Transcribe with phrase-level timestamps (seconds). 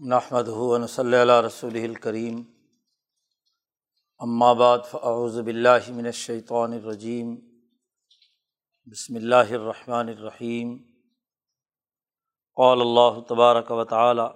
[0.00, 2.42] نحمد ہُون صلی اللہ رسول الکریم
[4.58, 7.34] بعد فاعوذ باللہ من الشیطان الرجیم
[8.86, 10.76] بسم اللہ الرحمن الرحیم
[12.56, 14.26] قال اللہ تبارک و تعالی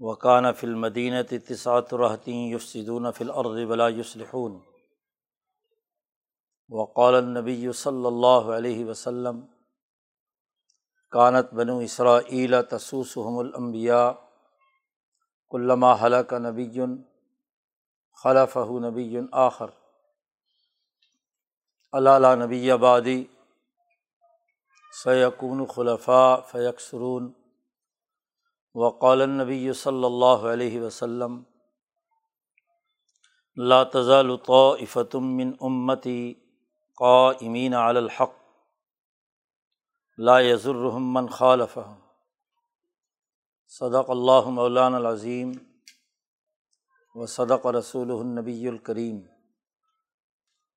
[0.00, 4.58] وکان فی المدینۃ تصاۃ الرحتین یفسدون فی الارض ولا یصلحون
[6.70, 9.40] وقال النبی صلی اللہ علیہ وسلم
[11.16, 14.08] کانت بنو اسرا تسوسحم الانبیاء
[15.52, 16.68] علامہ حلق نبی
[18.18, 19.70] خلف نبی آخر
[21.92, 23.22] علالہ نبی آبادی
[24.92, 27.32] سیقون خلفاء فیکسرون
[28.74, 31.42] وقال النبی صلی اللہ علیہ وسلم
[33.56, 36.18] لا تزال طائفتم من امتی
[37.00, 38.45] قائمین علی الحق
[40.18, 41.78] لا یزرحمن خالف
[43.66, 45.52] صدق اللّہ مولان العظیم
[47.14, 49.20] و صدق رسول النبی الکریم۔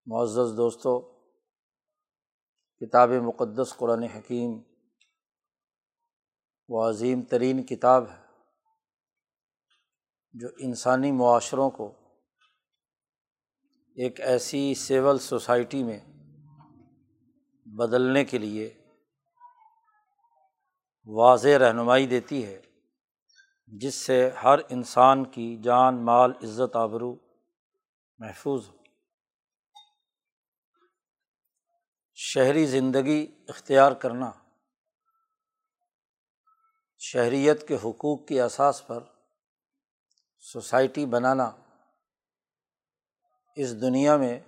[0.06, 1.02] معزز دوستوں
[2.78, 4.62] کتاب مقدس قرآن حکیم
[6.68, 8.22] و عظیم ترین کتاب ہے
[10.34, 11.94] جو انسانی معاشروں کو
[13.96, 16.00] ایک ایسی سول سوسائٹی میں
[17.66, 18.79] بدلنے کے لیے
[21.12, 22.62] واضح رہنمائی دیتی ہے،
[23.68, 27.16] جس سے ہر انسان کی جان، مال، عزت، آبرو
[28.18, 28.78] محفوظ ہو۔
[32.14, 34.32] شہری زندگی اختیار کرنا،
[36.98, 39.04] شہریت کے حقوق کی اساس پر
[40.40, 41.52] سوسائٹی بنانا،
[43.56, 44.40] اس دنیا میں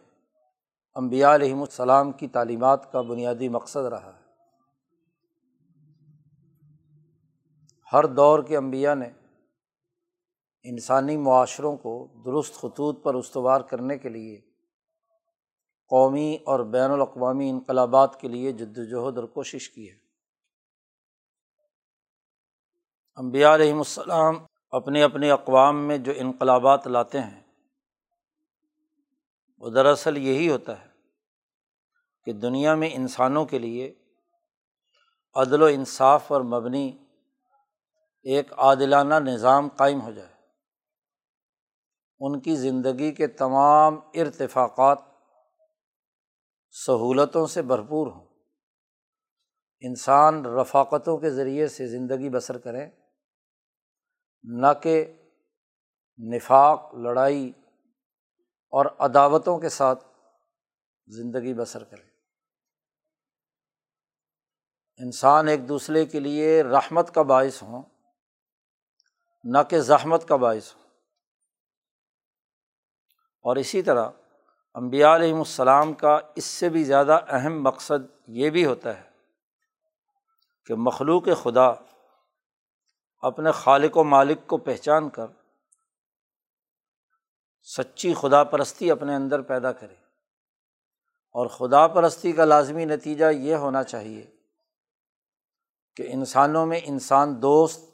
[0.96, 4.21] امبیا علیہم السلام کی تعلیمات کا بنیادی مقصد رہا ہے۔
[7.94, 9.10] ہر دور کے انبیاء نے
[10.64, 14.42] انسانی معاشروں کو درست خطوط پر استوار کرنے کے لیے
[15.90, 19.98] قومی اور بین الاقوامی انقلابات کے لیے جد وجہد اور کوشش کی ہے۔
[23.16, 24.36] امبیا علیہم السلام
[24.70, 27.42] اپنے اپنے اقوام میں جو انقلابات لاتے ہیں،
[29.58, 30.88] وہ دراصل یہی ہوتا ہے
[32.24, 33.94] کہ دنیا میں انسانوں کے لیے
[35.34, 37.01] عدل و انصاف پر مبنی
[38.24, 40.34] ایک عادلانہ نظام قائم ہو جائے۔
[42.20, 44.98] ان کی زندگی کے تمام ارتفاقات
[46.70, 48.26] سہولتوں سے بھرپور ہوں۔
[49.80, 52.92] انسان رفاقتوں کے ذریعے سے زندگی بسر کریں
[54.44, 55.14] نہ کہ
[56.34, 57.52] نفاق، لڑائی
[58.70, 60.06] اور عداوتوں کے ساتھ
[61.08, 62.10] زندگی بسر کریں
[64.98, 67.84] انسان ایک دوسرے کے لیے رحمت کا باعث ہوں۔
[69.44, 70.82] نہ کہ زحمت کا باعث ہو۔
[73.42, 74.10] اور اسی طرح
[74.74, 79.10] امبیا علیہم السلام کا اس سے بھی زیادہ اہم مقصد یہ بھی ہوتا ہے
[80.66, 81.72] کہ مخلوق خدا
[83.18, 85.26] اپنے خالق و مالک کو پہچان کر
[87.64, 89.96] سچی خدا پرستی اپنے اندر پیدا کرے۔
[91.34, 94.32] اور خدا پرستی کا لازمی نتیجہ یہ ہونا چاہیے
[95.96, 97.91] کہ انسانوں میں انسان دوست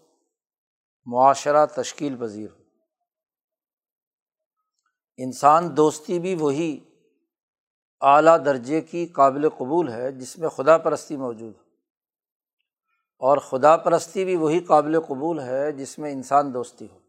[1.11, 2.63] معاشرہ تشکیل پذیر ہو۔
[5.17, 6.79] انسان دوستی بھی وہی
[8.01, 11.61] اعلیٰ درجے کی قابل قبول ہے جس میں خدا پرستی موجود ہو۔
[13.19, 16.99] اور خدا پرستی بھی وہی قابل قبول ہے جس میں انسان دوستی ہو۔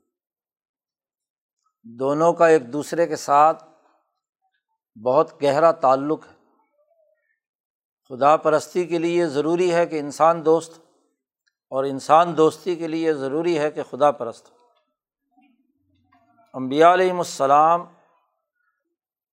[1.82, 3.64] دونوں کا ایک دوسرے کے ساتھ
[5.04, 6.38] بہت گہرا تعلق ہے۔
[8.08, 10.87] خدا پرستی کے لیے ضروری ہے کہ انسان دوست
[11.72, 14.50] اور انسان دوستی کے لیے ضروری ہے کہ خدا پرست
[16.54, 17.84] امبیا علیہم السلام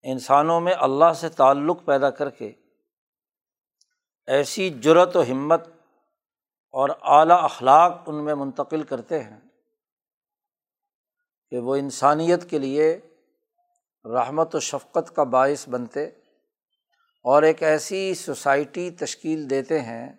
[0.03, 2.51] انسانوں میں اللہ سے تعلق پیدا کر کے
[4.27, 5.67] ایسی جرت و ہمت
[6.73, 9.39] اور اعلیٰ اخلاق ان میں منتقل کرتے ہیں
[11.51, 12.99] کہ وہ انسانیت کے لیے
[14.05, 16.05] رحمت و شفقت کا باعث بنتے
[17.25, 20.13] اور ایک ایسی سوسائٹی تشکیل دیتے ہیں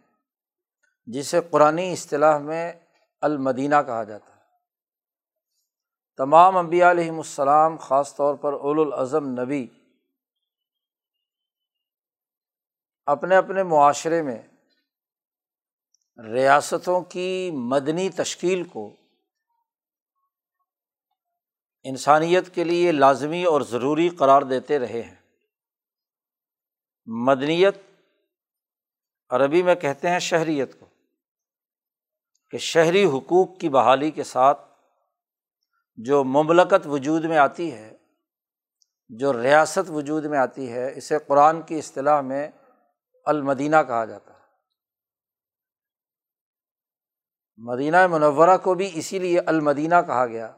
[1.06, 2.72] جسے قرآن اصطلاح میں
[3.20, 4.40] المدینہ کہا جاتا ہے۔
[6.16, 9.66] تمام انبیاء علیہم السلام، خاص طور پر اول الاظم نبی،
[13.06, 14.42] اپنے اپنے معاشرے میں
[16.32, 18.96] ریاستوں کی مدنی تشکیل کو
[21.82, 25.14] انسانیت کے لیے لازمی اور ضروری قرار دیتے رہے ہیں۔
[27.06, 27.76] مدنیت
[29.28, 30.85] عربی میں کہتے ہیں شہریت کو۔
[32.56, 34.60] کہ شہری حقوق کی بحالی کے ساتھ
[35.96, 37.96] جو مملکت وجود میں آتی ہے،
[39.08, 42.48] جو ریاست وجود میں آتی ہے، اسے قرآن کی اصطلاح میں
[43.24, 44.38] المدینہ کہا جاتا ہے۔
[47.56, 50.52] مدینہ منورہ کو بھی اسی لیے المدینہ کہا گیا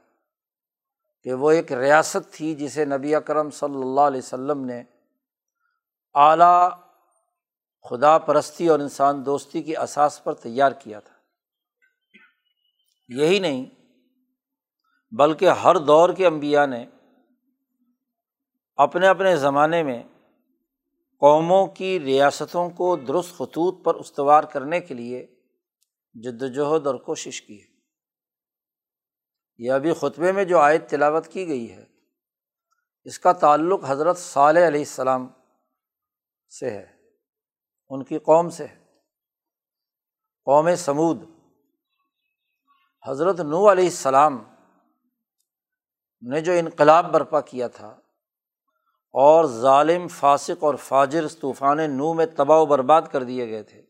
[1.22, 4.82] کہ وہ ایک ریاست تھی جسے نبی اکرم صلی اللہ علیہ وسلم نے
[6.14, 6.70] اعلیٰ
[7.90, 11.17] خدا پرستی اور انسان دوستی کی اساس پر تیار کیا تھا۔
[13.08, 13.64] یہی نہیں،
[15.12, 16.84] بلکہ ہر دور کے انبیاء نے
[18.78, 20.02] اپنے اپنے زمانے میں
[21.20, 25.26] قوموں کی ریاستوں کو درست خطوط پر استوار کرنے کے لیے
[26.14, 27.66] جد وجہد اور کوشش کی ہے۔
[29.58, 31.84] یہ ابھی خطبے میں جو آیت تلاوت کی گئی ہے،
[33.04, 35.26] اس کا تعلق حضرت صالح علیہ السلام
[36.58, 36.86] سے ہے،
[37.90, 38.76] ان کی قوم سے ہے۔
[40.46, 41.37] قوم سمود
[43.04, 44.42] حضرت نو علیہ السلام
[46.22, 47.88] نے جو انقلاب برپا کیا تھا
[49.14, 53.80] اور ظالم، فاسق اور فاجر طوفان نو میں تباہ و برباد کر دیے گئے تھے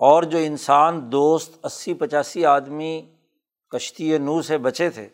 [0.00, 2.94] اور جو انسان، دوست، اسی پچاسی آدمی
[3.72, 5.08] کشتی نو سے بچے تھے،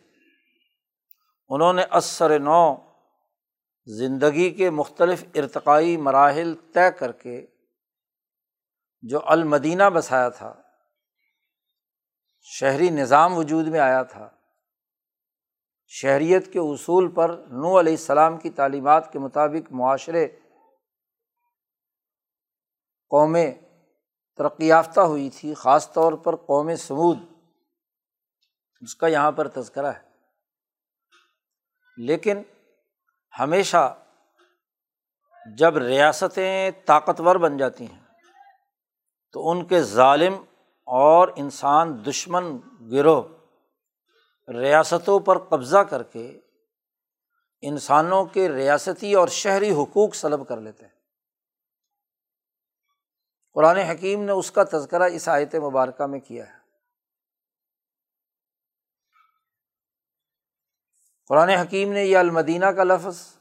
[1.50, 2.76] انہوں نے اثر نو
[3.88, 7.46] زندگی کے مختلف ارتقائی مراحل طے کر کے
[9.04, 10.52] جو المدینہ بسایا تھا
[12.40, 14.30] شہری نظام وجود میں آیا تھا۔
[15.86, 20.28] شہریت کے اصول پر نو علیہ السلام کی تعلیمات کے مطابق معاشرے
[23.08, 23.52] قومیں
[24.36, 27.18] ترقی یافتہ ہوئی تھی، خاص طور پر قوم سمود۔
[28.80, 30.10] اس کا یہاں پر تذکرہ ہے۔
[31.96, 32.42] لیکن
[33.38, 33.98] ہمیشہ
[35.58, 38.00] جب ریاستیں طاقتور بن جاتی ہیں
[39.32, 40.44] تو ان کے ظالم
[40.92, 42.58] اور انسان دشمن،
[42.90, 43.22] گروہ،
[44.48, 46.40] ریاستوں پر قبضہ کر کے
[47.62, 50.92] انسانوں کے ریاستی اور شہری حقوق سلب کر لیتے ہیں۔
[53.52, 56.58] قرآن حکیم نے اس کا تذکرہ اس آیت مبارکہ میں کیا ہے۔
[61.28, 63.36] قرآن حکیم نے یہ المدینہ کا لفظ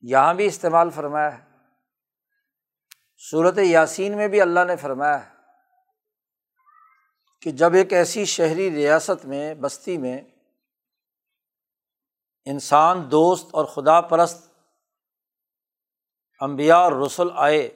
[0.00, 1.44] یہاں بھی استعمال فرمایا ہے۔
[3.30, 5.37] صورت یاسین میں بھی اللہ نے فرمایا ہے۔
[7.42, 10.20] کہ جب ایک ایسی شہری ریاست میں، بستی میں
[12.44, 14.52] انسان، دوست اور خدا پرست
[16.40, 17.68] امبیا اور رسول آئے،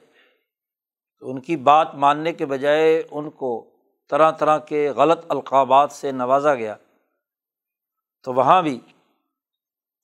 [1.17, 3.69] تو ان کی بات ماننے کے بجائے ان کو
[4.09, 6.75] طرح طرح کے غلط القابات سے نوازا گیا۔
[8.23, 8.79] تو وہاں بھی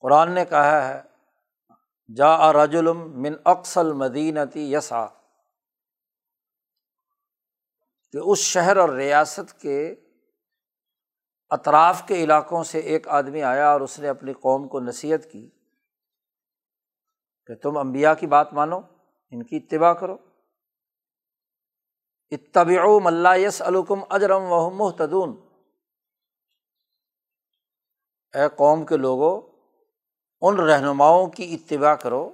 [0.00, 1.02] قرآن نے کہا ہے
[2.16, 5.06] جا رجلم من اقسل مدینتی یسا
[8.12, 9.94] کہ اس شہر اور ریاست کے
[11.50, 15.50] اطراف کے علاقوں سے ایک آدمی آیا اور اس نے اپنی قوم کو نصیحت کی
[17.46, 18.80] کہ تم امبیا کی بات مانو،
[19.30, 20.16] ان کی اتباع کرو۔
[22.30, 25.36] اتبع ملا یس الکم اجرم و محتدون
[28.34, 29.40] اے قوم کے لوگوں
[30.40, 32.32] ان رہنماؤں کی اتباع کرو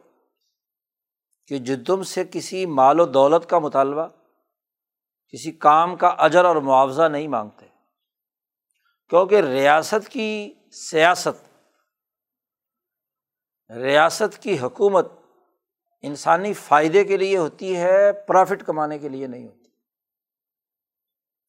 [1.47, 4.09] کہ جو تم سے کسی مال و دولت کا مطالبہ
[5.29, 7.67] کسی کام کا اجر اور معاوضہ نہیں مانگتے۔
[9.09, 11.49] کیونکہ ریاست کی سیاست،
[13.71, 15.13] ریاست کی حکومت
[16.03, 19.71] انسانی فائدے کے لیے ہوتی ہے، پرافٹ کمانے کے لیے نہیں ہوتی۔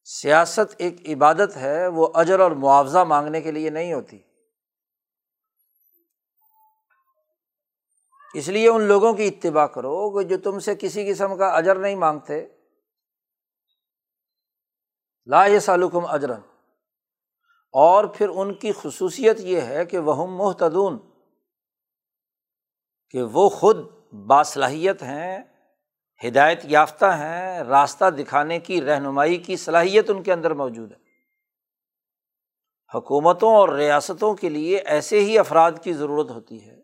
[0.03, 4.19] سیاست ایک عبادت ہے، وہ اجر اور معاوضہ مانگنے کے لیے نہیں ہوتی۔
[8.33, 11.75] اس لیے ان لوگوں کی اتباع کرو کہ جو تم سے کسی قسم کا اجر
[11.75, 12.56] نہیں مانگتے۔
[15.27, 16.39] لا سالکم اجرن۔
[17.71, 20.97] اور پھر ان کی خصوصیت یہ ہے کہ وہ محتدون
[23.09, 23.77] کہ وہ خود
[24.11, 25.43] باصلاحیت ہیں،
[26.27, 30.97] ہدایت یافتہ ہیں، راستہ دکھانے کی، رہنمائی کی صلاحیت ان کے اندر موجود ہے۔
[32.95, 36.81] حکومتوں اور ریاستوں کے لیے ایسے ہی افراد کی ضرورت ہوتی ہے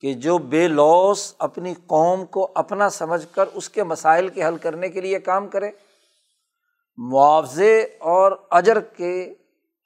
[0.00, 4.56] کہ جو بے لوس اپنی قوم کو اپنا سمجھ کر اس کے مسائل کے حل
[4.56, 5.70] کرنے کے لیے کام کرے
[6.98, 9.34] معاوضے اور اجر کے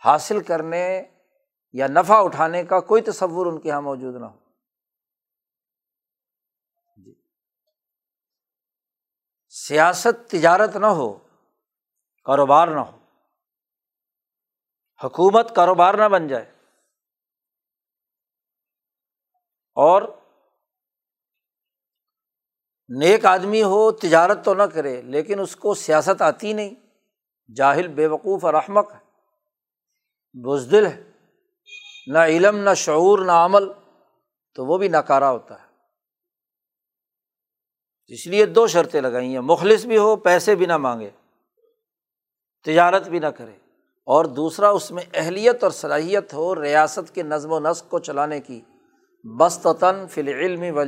[0.03, 0.87] حاصل کرنے
[1.75, 4.39] یا نفع اٹھانے کا کوئی تصور ان کے یہاں موجود نہ ہو۔
[6.97, 7.15] جی۔
[9.49, 11.13] سیاست تجارت نہ ہو،
[12.27, 12.97] کاروبار نہ ہو،
[15.01, 16.45] حکومت کاروبار نہ بن جائے،
[19.77, 20.03] اور
[22.91, 26.88] نیک آدمی ہو تجارت تو نہ کرے، لیکن اس کو سیاست آتی نہیں۔
[27.57, 28.99] جاہل بے وقوف اور احمق ہے،
[30.45, 31.03] بزدل ہے،
[32.07, 33.73] نہ علم، نہ شعور، نہ عمل،
[34.57, 35.67] تو وہ بھی ناکارہ ہوتا ہے۔
[38.07, 41.11] اس لیے دو شرطیں لگائی ہیں، مخلص بھی ہو، پیسے بھی نہ مانگے،
[42.67, 43.57] تجارت بھی نہ کرے،
[44.09, 48.41] اور دوسرا اس میں اہلیت اور صلاحیت ہو، ریاست کے نظم و نسق کو چلانے
[48.41, 48.61] کی
[49.25, 50.83] بستاً فل علم و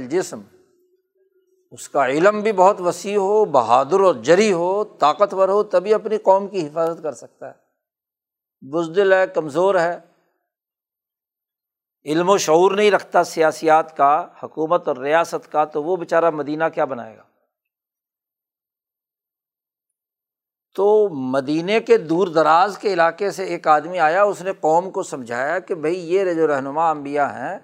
[1.70, 6.18] اس کا علم بھی بہت وسیع ہو، بہادر اور جری ہو، طاقتور ہو، تبھی اپنی
[6.18, 7.52] قوم کی حفاظت کر سکتا ہے۔
[8.60, 9.98] بزدل ہے، کمزور ہے۔
[12.04, 16.64] علم و شعور نہیں رکھتا سیاسیات کا، حکومت اور ریاست کا، تو وہ بیچارہ مدینہ
[16.74, 17.22] کیا بنائے گا؟
[20.74, 25.02] تو مدینے کے دور دراز کے علاقے سے ایک آدمی آیا، اس نے قوم کو
[25.02, 27.58] سمجھایا کہ بھائی یہ جو رہنما امبیا ہیں،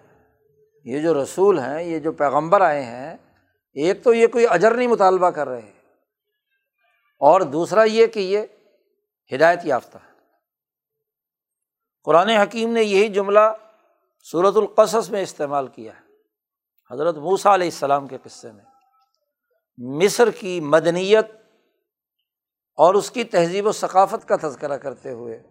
[0.84, 3.16] یہ جو رسول ہیں، یہ جو پیغمبر آئے ہیں
[3.76, 5.72] ایک تو یہ کوئی اجر نہیں مطالبہ کر رہے
[7.20, 8.42] اور دوسرا یہ کہ یہ
[9.34, 10.12] ہدایت یافتہ ہے۔
[12.04, 13.40] قرآن حکیم نے یہی جملہ
[14.30, 16.00] صورت القصص میں استعمال کیا ہے۔
[16.90, 18.64] حضرت موسیٰ علیہ السلام کے قصے میں۔
[19.78, 21.26] مصر کی مدنیت
[22.76, 25.42] اور اس کی تہذیب و ثقافت کا تذکرہ کرتے ہوئے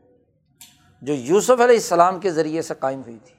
[1.02, 3.36] جو یوسف علیہ السلام کے ذریعے سے قائم ہوئی تھی۔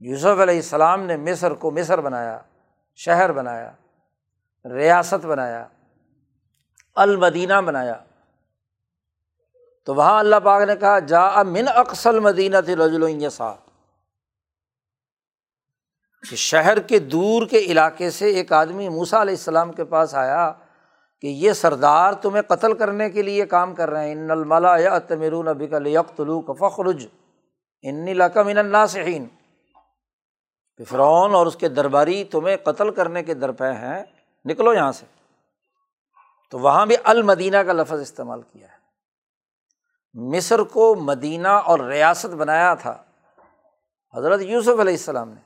[0.00, 2.38] یوسف علیہ السلام نے مصر کو مصر بنایا۔
[3.04, 3.72] شہر بنایا،
[4.64, 5.66] ریاست بنایا،
[6.94, 7.94] المدینہ بنایا۔
[9.86, 13.54] تو وہاں اللہ پاک نے کہا جا من اقسل مدینہ تھی رجل سا
[16.30, 20.52] کہ شہر کے دور کے علاقے سے ایک آدمی موسا علیہ السلام کے پاس آیا
[21.20, 24.98] کہ یہ سردار تمہیں قتل کرنے کے لیے کام کر رہے ہیں۔ ان الملا یا
[24.98, 27.06] تمرون ابی کا لیکلو فخرج
[27.82, 29.26] ان لقم ان الناصحین۔
[30.80, 34.04] کہ فرعون اور اس کے درباری تمہیں قتل کرنے کے درپے ہیں،
[34.44, 35.06] نکلو یہاں سے۔
[36.50, 38.76] تو وہاں بھی المدینہ کا لفظ استعمال کیا ہے۔
[40.14, 43.02] مصر کو مدینہ اور ریاست بنایا تھا۔
[44.14, 45.40] حضرت یوسف علیہ السلام نے۔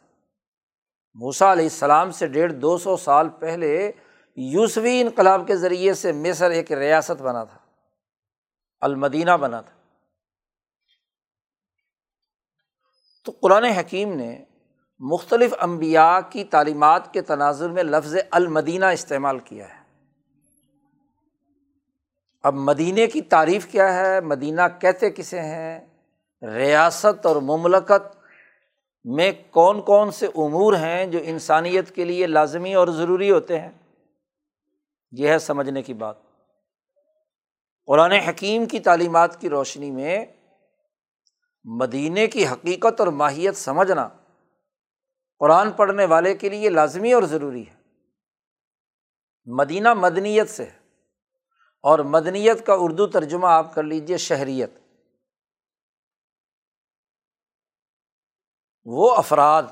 [1.15, 3.93] موسا علیہ السلام سے ڈیڑھ دو سو سال پہلے
[4.37, 7.59] یوسوی انقلاب کے ذریعے سے مصر ایک ریاست بنا تھا۔
[8.81, 9.73] المدینہ بنا تھا۔
[13.25, 14.45] تو قرآن حکیم نے
[15.13, 19.85] مختلف امبیا کی تعلیمات کے تناظر میں لفظ المدینہ استعمال کیا ہے۔
[22.43, 25.87] اب مدینہ کی تعریف کیا ہے؟ مدینہ کہتے کسے ہیں؟
[26.43, 28.17] ریاست اور مملکت
[29.05, 33.71] میں کون کون سے امور ہیں جو انسانیت کے لیے لازمی اور ضروری ہوتے ہیں؟
[35.13, 36.17] یہ ہے سمجھنے کی بات۔
[37.87, 40.27] قرآن حکیم کی تعلیمات کی روشنی میں
[41.65, 44.09] مدینہ کی حقیقت اور ماہیت سمجھنا
[45.45, 47.75] قرآن پڑھنے والے کے لیے لازمی اور ضروری ہے۔
[49.47, 50.65] مدینہ مدنیت سے
[51.83, 54.71] اور مدنیت کا اردو ترجمہ آپ کر لیجیے شہریت۔
[58.85, 59.63] وہ افراد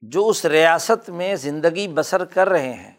[0.00, 2.94] جو اس ریاست میں زندگی بسر کر رہے ہیں،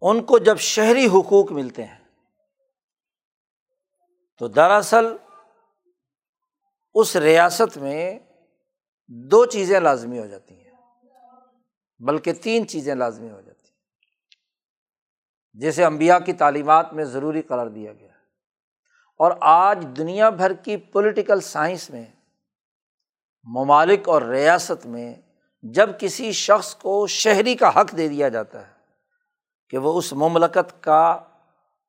[0.00, 1.98] ان کو جب شہری حقوق ملتے ہیں،
[4.38, 5.16] تو دراصل
[6.94, 8.18] اس ریاست میں
[9.14, 10.70] دو چیزیں لازمی ہو جاتی ہیں،
[11.98, 13.76] بلکہ تین چیزیں لازمی ہو جاتی ہیں۔
[15.52, 18.12] جیسے امبیا کی تعلیمات میں ضروری قرار دیا گیا۔
[19.18, 22.06] اور آج دنیا بھر کی پولیٹیکل سائنس میں،
[23.42, 25.14] ممالک اور ریاست میں
[25.62, 28.72] جب کسی شخص کو شہری کا حق دے دیا جاتا ہے
[29.70, 31.18] کہ وہ اس مملکت کا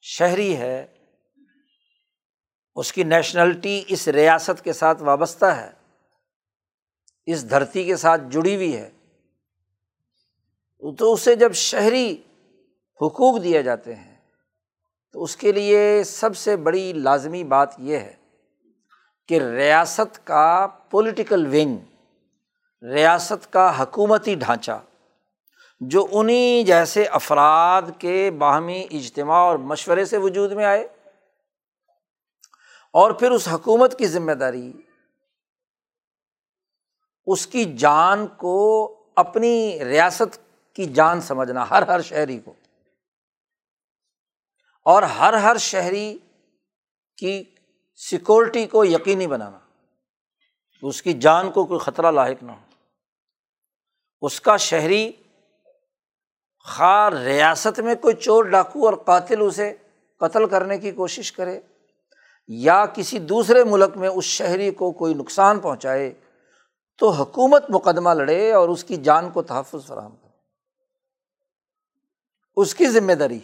[0.02, 0.88] شہری ہے،
[2.76, 5.83] اس کی نیشنلٹی اس ریاست کے ساتھ وابستہ ہے
[7.28, 8.90] اس دھرتی کے ساتھ جڑی ہوئی ہے،
[11.00, 12.12] تو اسے جب شہری
[13.00, 14.16] حقوق دیے جاتے ہیں،
[15.16, 18.14] تو اس کے لیے سب سے بڑی لازمی بات یہ ہے
[19.30, 21.78] کہ ریاست کا پولیٹیکل ونگ
[22.84, 24.80] ریاست کا حکومتی ڈھانچہ،
[25.82, 30.84] جو انہیں جیسے افراد کے باہمی اجتماع اور مشورے سے وجود میں آئے
[32.94, 34.72] اور پھر اس حکومت کی ذمہ داری
[37.26, 40.40] اس کی جان کو اپنی ریاست
[40.76, 42.54] کی جان سمجھنا، ہر ہر شہری کو۔
[44.86, 46.18] اور ہر ہر شہری
[47.18, 47.44] کی
[47.96, 49.60] سیکورٹی کو یقینی بنانا۔
[50.82, 52.66] اس کی جان کو کوئی خطرہ لاحق نہ ہو۔
[54.22, 55.12] اس کا شہری
[56.66, 59.76] خار ریاست میں کوئی چور، ڈاکو اور قاتل اسے
[60.20, 61.60] قتل کرنے کی کوشش کرے
[62.48, 66.14] یا کسی دوسرے ملک میں اس شہری کو کوئی نقصان پہنچائے
[66.98, 70.38] تو حکومت مقدمہ لڑے اور اس کی جان کو تحفظ فراہم کرے۔
[72.56, 73.40] اس کی ذمہ داری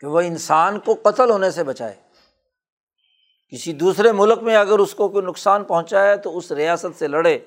[0.00, 1.94] کہ وہ انسان کو قتل ہونے سے بچائے۔
[3.48, 7.08] کسی دوسرے ملک میں اگر اس کو کوئی نقصان پہنچا ہے تو اس ریاست سے
[7.08, 7.38] لڑے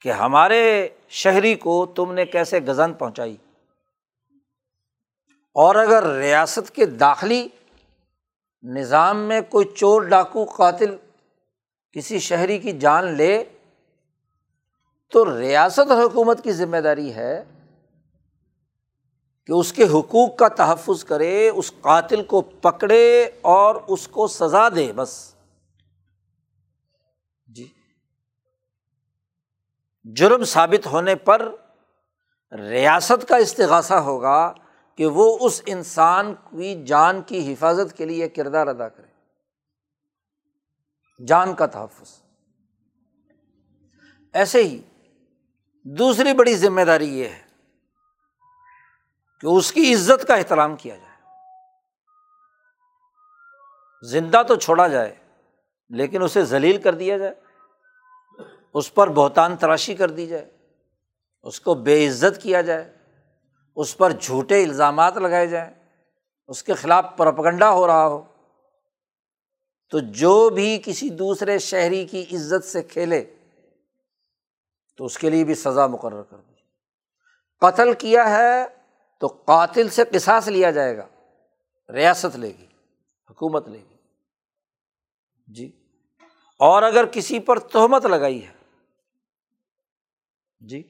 [0.00, 3.36] کہ ہمارے شہری کو تم نے کیسے غزن پہنچائی۔
[5.54, 7.48] اور اگر ریاست کے داخلی
[8.62, 10.96] نظام میں کوئی چور ڈاکو قاتل
[11.94, 13.44] کسی شہری کی جان لے
[15.12, 17.44] تو ریاست اور حکومت کی ذمہ داری ہے
[19.46, 24.68] کہ اس کے حقوق کا تحفظ کرے، اس قاتل کو پکڑے اور اس کو سزا
[24.68, 25.34] دے، بس۔
[27.46, 27.68] جی۔
[30.04, 31.54] جرم ثابت ہونے پر
[32.52, 34.52] ریاست کا استغاثہ ہوگا
[34.96, 39.13] کہ وہ اس انسان کی جان کی حفاظت کے لیے کردار ادا کرے۔
[41.18, 42.22] جان کا تحفظ۔
[44.32, 44.82] ایسے ہی
[45.82, 47.42] دوسری بڑی ذمہ داری یہ ہے
[49.40, 51.12] کہ اس کی عزت کا احترام کیا جائے۔
[54.02, 55.14] زندہ تو چھوڑا جائے،
[55.88, 57.34] لیکن اسے ذلیل کر دیا جائے،
[58.74, 60.50] اس پر بہتان تراشی کر دی جائے،
[61.42, 62.96] اس کو بے عزت کیا جائے،
[63.76, 65.74] اس پر جھوٹے الزامات لگائے جائیں،
[66.46, 68.33] اس کے خلاف پرپگنڈا ہو رہا ہو۔
[69.90, 73.36] تو جو بھی کسی دوسرے شہری کی عزت سے کھیلے،
[74.96, 76.54] تو اس کے لیے بھی سزا مقرر کر دی۔
[77.60, 78.64] قتل کیا ہے
[79.20, 81.06] تو قاتل سے قصاص لیا جائے گا،
[81.92, 82.66] ریاست لے گی،
[83.30, 83.94] حکومت لے گی۔
[85.46, 85.80] جی۔
[86.58, 88.52] اور اگر کسی پر تہمت لگائی ہے
[90.60, 90.82] جی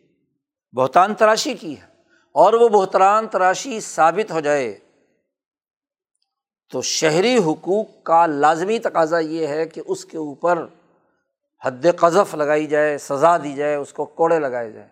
[0.72, 1.86] بہتان تراشی کی ہے
[2.32, 4.78] اور وہ بہتران تراشی ثابت ہو جائے
[6.74, 10.66] تو شہری حقوق کا لازمی تقاضا یہ ہے کہ اس کے اوپر
[11.64, 14.88] حد قذف لگائی جائے، سزا دی جائے، اس کو کوڑے لگائے جائے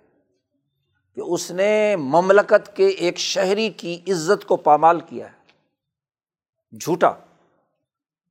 [1.15, 5.57] کہ اس نے مملکت کے ایک شہری کی عزت کو پامال کیا ہے۔
[6.81, 7.12] جھوٹا۔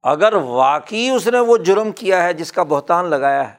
[0.04, 3.58] اگر واقعی اس نے وہ جرم کیا ہے جس کا بہتان لگایا ہے،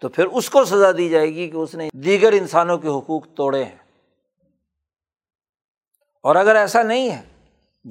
[0.00, 3.26] تو پھر اس کو سزا دی جائے گی کہ اس نے دیگر انسانوں کے حقوق
[3.34, 3.78] توڑے ہیں۔
[6.22, 7.35] اور اگر ایسا نہیں ہے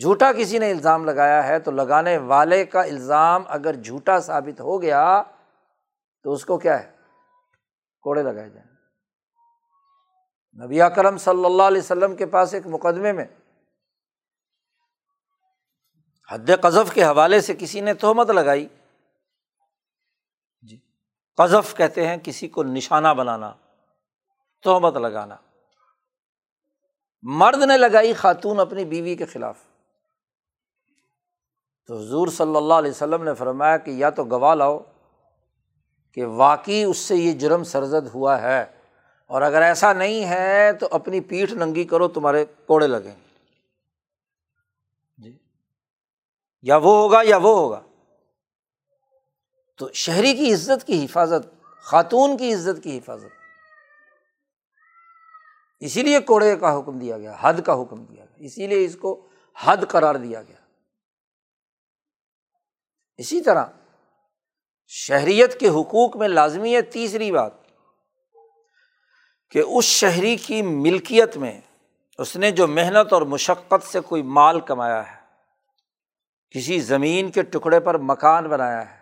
[0.01, 4.81] جھوٹا کسی نے الزام لگایا ہے تو لگانے والے کا الزام اگر جھوٹا ثابت ہو
[4.81, 5.23] گیا
[6.23, 6.91] تو اس کو کیا ہے؟
[8.01, 8.75] کوڑے لگائے جائیں۔
[10.65, 13.25] نبی کرم صلی اللہ علیہ وسلم کے پاس ایک مقدمے میں
[16.31, 18.67] حد قذف کے حوالے سے کسی نے تہمت لگائی۔
[20.62, 20.79] جی
[21.38, 23.53] قذف کہتے ہیں کسی کو نشانہ بنانا،
[24.63, 25.36] تہمت لگانا۔
[27.21, 29.58] مرد نے لگائی خاتون اپنی بیوی کے خلاف۔
[31.87, 34.79] تو حضور صلی اللہ علیہ وسلم نے فرمایا کہ یا تو گواہ لاؤ
[36.13, 38.65] کہ واقعی اس سے یہ جرم سرزد ہوا ہے
[39.25, 43.15] اور اگر ایسا نہیں ہے تو اپنی پیٹھ ننگی کرو، تمہارے کوڑے لگیں
[45.17, 45.37] جی۔
[46.61, 47.81] یا وہ ہوگا یا وہ ہوگا۔
[49.77, 53.25] تو شہری کی عزت کی حفاظت، خاتون کی عزت کی حفاظت۔
[55.79, 58.95] اسی لیے کوڑے کا حکم دیا گیا، حد کا حکم دیا گیا۔ اسی لیے اس
[58.95, 59.27] کو
[59.63, 60.64] حد قرار دیا گیا۔
[63.17, 63.65] اسی طرح
[64.88, 67.51] شہریت کے حقوق میں لازمی ہے تیسری بات
[69.49, 71.62] کہ اس شہری کی ملکیت میں
[72.17, 75.15] اس نے جو محنت اور مشقت سے کوئی مال کمایا ہے،
[76.49, 78.99] کسی زمین کے ٹکڑے پر مکان بنایا ہے،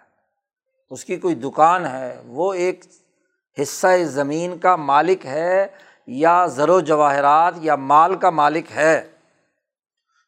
[0.90, 2.86] اس کی کوئی دکان ہے، وہ ایک
[3.62, 5.68] حصہ زمین کا مالک ہے
[6.08, 9.13] یا زر و جواہرات یا مال کا مالک ہے۔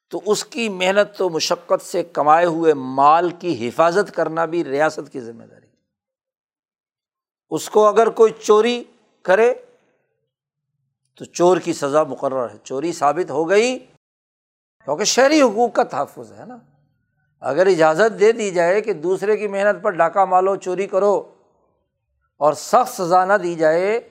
[0.09, 5.11] تو اس کی محنت و مشقت سے کمائے ہوئے مال کی حفاظت کرنا بھی ریاست
[5.11, 5.65] کی ذمہ داری
[7.49, 8.83] اس کو اگر کوئی چوری
[9.21, 9.53] کرے
[11.17, 13.79] تو چور کی سزا مقرر ہے۔ چوری ثابت ہو گئی
[14.83, 16.57] کیونکہ شہری حقوق کا تحفظ ہے نا۔
[17.39, 21.33] اگر اجازت دے دی جائے کہ دوسرے کی محنت پر ڈاکہ مالو چوری کرو
[22.37, 24.09] اور سخت سزا نہ دی جائے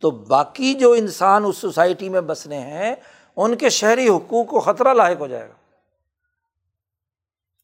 [0.00, 2.94] تو باقی جو انسان اس سوسائٹی میں بسنے ہیں
[3.36, 5.54] ان کے شہری حقوق کو خطرہ لاحق ہو جائے گا۔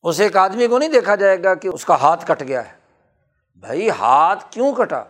[0.03, 2.77] اس ایک آدمی کو نہیں دیکھا جائے گا کہ اس کا ہاتھ کٹ گیا ہے۔
[3.57, 5.05] بھائی، ہاتھ کیوں کٹا؟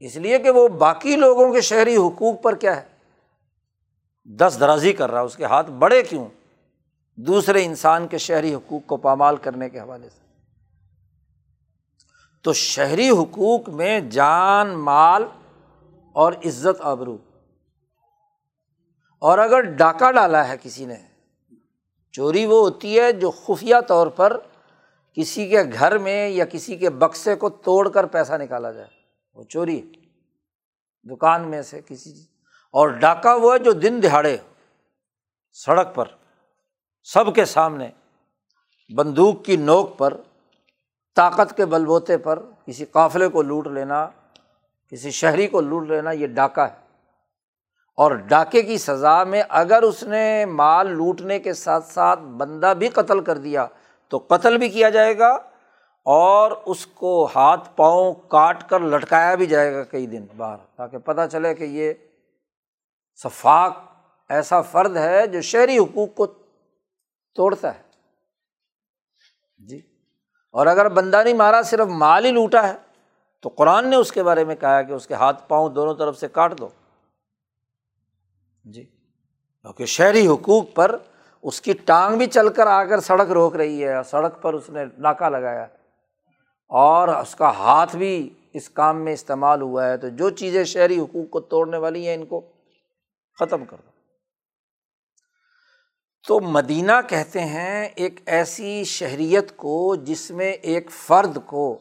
[0.00, 2.82] اس لیے کہ وہ باقی لوگوں کے شہری حقوق پر کیا ہے؟
[4.24, 6.26] دس درازی کر رہا ہے۔ اس کے ہاتھ بڑے کیوں؟
[7.16, 10.20] دوسرے انسان کے شہری حقوق کو پامال کرنے کے حوالے سے۔
[12.42, 15.24] تو شہری حقوق میں جان، مال
[16.12, 17.18] اور عزت آبرو۔
[19.18, 20.96] اور اگر ڈاکہ ڈالا ہے کسی نے،
[22.12, 24.40] چوری وہ ہوتی ہے جو خفیہ طور پر
[25.14, 28.88] کسی کے گھر میں یا کسی کے بکسے کو توڑ کر پیسہ نکالا جائے۔
[29.34, 29.92] وہ چوری
[31.10, 32.28] دکان میں سے کسی چیز۔
[32.72, 34.36] اور ڈاکہ وہ ہے جو دن دہاڑے
[35.52, 36.04] سڑک پر،
[37.02, 37.90] سب کے سامنے،
[38.96, 40.16] بندوق کی نوک پر،
[41.16, 44.08] طاقت کے بل بوتے پر، کسی قافلے کو لوٹ لینا،
[44.90, 46.87] کسی شہری کو لوٹ لینا، یہ ڈاکہ ہے۔
[47.98, 52.88] اور ڈاکے کی سزا میں اگر اس نے مال لوٹنے کے ساتھ ساتھ بندہ بھی
[52.88, 53.66] قتل کر دیا
[54.12, 55.30] تو قتل بھی کیا جائے گا
[56.06, 60.98] اور اس کو ہاتھ پاؤں کاٹ کر لٹکایا بھی جائے گا کئی دن باہر، تاکہ
[60.98, 61.92] پتہ چلے کہ یہ
[63.22, 63.76] شفاق
[64.30, 66.26] ایسا فرد ہے جو شہری حقوق کو
[67.36, 67.82] توڑتا ہے۔
[69.68, 69.80] جی
[70.54, 72.74] اور اگر بندہ نہیں مارا، صرف مال ہی لوٹا ہے،
[73.40, 76.18] تو قرآن نے اس کے بارے میں کہا کہ اس کے ہاتھ پاؤں دونوں طرف
[76.18, 76.68] سے کاٹ دو۔
[78.72, 78.84] جی۔
[79.62, 80.98] کیونکہ شہری حقوق پر
[81.42, 84.70] اس کی ٹانگ بھی چل کر آ کر سڑک روک رہی ہے، سڑک پر اس
[84.70, 85.66] نے ناکہ لگایا۔
[86.68, 90.98] اور اس کا ہاتھ بھی اس کام میں استعمال ہوا ہے۔ تو جو چیزیں شہری
[90.98, 92.40] حقوق کو توڑنے والی ہیں، ان کو
[93.38, 93.90] ختم کر دو۔
[96.28, 101.78] تو مدینہ کہتے ہیں، ایک ایسی شہریت کو جس میں ایک فرد کو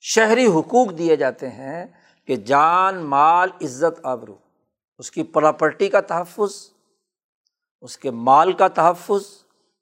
[0.00, 1.86] شہری حقوق دیے جاتے ہیں
[2.26, 4.49] کہ جان، مال، عزت، آبرو۔
[5.00, 6.54] اس کی پراپرٹی کا تحفظ،
[7.80, 9.26] اس کے مال کا تحفظ،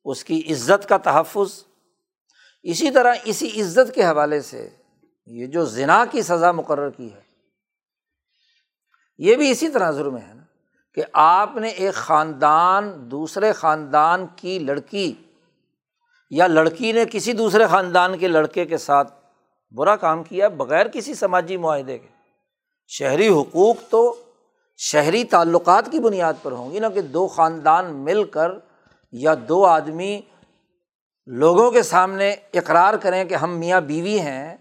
[0.04, 1.64] اس کی عزت کا تحفظ۔
[2.62, 4.68] اسی طرح اسی عزت کے حوالے سے
[5.26, 7.20] یہ جو زنا کی سزا مقرر کی ہے،
[9.18, 10.42] یہ بھی اسی طرح ظلم ہے نا
[10.92, 15.12] کہ آپ نے ایک خاندان، دوسرے خاندان کی لڑکی
[16.30, 19.12] یا لڑکی نے کسی دوسرے خاندان کے لڑکے کے ساتھ
[19.72, 22.08] برا کام کیا بغیر کسی سماجی معاہدے کے۔
[22.86, 24.02] شہری حقوق تو
[24.80, 28.52] شہری تعلقات کی بنیاد پر ہوں گی نا کہ دو خاندان مل کر
[29.12, 30.20] یا دو آدمی
[31.26, 34.56] لوگوں کے سامنے اقرار کریں کہ ہم میاں بیوی ہیں،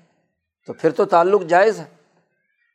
[0.68, 1.86] تو پھر تو تعلق جائز ہے۔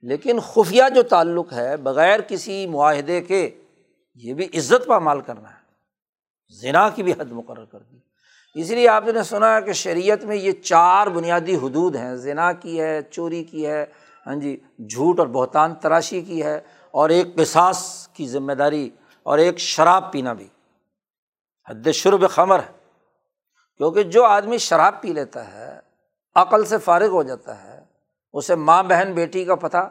[0.02, 3.50] لیکن خفیہ جو تعلق ہے، بغیر کسی معاہدے کے
[4.14, 5.62] یہ بھی عزت پامال کرنا ہے۔
[6.61, 7.98] ذنا کی بھی حد مقرر کر دی۔
[8.55, 12.52] اس لیے آپ نے سنا ہے کہ شریعت میں یہ چار بنیادی حدود ہیں۔ ذنا
[12.52, 13.87] کی ہے، چوری کی ہے
[14.26, 16.61] ہاں جی جھوٹ اور بہتان تراشی کی ہے۔
[16.92, 18.90] اور ایک پساس کی ذمہ داری
[19.22, 20.48] اور ایک شراب پینا بھی۔
[21.70, 22.72] حد شرب خمر۔ ہے
[23.76, 25.81] کیونکہ جو آدمی شراب پی لیتا ہے،
[26.35, 27.85] عقل سے فارغ ہو جاتا ہے،
[28.33, 29.90] اسے ماں بہن، بیٹی کا پتہ،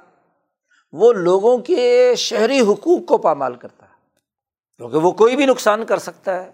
[0.91, 3.95] وہ لوگوں کے شہری حقوق کو پامال کرتا ہے۔
[4.77, 6.51] کیونکہ وہ کوئی بھی نقصان کر سکتا ہے،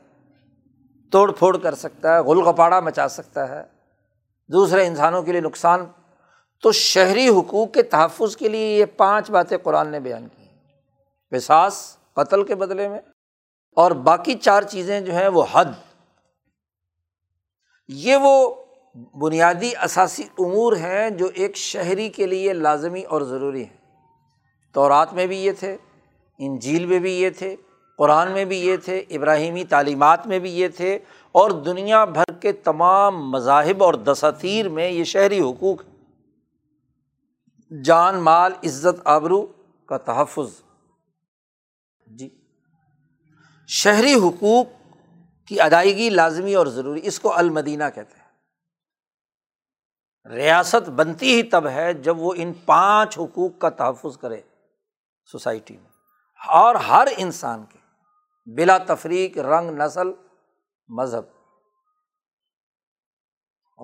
[1.12, 3.64] توڑ پھوڑ کر سکتا ہے، غل غپاڑا مچا سکتا ہے۔
[4.48, 5.86] دوسرے انسانوں کے لیے نقصان۔
[6.62, 10.37] تو شہری حقوق کے تحفظ کے لیے یہ پانچ باتیں قرآن نے بیان کی۔
[11.30, 13.00] پساس قتل کے بدلے میں
[13.76, 15.66] اور باقی چار چیزیں جو ہیں وہ حد۔
[17.88, 18.56] یہ وہ
[19.22, 23.78] بنیادی اثاثی امور ہیں جو ایک شہری کے لیے لازمی اور ضروری ہیں۔
[24.74, 25.78] تو رات میں بھی یہ تھے،
[26.40, 27.56] انجیل میں بھی یہ تھے،
[27.98, 31.00] قرآن میں بھی یہ تھے، ابراہیمی تعلیمات میں بھی یہ تھے
[31.32, 35.84] اور دنیا بھر کے تمام مذاہب اور دساتیر میں یہ شہری حقوق
[37.84, 39.46] جان، مال، عزت، آبرو
[39.86, 40.67] کا تحفظ۔
[42.18, 42.30] جی۔
[43.68, 44.68] شہری حقوق
[45.48, 48.28] کی ادائیگی لازمی اور ضروری، اس کو المدینہ کہتے ہیں۔
[50.36, 54.42] ریاست بنتی ہی تب ہے جب وہ ان پانچ حقوق کا تحفظ کرے
[55.32, 55.90] سوسائٹی میں۔
[56.48, 57.78] اور ہر انسان کے
[58.56, 60.08] بلا تفریق، رنگ، نسل،
[60.88, 61.24] مذہب۔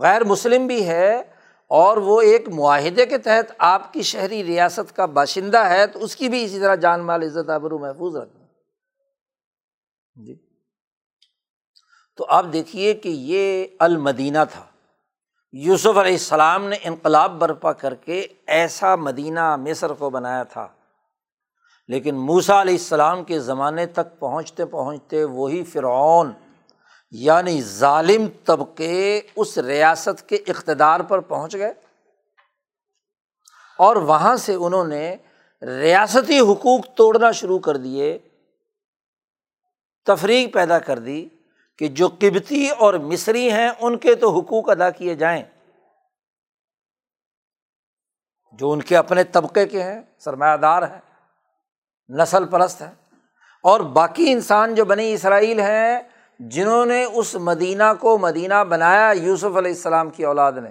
[0.01, 1.32] غیر مسلم بھی ہے
[1.67, 6.15] اور وہ ایک معاہدے کے تحت آپ کی شہری ریاست کا باشندہ ہے، تو اس
[6.15, 8.43] کی بھی اسی طرح جان مال عزت آبرو محفوظ رکھنا
[10.25, 10.35] جی۔
[12.15, 14.65] تو آپ دیکھیے کہ یہ المدینہ تھا۔
[15.51, 20.67] یوسف علیہ السلام نے انقلاب برپا کر کے ایسا مدینہ مصر کو بنایا تھا۔
[21.87, 26.31] لیکن موسا علیہ السلام کے زمانے تک پہنچتے پہنچتے وہی فرعون
[27.15, 31.73] یعنی ظالم طبقے اس ریاست کے اقتدار پر پہنچ گئے
[33.77, 35.15] اور وہاں سے انہوں نے
[35.61, 38.19] ریاستی حقوق توڑنا شروع کر دیے،
[40.05, 41.29] تفریق پیدا کر دی
[41.77, 45.43] کہ جو قبتی اور مصری ہیں ان کے تو حقوق ادا کیے جائیں۔
[48.51, 51.01] جو ان کے اپنے طبقے کے ہیں، سرمایہ دار ہیں،
[52.09, 53.15] نسل پرست ہیں۔
[53.63, 59.57] اور باقی انسان جو بنی اسرائیل ہیں جنہوں نے اس مدینہ کو مدینہ بنایا یوسف
[59.57, 60.69] علیہ السلام کی اولاد نے،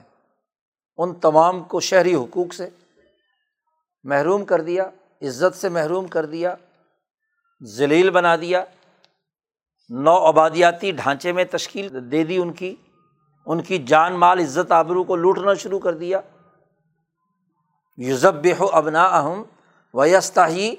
[0.96, 2.68] ان تمام کو شہری حقوق سے
[4.04, 4.84] محروم کر دیا،
[5.22, 6.54] عزت سے محروم کر دیا،
[7.62, 8.64] ذلیل بنا دیا،
[9.88, 12.74] نو آبادیاتی ڈھانچے میں تشکیل دے دی ان کی
[13.46, 16.20] ان کی جان، مال، عزت، آبرو کو لوٹنا شروع کر دیا۔
[17.96, 19.42] یوزب بے ابنا اہم
[19.94, 20.74] ویستا ہی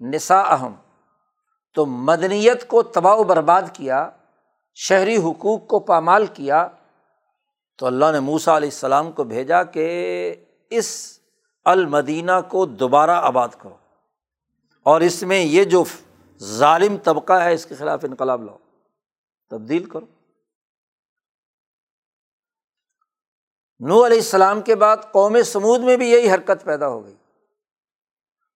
[0.00, 0.74] نسا اہم
[1.74, 4.10] تو مدنیت کو تباہ و برباد کیا
[4.80, 6.68] شہری حقوق کو پامال کیا
[7.78, 10.34] تو اللہ نے موسا علیہ السلام کو بھیجا کہ
[10.70, 11.18] اس
[11.64, 13.76] المدینہ کو دوبارہ آباد کرو
[14.82, 15.84] اور اس میں یہ جو
[16.38, 18.58] ظالم طبقہ ہے اس کے خلاف انقلاب لاؤ،
[19.50, 20.06] تبدیل کرو۔
[23.80, 27.14] نو علیہ السلام کے بعد قوم سمود میں بھی یہی حرکت پیدا ہو گئی۔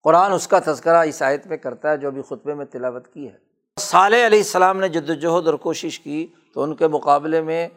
[0.03, 3.31] قرآن اس کا تذکرہ اس آیت میں کرتا ہے جو ابھی خطبے میں تلاوت کی
[3.31, 7.69] ہے۔ صالح علیہ السلام نے جد وجہد اور کوشش کی تو ان کے مقابلے میں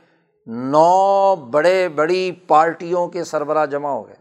[0.47, 4.15] نو بڑے بڑی پارٹیوں کے سربراہ جمع ہو گئے۔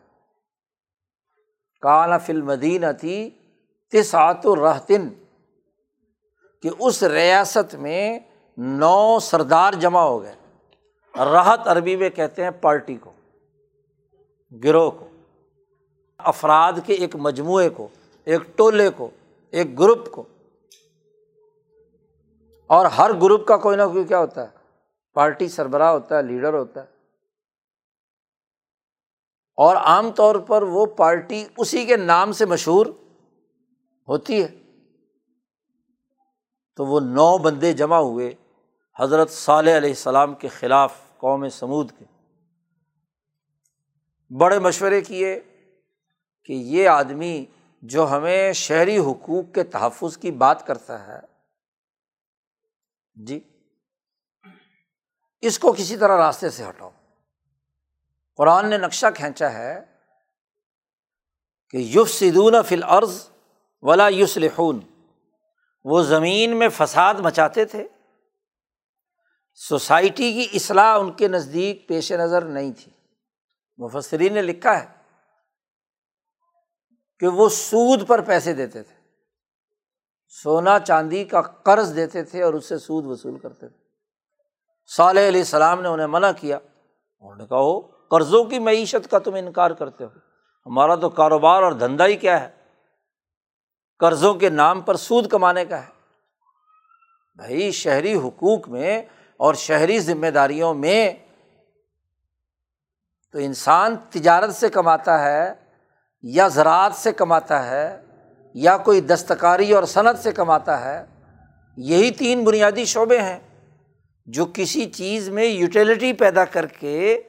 [1.80, 3.30] کالا فل مدینہ تھی
[3.92, 5.08] تسعت الرحتن
[6.62, 8.18] کہ اس ریاست میں
[8.58, 10.34] نو سردار جمع ہو گئے۔
[11.18, 13.12] راحت عربی میں کہتے ہیں پارٹی کو،
[14.64, 15.08] گروہ کو۔
[16.18, 17.88] افراد کے ایک مجموعے کو،
[18.24, 19.10] ایک ٹولے کو،
[19.50, 20.22] ایک گروپ کو۔
[22.66, 24.56] اور ہر گروپ کا کوئی نہ کوئی کیا ہوتا ہے؟
[25.14, 26.86] پارٹی سربراہ ہوتا ہے، لیڈر ہوتا ہے۔
[29.56, 32.86] اور عام طور پر وہ پارٹی اسی کے نام سے مشہور
[34.08, 34.48] ہوتی ہے۔
[36.76, 38.34] تو وہ نو بندے جمع ہوئے
[38.98, 42.04] حضرت صالح علیہ السلام کے خلاف قوم سمود کے۔
[44.34, 45.40] بڑے مشورے کیے
[46.44, 47.44] کہ یہ آدمی
[47.82, 51.33] جو ہمیں شہری حقوق کے تحفظ کی بات کرتا ہے
[53.14, 53.40] جی
[55.40, 56.90] اس کو کسی طرح راستے سے ہٹاؤ۔
[58.36, 59.84] قرآن نے نقشہ کھینچا ہے
[61.70, 63.28] کہ یوف سدون فل عرض
[63.82, 64.80] ولا یوسلحون
[65.84, 67.88] وہ زمین میں فساد مچاتے تھے۔
[69.54, 72.92] سوسائٹی کی اصلاح ان کے نزدیک پیش نظر نہیں تھی۔
[73.76, 74.86] مفسرین نے لکھا ہے
[77.18, 79.03] کہ وہ سود پر پیسے دیتے تھے۔
[80.42, 83.78] سونا چاندی کا قرض دیتے تھے اور اس سے سود وصول کرتے تھے۔
[84.96, 86.56] صالح علیہ السلام نے انہیں منع کیا۔
[87.20, 90.08] انہوں نے کہا ہو قرضوں کی معیشت کا تم انکار کرتے ہو۔
[90.66, 92.50] ہمارا تو کاروبار اور دھندا ہی کیا ہے۔
[93.98, 95.88] قرضوں کے نام پر سود کمانے کا ہے۔
[97.34, 99.02] بھائی، شہری حقوق میں
[99.36, 101.12] اور شہری ذمہ داریوں میں
[103.32, 105.54] تو انسان تجارت سے کماتا ہے
[106.22, 108.03] یا زراعت سے کماتا ہے؟
[108.54, 111.04] یا کوئی دستکاری اور صنعت سے کماتا ہے،
[111.76, 113.38] یہی تین بنیادی شعبے ہیں
[114.28, 117.20] جو کسی چیز میں یوٹیلیٹی پیدا کر کے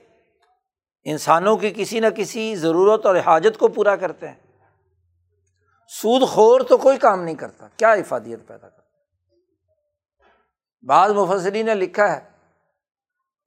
[1.06, 4.36] انسانوں کی کسی نہ کسی ضرورت اور حاجت کو پورا کرتے ہیں۔
[5.92, 8.82] سود خور تو کوئی کام نہیں کرتا، کیا افادیت پیدا کرتا
[10.88, 12.20] بعض مفسری نے لکھا ہے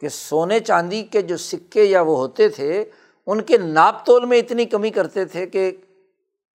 [0.03, 2.85] کہ سونے چاندی کے جو سکے یا وہ ہوتے تھے،
[3.27, 5.71] ان کے ناپ تول میں اتنی کمی کرتے تھے کہ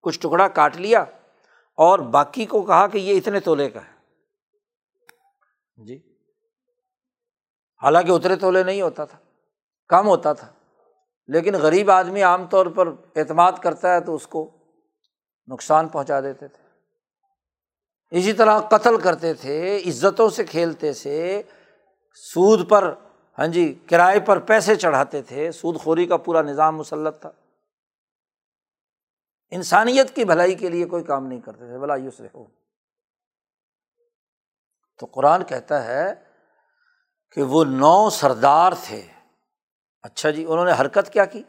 [0.04, 1.02] کچھ ٹکڑا کاٹ لیا
[1.78, 3.94] اور باقی کو کہا کہ یہ اتنے تولے کا ہے۔
[5.84, 6.18] جی۔
[7.84, 9.18] حالانکہ اترے تولے نہیں ہوتا تھا،
[9.88, 10.48] کم ہوتا تھا۔
[11.28, 14.52] لیکن غریب آدمی عام طور پر اعتماد کرتا ہے تو اس کو
[15.48, 16.64] نقصان پہنچا دیتے تھے۔
[18.18, 21.44] اسی طرح قتل کرتے تھے، عزتوں سے کھیلتے تھے،
[22.16, 22.94] سود پر
[23.40, 27.32] ہاں جی کرائے پر پیسے چڑھاتے تھے۔ سود خوری کا پورا نظام مسلط تھا۔
[29.56, 32.46] انسانیت کی بھلائی کے لیے کوئی کام نہیں کرتے تھے بلا یوس رہو
[35.00, 36.14] تو قرآن کہتا ہے
[37.32, 39.08] کہ وہ نو سردار تھے۔
[40.02, 41.44] اچھا جی انہوں نے حرکت کیا کی؟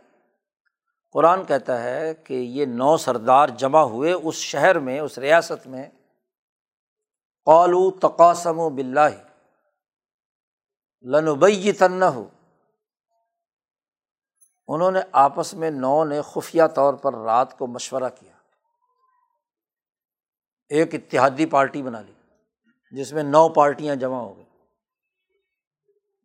[1.12, 5.90] قرآن کہتا ہے کہ یہ نو سردار جمع ہوئے اس شہر میں، اس ریاست میں۔
[7.45, 9.09] قالو تقاسم و بلّہ
[11.03, 12.29] لنبئی تن ہو
[14.68, 18.33] انہوں نے آپس میں نو نے خفیہ طور پر رات کو مشورہ کیا۔
[20.68, 22.12] ایک اتحادی پارٹی بنا لی،
[22.90, 24.44] جس میں نو پارٹیاں جمع ہو گئی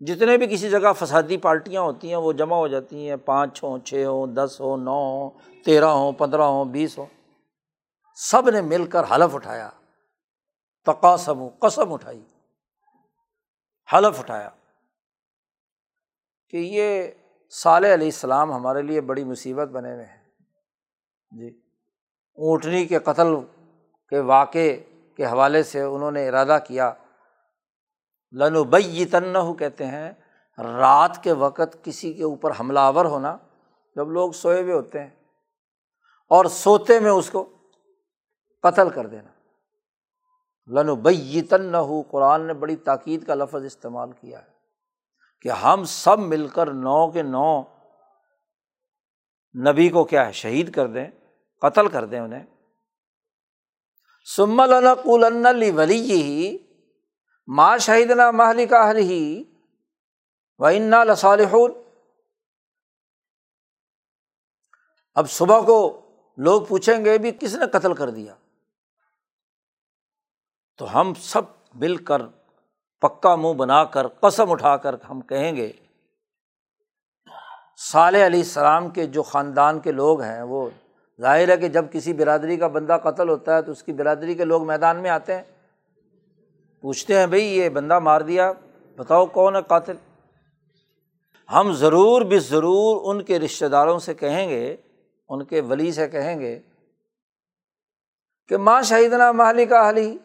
[0.05, 3.77] جتنے بھی کسی جگہ فسادی پارٹیاں ہوتی ہیں، وہ جمع ہو جاتی ہیں۔ پانچ ہوں،
[3.79, 5.29] چھ ہوں، دس ہو نو ہوں،
[5.65, 7.05] تیرہ ہوں، پندرہ ہوں، بیس ہوں۔
[8.15, 9.69] سب نے مل کر حلف اٹھایا۔
[10.85, 12.23] تقاسم، قسم اٹھائی۔
[13.93, 14.49] حلف اٹھایا
[16.49, 17.11] کہ یہ
[17.49, 20.17] صالح علیہ السلام ہمارے لیے بڑی مصیبت بنے ہوئے ہیں۔
[21.39, 21.61] جی۔
[22.35, 23.35] اونٹنی کے قتل
[24.09, 24.83] کے واقعے
[25.17, 26.93] کے حوالے سے انہوں نے ارادہ کیا۔
[28.31, 30.11] لنو بئی تنہو کہتے ہیں،
[30.57, 33.37] رات کے وقت کسی کے اوپر حملہ آور ہونا
[33.95, 35.09] جب لوگ سوئے ہوئے ہوتے ہیں
[36.29, 37.49] اور سوتے میں اس کو
[38.61, 39.29] قتل کر دینا۔
[40.67, 41.75] لنو بئی تن
[42.11, 44.48] قرآن نے بڑی تاکید کا لفظ استعمال کیا ہے۔
[45.41, 47.61] کہ ہم سب مل کر نو کے نو
[49.71, 51.07] نبی کو کیا ہے، شہید کر دیں،
[51.61, 52.45] قتل کر دیں انہیں۔
[54.35, 54.61] سم
[55.55, 56.57] لی ولی ہی
[57.47, 59.43] ماں شہید نہ محلی کا حل ہی
[60.57, 61.71] و انا لصالحون۔
[65.13, 66.01] اب صبح کو
[66.37, 68.35] لوگ پوچھیں گے بھی کس نے قتل کر دیا؟
[70.77, 71.41] تو ہم سب
[71.73, 72.21] مل کر
[73.01, 75.71] پکا منہ بنا کر، قسم اٹھا کر ہم کہیں گے،
[77.81, 80.69] صالح علیہ السلام کے جو خاندان کے لوگ ہیں، وہ
[81.19, 84.35] ظاہر ہے کہ جب کسی برادری کا بندہ قتل ہوتا ہے تو اس کی برادری
[84.35, 85.43] کے لوگ میدان میں آتے ہیں۔
[86.83, 88.51] پوچھتے ہیں بھائی یہ بندہ مار دیا،
[88.97, 89.95] بتاؤ کون ہے قاتل؟
[91.49, 94.75] ہم ضرور بھی ضرور ان کے رشتہ داروں سے کہیں گے،
[95.29, 96.59] ان کے ولی سے کہیں گے
[98.49, 100.17] کہ ماں شہیدنا محلی کا حلی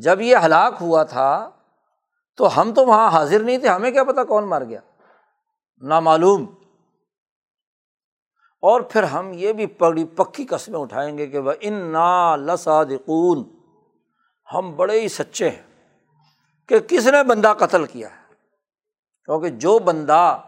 [0.00, 1.50] جب یہ ہلاک ہوا تھا
[2.36, 4.80] تو ہم تو وہاں حاضر نہیں تھے، ہمیں کیا پتا کون مار گیا؟
[5.80, 6.54] نامعلوم۔
[8.62, 13.44] اور پھر ہم یہ بھی پڑی، پکی قسمیں اٹھائیں گے کہ وہ ان نا لسادقون
[14.54, 15.62] ہم بڑے ہی سچے ہیں
[16.68, 18.34] کہ کس نے بندہ قتل کیا ہے؟
[19.24, 20.40] کیونکہ جو بندہ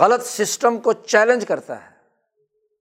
[0.00, 1.90] غلط سسٹم کو چیلنج کرتا ہے،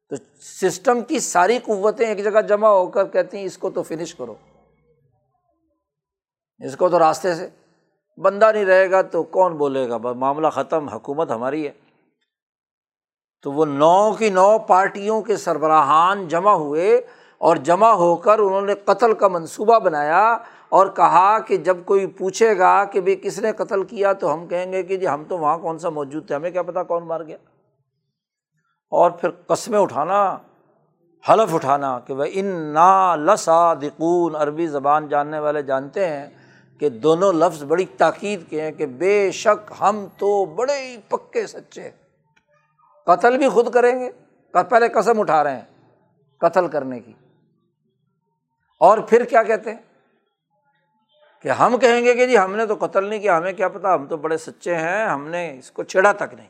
[0.10, 3.84] تو سسٹم کی ساری قوتیں ایک جگہ جمع ہو کر کہتی ہیں، اس کو تو
[3.84, 4.36] فنش کرو۔
[6.60, 7.50] اس کو تو راستے سے
[8.17, 11.72] بندہ نہیں رہے گا تو کون بولے گا؟ معاملہ ختم، حکومت ہماری ہے۔
[13.41, 17.02] تو وہ نو کی نو پارٹیوں کے سربراہان جمع ہوئے
[17.38, 20.38] اور جمع ہو کر انہوں نے قتل کا منصوبہ بنایا
[20.70, 24.48] اور کہا کہ جب کوئی پوچھے گا کہ بھائی کس نے قتل کیا تو ہم
[24.48, 27.04] کہیں گے کہ جی ہم تو وہاں کون سا موجود تھے، ہمیں کیا پتا کون
[27.04, 27.38] مار گیا۔
[28.91, 30.38] اور پھر قسمیں اٹھانا،
[31.30, 36.37] حلف اٹھانا کہ بھائی ان نا لسا دقون عربی زبان جاننے والے جانتے ہیں۔
[36.80, 41.48] کہ دونوں لفظ بڑی تاکید کے ہیں کہ بے شک ہم تو بڑے ہی پکے
[41.48, 41.92] سچے
[43.06, 44.12] قتل بھی خود کریں گے
[44.70, 45.66] پہلے قسم اٹھا رہے ہیں
[46.38, 47.13] قتل کرنے کی۔
[48.80, 49.78] اور پھر کیا کہتے ہیں؟
[51.42, 53.94] کہ ہم کہیں گے کہ جی ہم نے تو قتل نہیں کیا، ہمیں کیا پتا؟
[53.94, 56.50] ہم تو بڑے سچے ہیں، ہم نے اس کو چھیڑا تک نہیں۔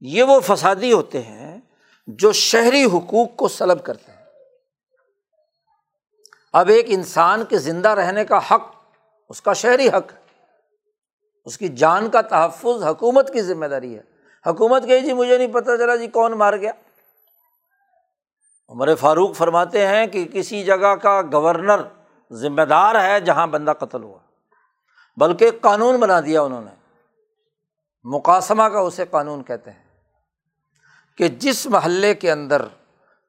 [0.00, 1.58] یہ وہ فسادی ہوتے ہیں
[2.06, 4.13] جو شہری حقوق کو سلب کرتے ہیں۔
[6.54, 8.74] اب ایک انسان کے زندہ رہنے کا حق،
[9.28, 10.20] اس کا شہری حق ہے۔
[11.44, 14.02] اس کی جان کا تحفظ حکومت کی ذمہ داری ہے۔
[14.46, 16.72] حکومت کہ جی مجھے نہیں پتا چلا جی کون مار گیا۔
[18.68, 21.82] عمر فاروق فرماتے ہیں کہ کسی جگہ کا گورنر
[22.32, 24.18] ذمہ دار ہے جہاں بندہ قتل ہوا۔
[25.16, 26.74] بلکہ قانون بنا دیا انہوں نے۔
[28.04, 29.82] مقاصمہ کا اسے قانون کہتے ہیں۔
[31.18, 32.62] کہ جس محلے کے اندر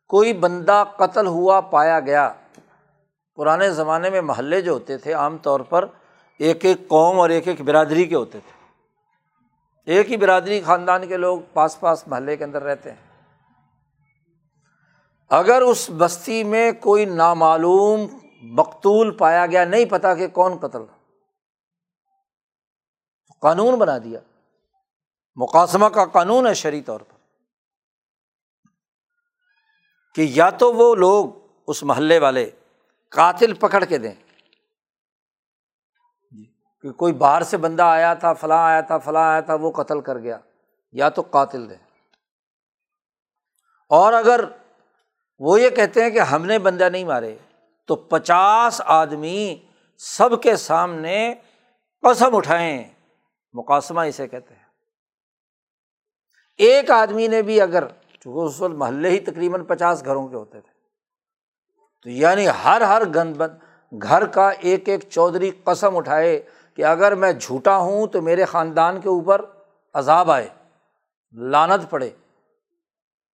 [0.07, 2.33] کوئی بندہ قتل ہوا، پایا گیا
[3.35, 5.85] پرانے زمانے میں محلے جو ہوتے تھے، عام طور پر
[6.39, 8.67] ایک ایک قوم اور ایک ایک برادری کے ہوتے تھے۔
[9.85, 13.23] ایک ہی برادری خاندان کے لوگ پاس پاس محلے کے اندر رہتے ہیں۔
[15.29, 18.07] اگر اس بستی میں کوئی نامعلوم
[18.41, 20.79] مقتول پایا گیا، نہیں پتا کہ کون قتل۔
[23.41, 24.19] قانون بنا دیا۔
[25.35, 27.15] مقاصمہ کا قانون ہے شرعی طور پر۔
[30.15, 31.25] کہ یا تو وہ لوگ
[31.67, 32.51] اس محلے والے
[33.11, 34.13] قاتل پکڑ کے دیں۔
[36.81, 40.01] کہ کوئی باہر سے بندہ آیا تھا فلاں آیا تھا فلاں آیا تھا وہ قتل
[40.01, 40.37] کر گیا۔
[40.91, 41.77] یا تو قاتل دیں۔
[43.89, 44.43] اور اگر
[45.39, 47.37] وہ یہ کہتے ہیں کہ ہم نے بندہ نہیں مارے
[47.87, 49.65] تو پچاس آدمی
[49.97, 51.33] سب کے سامنے
[52.01, 52.83] قسم اٹھائیں۔
[53.53, 54.63] مقاصمہ اسے کہتے ہیں۔
[56.57, 57.87] ایک آدمی نے بھی اگر
[58.19, 60.74] چونکہ اس وقت محلے ہی تقریباً پچاس گھروں کے ہوتے تھے۔
[62.05, 66.41] تو یعنی ہر ہر گند بند گھر کا ایک ایک چودھری قسم اٹھائے
[66.77, 69.41] کہ اگر میں جھوٹا ہوں تو میرے خاندان کے اوپر
[69.95, 70.47] عذاب آئے
[71.35, 72.09] لانت پڑے،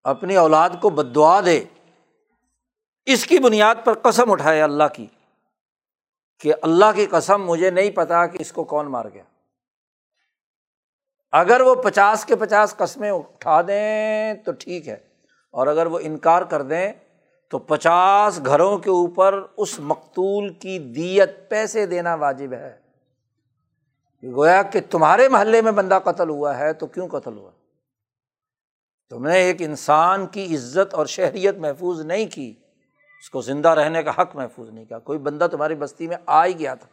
[0.04, 1.62] اپنی اولاد کو بدعا دے۔
[3.06, 5.06] اس کی بنیاد پر قسم اٹھائے اللہ کی
[6.40, 9.22] کہ اللہ کی قسم مجھے نہیں پتا کہ اس کو کون مار گیا۔
[11.32, 14.96] اگر وہ پچاس کے پچاس قسمیں اٹھا دیں تو ٹھیک ہے،
[15.54, 16.92] اور اگر وہ انکار کر دیں
[17.52, 22.80] تو پچاس گھروں کے اوپر اس مقتول کی دیت پیسے دینا واجب ہے۔
[24.34, 27.50] گویا کہ تمہارے محلے میں بندہ قتل ہوا ہے تو کیوں قتل ہوا؟
[29.10, 32.54] تم نے ایک انسان کی عزت اور شہریت محفوظ نہیں کی،
[33.20, 36.46] اس کو زندہ رہنے کا حق محفوظ نہیں کیا۔ کوئی بندہ تمہاری بستی میں آ
[36.46, 36.88] ہی گیا تھا۔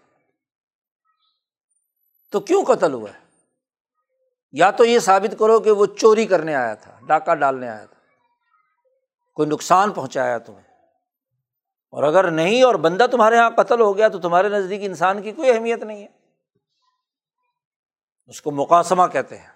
[2.31, 3.19] تو کیوں قتل ہوا ہے؟
[4.51, 7.98] یا تو یہ ثابت کرو کہ وہ چوری کرنے آیا تھا، ڈاکہ ڈالنے آیا تھا۔
[9.39, 10.63] کوئی نقصان پہنچایا تمہیں۔
[11.91, 15.31] اور اگر نہیں اور بندہ تمہارے یہاں قتل ہو گیا تو تمہارے نزدیک انسان کی
[15.31, 16.07] کوئی اہمیت نہیں ہے۔
[18.27, 19.47] اس کو مقاصمہ کہتے ہیں۔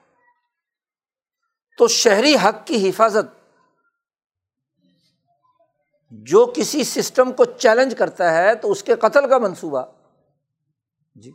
[1.77, 3.55] تو شہری حق کی حفاظت
[6.11, 9.85] جو کسی سسٹم کو چیلنج کرتا ہے تو اس کے قتل کا منصوبہ۔
[11.15, 11.31] جی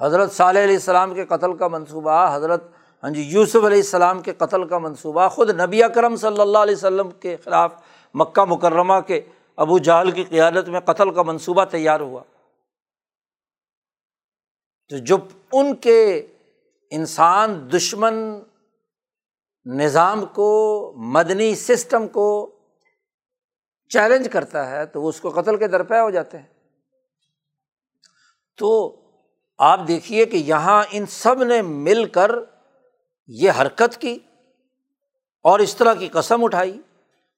[0.00, 2.64] حضرت صالح علیہ السلام کے قتل کا منصوبہ، حضرت
[3.06, 6.76] ہاں جی یوسف علیہ السلام کے قتل کا منصوبہ خود نبی اکرم صلی اللہ علیہ
[6.76, 7.74] وسلم کے خلاف
[8.14, 9.20] مکہ مکرمہ کے
[9.56, 12.22] ابو جہل کی قیادت میں قتل کا منصوبہ تیار ہوا۔
[14.88, 15.18] تو جب
[15.52, 16.26] ان کے
[16.90, 18.40] انسان، دشمن
[19.66, 22.50] نظام کو، مدنی سسٹم کو
[23.88, 26.46] چیلنج کرتا ہے، تو وہ اس کو قتل کے درپے ہو جاتے ہیں۔
[28.56, 29.00] تو
[29.58, 32.55] آپ دیکھیے کہ یہاں ان سب نے مل کر
[33.28, 34.18] یہ حرکت کی
[35.44, 36.80] اور اس طرح کی قسم اٹھائی۔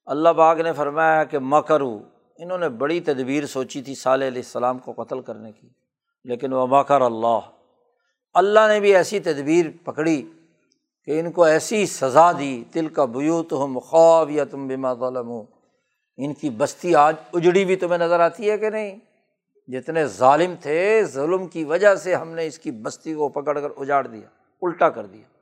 [0.08, 1.98] اللہ باغ نے فرمایا کہ مکرو
[2.38, 5.68] انہوں نے بڑی تدبیر سوچی تھی صالح علیہ السلام کو قتل کرنے کی،
[6.24, 7.38] لیکن وہ مکر اللہ۔
[8.34, 10.22] اللہ نے بھی ایسی تدبیر پکڑی
[11.08, 15.28] کہ ان کو ایسی سزا دی تل کا بیوت ہم خواب یا تم بما ظلم
[15.28, 15.42] ہو
[16.18, 18.96] ان کی بستی آج اجڑی بھی تمہیں نظر آتی ہے کہ نہیں؟
[19.68, 23.68] جتنے ظالم تھے، ظلم کی وجہ سے ہم نے اس کی بستی کو پکڑ کر
[23.76, 24.28] اجاڑ دیا،
[24.62, 25.37] الٹا کر دیا۔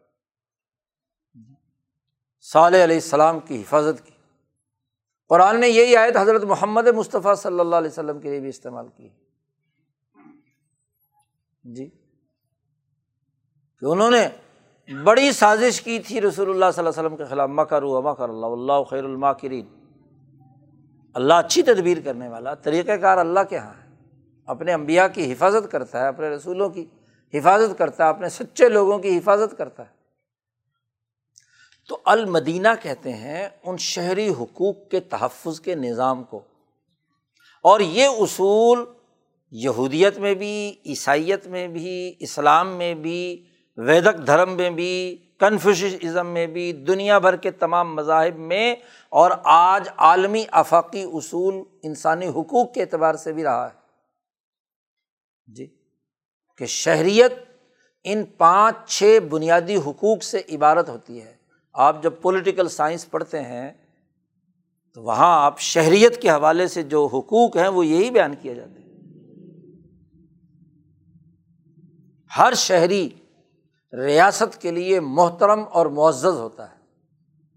[2.53, 4.13] صالح علیہ السلام کی حفاظت کی۔
[5.29, 8.87] قرآن نے یہی آیت حضرت محمد مصطفیٰ صلی اللہ علیہ وسلم کے لیے بھی استعمال
[8.97, 9.09] کی۔
[11.65, 11.87] جی۔
[13.81, 14.29] کہ انہوں نے
[15.05, 18.29] بڑی سازش کی تھی رسول اللہ صلی اللہ علیہ وسلم کے خلاف، مکر ہوا، مکر
[18.29, 19.67] اللہ اللہ خیر الماکرین۔
[21.15, 23.95] اللہ اچھی تدبیر کرنے والا طریقۂ کار اللہ کے یہاں ہے۔
[24.47, 26.87] اپنے امبیا کی حفاظت کرتا ہے، اپنے رسولوں کی
[27.35, 29.96] حفاظت کرتا ہے، اپنے سچے لوگوں کی حفاظت کرتا ہے۔
[31.89, 36.41] تو المدینہ کہتے ہیں ان شہری حقوق کے تحفظ کے نظام کو۔
[37.63, 38.85] اور یہ اصول
[39.51, 43.45] یہودیت میں بھی، عیسائیت میں بھی، اسلام میں بھی،
[43.77, 48.75] ویدک دھرم میں بھی کنفیوشزم میں بھی، دنیا بھر کے تمام مذاہب میں
[49.09, 53.79] اور آج عالمی آفاقی اصول انسانی حقوق کے اعتبار سے بھی رہا ہے۔
[55.47, 55.67] جی
[56.59, 57.33] کہ شہریت
[58.05, 61.36] ان پانچ چھ بنیادی حقوق سے عبارت ہوتی ہے۔
[61.77, 63.73] آپ جب پولیٹیکل سائنس پڑھتے ہیں،
[64.95, 68.71] تو وہاں آپ شہریت کے حوالے سے جو حقوق ہیں، وہ یہی بیان کیا جاتا
[68.71, 68.77] ہے
[72.39, 73.09] ہر شہری
[73.93, 76.77] ریاست کے لیے محترم اور معزز ہوتا ہے۔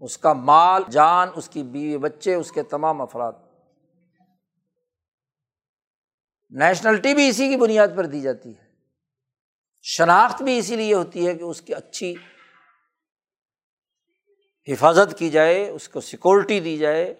[0.00, 3.32] اس کا مال، جان، اس کی بیوی بچے، اس کے تمام افراد۔
[6.50, 8.64] نیشنلٹی بھی اسی کی بنیاد پر دی جاتی ہے۔
[9.82, 12.14] شناخت بھی اسی لیے ہوتی ہے کہ اس کی اچھی
[14.72, 17.14] حفاظت کی جائے، اس کو سیکورٹی دی جائے۔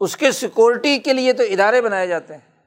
[0.00, 2.62] اس کے سیکورٹی کے لیے تو ادارے بنائے جاتے ہیں۔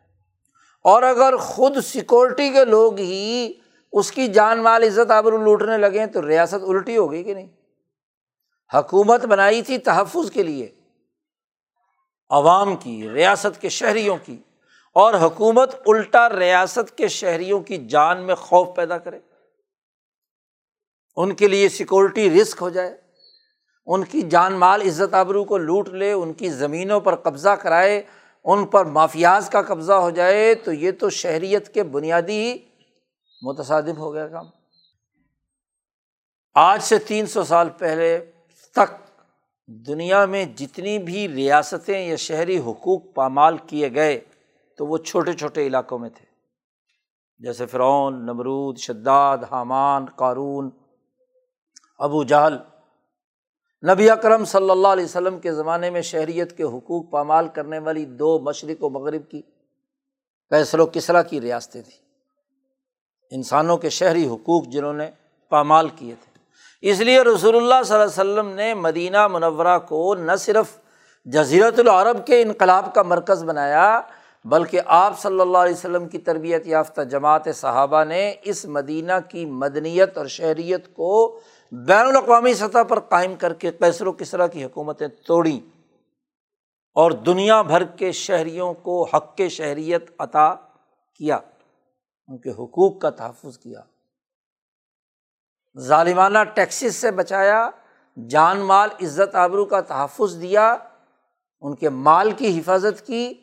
[0.83, 3.53] اور اگر خود سیکورٹی کے لوگ ہی
[3.93, 7.47] اس کی جان مال عزت آبر لوٹنے لگے تو ریاست الٹی ہو گئی کہ نہیں؟
[8.73, 10.69] حکومت بنائی تھی تحفظ کے لیے،
[12.29, 14.37] عوام کی، ریاست کے شہریوں کی۔
[14.93, 19.19] اور حکومت الٹا ریاست کے شہریوں کی جان میں خوف پیدا کرے۔
[21.15, 23.00] ان کے لیے سیکورٹی رسک ہو جائے۔
[23.85, 28.03] ان کی جان مال، عزت آبرو کو لوٹ لے، ان کی زمینوں پر قبضہ کرائے،
[28.43, 32.57] ان پر مافیاز کا قبضہ ہو جائے، تو یہ تو شہریت کے بنیادی
[33.41, 34.45] متصادم ہو گیا کام۔
[36.55, 38.31] آج سے تین سو سال پہلے
[38.71, 38.93] تک
[39.67, 44.19] دنیا میں جتنی بھی ریاستیں یا شہری حقوق پامال کیے گئے،
[44.77, 46.25] تو وہ چھوٹے چھوٹے علاقوں میں تھے۔
[47.39, 50.69] جیسے فرعون، نمرود، شداد، حامان، قارون،
[51.99, 52.57] ابو جہل
[53.89, 58.05] نبی اکرم صلی اللہ علیہ وسلم کے زمانے میں شہریت کے حقوق پامال کرنے والی
[58.05, 59.41] دو مشرق و مغرب کی
[60.49, 61.97] کیسر و کسرا کی ریاستیں تھیں۔
[63.31, 65.09] انسانوں کے شہری حقوق جنہوں نے
[65.49, 66.39] پامال کیے تھے۔
[66.91, 70.65] اس لیے رسول اللہ صلی اللہ علیہ وسلم نے مدینہ منورہ کو نہ صرف
[71.25, 74.01] جزیرت العرب کے انقلاب کا مرکز بنایا،
[74.45, 79.45] بلکہ آپ صلی اللہ علیہ وسلم کی تربیت یافتہ جماعت صحابہ نے اس مدینہ کی
[79.45, 81.39] مدنیت اور شہریت کو
[81.71, 85.59] بین الاقوامی سطح پر قائم کر کے کیسر و کسرا کی حکومتیں توڑیں
[86.93, 90.55] اور دنیا بھر کے شہریوں کو حق کے شہریت عطا
[91.13, 91.39] کیا،
[92.27, 93.81] ان کے حقوق کا تحفظ کیا۔
[95.79, 97.69] ظالمانہ ٹیکسیز سے بچایا،
[98.29, 100.77] جان مال عزت آبرو کا تحفظ دیا،
[101.61, 103.33] ان کے مال کی حفاظت کی،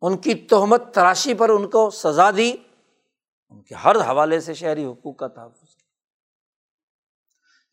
[0.00, 2.56] ان کی تہمت تراشی پر ان کو سزا دی،
[3.50, 5.67] ان کے ہر حوالے سے شہری حقوق کا تحفظ۔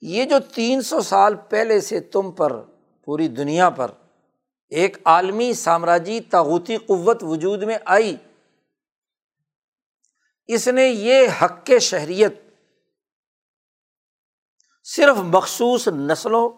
[0.07, 2.61] یہ جو تین سو سال پہلے سے تم پر،
[3.03, 3.91] پوری دنیا پر
[4.67, 8.15] ایک عالمی سامراجی تاغوتی قوت وجود میں آئی،
[10.47, 12.33] اس نے یہ حق شہریت
[14.83, 16.49] صرف مخصوص نسلوں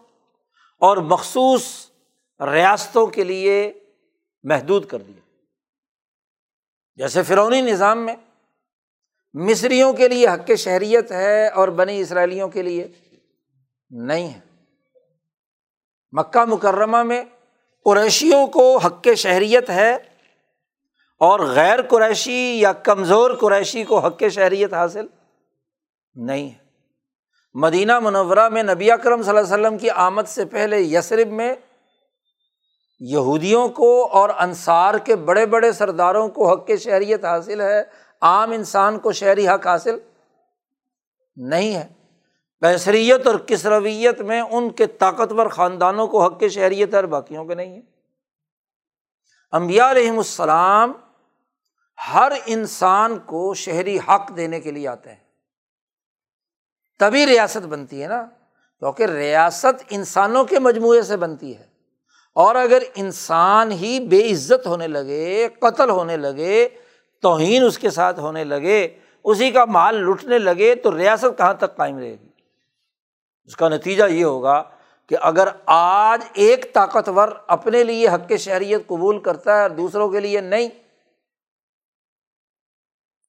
[0.82, 1.64] اور مخصوص
[2.39, 3.74] ریاستوں کے لیے
[4.43, 5.22] محدود کر دیا
[6.95, 8.16] جیسے فرونی نظام میں
[9.34, 12.88] مصریوں کے لیے حق شہریت ہے اور بنی اسرائیلیوں کے لیے۔
[13.90, 14.40] نہیں ہے۔
[16.12, 17.24] مکہ مکرمہ میں
[17.86, 19.96] قریشیوں کو حق شہریت ہے
[21.20, 25.06] اور غیر قریشی یا کمزور قریشی کو حق شہریت حاصل
[26.16, 26.58] نہیں ہے۔
[27.54, 31.56] مدینہ منورہ میں نبی اکرم صلی اللہ علیہ وسلم کی آمد سے پہلے یسرب میں
[33.00, 37.84] یہودیوں کو اور انصار کے بڑے بڑے سرداروں کو حق شہریت حاصل ہے،
[38.22, 40.00] عام انسان کو شہری حق حاصل
[41.36, 41.97] نہیں ہے۔
[42.62, 47.55] بحثریت اور کسرویت میں ان کے طاقتور خاندانوں کو حق شہریت ہے اور باقیوں کے
[47.55, 47.82] نہیں ہے
[49.51, 50.93] امبیا علیہم السلام
[52.14, 55.24] ہر انسان کو شہری حق دینے کے لیے آتے ہیں۔
[56.99, 58.26] تبھی ریاست بنتی ہے نا،
[58.80, 61.64] کیونکہ ریاست انسانوں کے مجموعے سے بنتی ہے۔
[62.36, 66.70] اور اگر انسان ہی بے عزت ہونے لگے، قتل ہونے لگے،
[67.22, 68.88] توہین اس کے ساتھ ہونے لگے،
[69.24, 72.26] اسی کا مال لٹنے لگے، تو ریاست کہاں تک قائم رہے گی؟
[73.48, 74.64] اس کا نتیجہ یہ ہوگا
[75.10, 80.20] کہ اگر آج ایک طاقتور اپنے لیے حق شہریت قبول کرتا ہے اور دوسروں کے
[80.20, 80.70] لیے نہیں،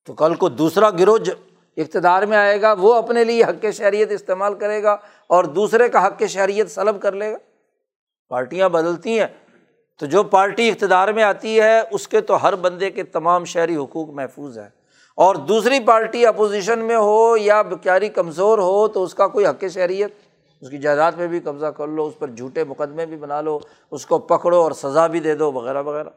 [0.06, 1.18] تو کل کو دوسرا گروہ
[1.76, 4.96] اقتدار میں آئے گا، وہ اپنے لیے حق شہریت استعمال کرے گا
[5.26, 7.36] اور دوسرے کا حق شہریت سلب کر لے گا۔
[8.28, 9.26] پارٹیاں بدلتی ہیں۔
[9.98, 13.76] تو جو پارٹی اقتدار میں آتی ہے، اس کے تو ہر بندے کے تمام شہری
[13.76, 14.68] حقوق محفوظ ہیں۔
[15.18, 19.64] اور دوسری پارٹی اپوزیشن میں ہو یا بیکاری کمزور ہو تو اس کا کوئی حق
[19.74, 20.12] شہریت،
[20.60, 23.58] اس کی جائیداد پہ بھی قبضہ کر لو، اس پر جھوٹے مقدمے بھی بنا لو،
[23.90, 26.08] اس کو پکڑو اور سزا بھی دے دو، وغیرہ وغیرہ۔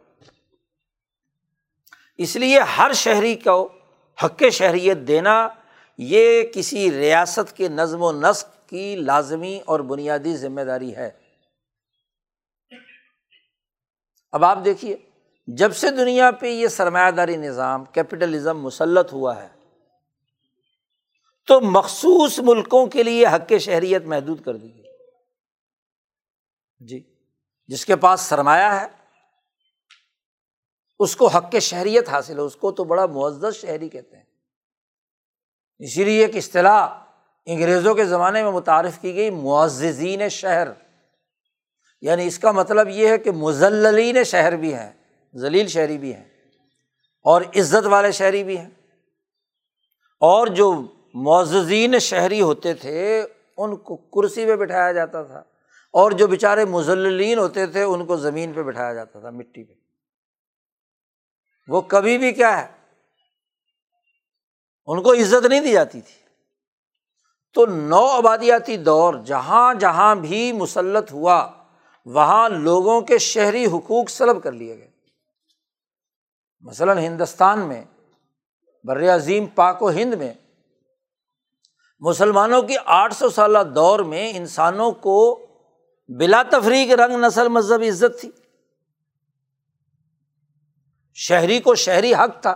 [2.18, 3.70] اس لیے ہر شہری کو
[4.24, 5.50] حق شہریت دینا
[5.98, 11.10] یہ کسی ریاست کے نظم و نسق کی لازمی اور بنیادی ذمہ داری ہے۔
[14.32, 14.98] اب آپ دیکھیے۔
[15.58, 19.48] جب سے دنیا پہ یہ سرمایہ داری نظام کیپٹلزم مسلط ہوا ہے،
[21.48, 24.84] تو مخصوص ملکوں کے لیے حق شہریت محدود کر دی گئی۔
[26.80, 27.16] جی
[27.68, 28.88] جس کے پاس سرمایہ ہے،
[31.00, 34.24] اس کو حق شہریت حاصل ہے، اس کو تو بڑا معزز شہری کہتے ہیں۔
[35.80, 36.88] اسی لیے ایک اصطلاح
[37.46, 40.68] انگریزوں کے زمانے میں متعارف کی گئی، معززین شہر۔
[42.02, 45.01] یعنی اس کا مطلب یہ ہے کہ مزلین شہر بھی ہیں۔
[45.36, 46.24] ذلیل شہری بھی ہیں
[47.24, 48.70] اور عزت والے شہری بھی ہیں
[50.20, 50.82] اور جو
[51.14, 53.26] معززین شہری ہوتے تھے
[53.58, 55.40] ان کو کرسی پہ بٹھایا جاتا تھا
[55.94, 59.74] اور جو بیچارے مزلین ہوتے تھے ان کو زمین پہ بٹھایا جاتا تھا مٹی پہ۔
[61.68, 62.68] وہ کبھی بھی کیا ہے؟
[64.86, 66.22] ان کو عزت نہیں دی جاتی تھی۔
[67.54, 71.52] تو نو آبادیاتی دور جہاں جہاں بھی مسلط ہوا،
[72.06, 74.91] وہاں لوگوں کے شہری حقوق سلب کر لیے گئے۔
[76.62, 77.84] مثلاً ہندوستان میں،
[78.84, 80.34] بر عظیم پاک و ہند میں
[82.00, 85.46] مسلمانوں کی آٹھ سو سالہ دور میں انسانوں کو
[86.08, 88.32] بلا تفریق رنگ، نسل، مذہب، عزت تھی۔
[91.14, 92.56] شہری کو شہری حق تھا۔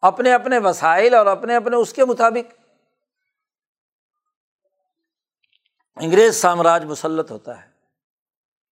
[0.00, 2.54] اپنے اپنے وسائل اور اپنے اپنے اس کے مطابق۔
[5.96, 7.70] انگریز سامراج مسلط ہوتا ہے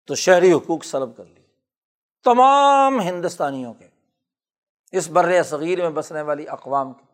[0.07, 1.40] تو شہری حقوق سلب کر لیے۔
[2.25, 3.87] تمام ہندوستانیوں کے،
[4.93, 7.05] اس بر صغیر میں بسنے والی اقوام کے۔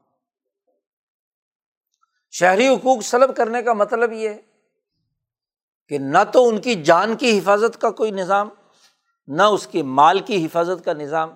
[2.30, 4.38] شہری حقوق سلب کرنے کا مطلب یہ ہے
[5.88, 8.48] کہ نہ تو ان کی جان کی حفاظت کا کوئی نظام،
[9.26, 11.30] نہ اس کی مال کی حفاظت کا نظام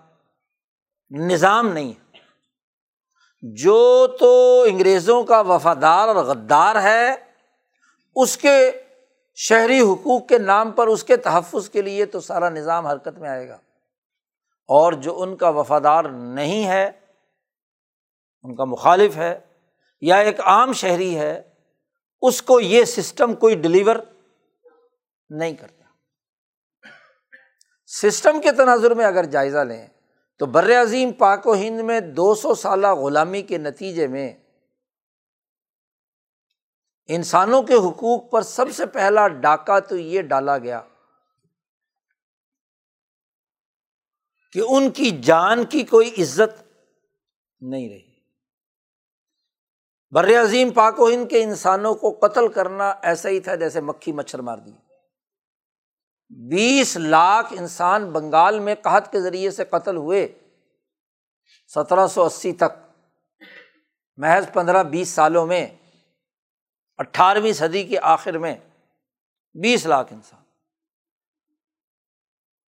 [1.11, 2.19] نظام نہیں ہے۔
[3.43, 7.15] جو تو انگریزوں کا وفادار اور غدار ہے،
[8.17, 8.71] اس کے
[9.35, 13.29] شہری حقوق کے نام پر اس کے تحفظ کے لیے تو سارا نظام حرکت میں
[13.29, 13.59] آئے گا۔
[14.69, 16.91] اور جو ان کا وفادار نہیں ہے،
[18.43, 19.41] ان کا مخالف ہے
[20.01, 21.43] یا ایک عام شہری ہے،
[22.23, 23.97] اس کو یہ سسٹم کوئی ڈلیور
[25.31, 25.81] نہیں کرتا۔
[27.87, 29.87] سسٹم کے تناظر میں اگر جائزہ لیں
[30.39, 34.35] تو بر عظیم پاک و ہند میں دو سو سالہ غلامی کے نتیجے میں
[37.15, 40.81] انسانوں کے حقوق پر سب سے پہلا ڈاکہ تو یہ ڈالا گیا
[44.53, 46.63] کہ ان کی جان کی کوئی عزت
[47.61, 48.21] نہیں رہی۔
[50.11, 54.13] بر عظیم پاک و ہند کے انسانوں کو قتل کرنا ایسا ہی تھا جیسے مکھی
[54.13, 54.73] مچھر مار دی۔
[56.51, 60.39] بیس لاکھ انسان بنگال میں قحط کے ذریعے سے قتل ہوئے۔
[61.75, 63.03] سترہ سو اسی تک۔
[64.17, 65.67] محض پندرہ بیس سالوں میں
[67.01, 68.57] اٹھارہویں صدی کے آخر میں
[69.55, 70.43] بیس لاکھ انسان۔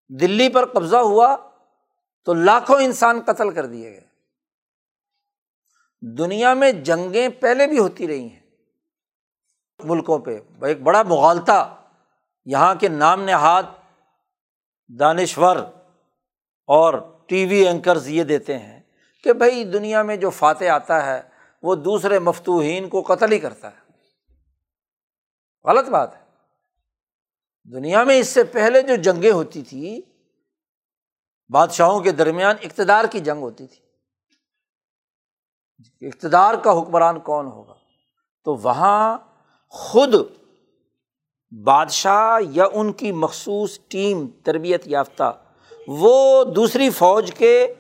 [0.08, 1.36] دلی پر قبضہ ہوا
[2.24, 4.06] تو لاکھوں انسان قتل کر دیے گئے۔
[6.00, 8.40] دنیا میں جنگیں پہلے بھی ہوتی رہی ہیں۔
[9.84, 11.74] ملکوں پہ ایک بڑا مغالتا
[12.44, 13.62] یہاں کے نام نہاد
[14.98, 15.56] دانشور
[16.66, 16.94] اور
[17.26, 18.80] ٹی وی اینکرز یہ دیتے ہیں
[19.24, 21.22] کہ بھائی دنیا میں جو فاتح آتا ہے
[21.62, 23.81] وہ دوسرے مفتوحین کو قتل ہی کرتا ہے۔
[25.64, 26.22] غلط بات ہے۔
[27.72, 30.00] دنیا میں اس سے پہلے جو جنگیں ہوتی تھی،
[31.48, 33.82] بادشاہوں کے درمیان اقتدار کی جنگ ہوتی تھی۔
[36.06, 37.74] اقتدار کا حکمران کون ہوگا؟
[38.44, 39.18] تو وہاں
[39.68, 40.14] خود
[41.64, 45.44] بادشاہ یا ان کی مخصوص ٹیم، تربیت یافتہ،
[45.88, 47.74] وہ دوسری فوج کے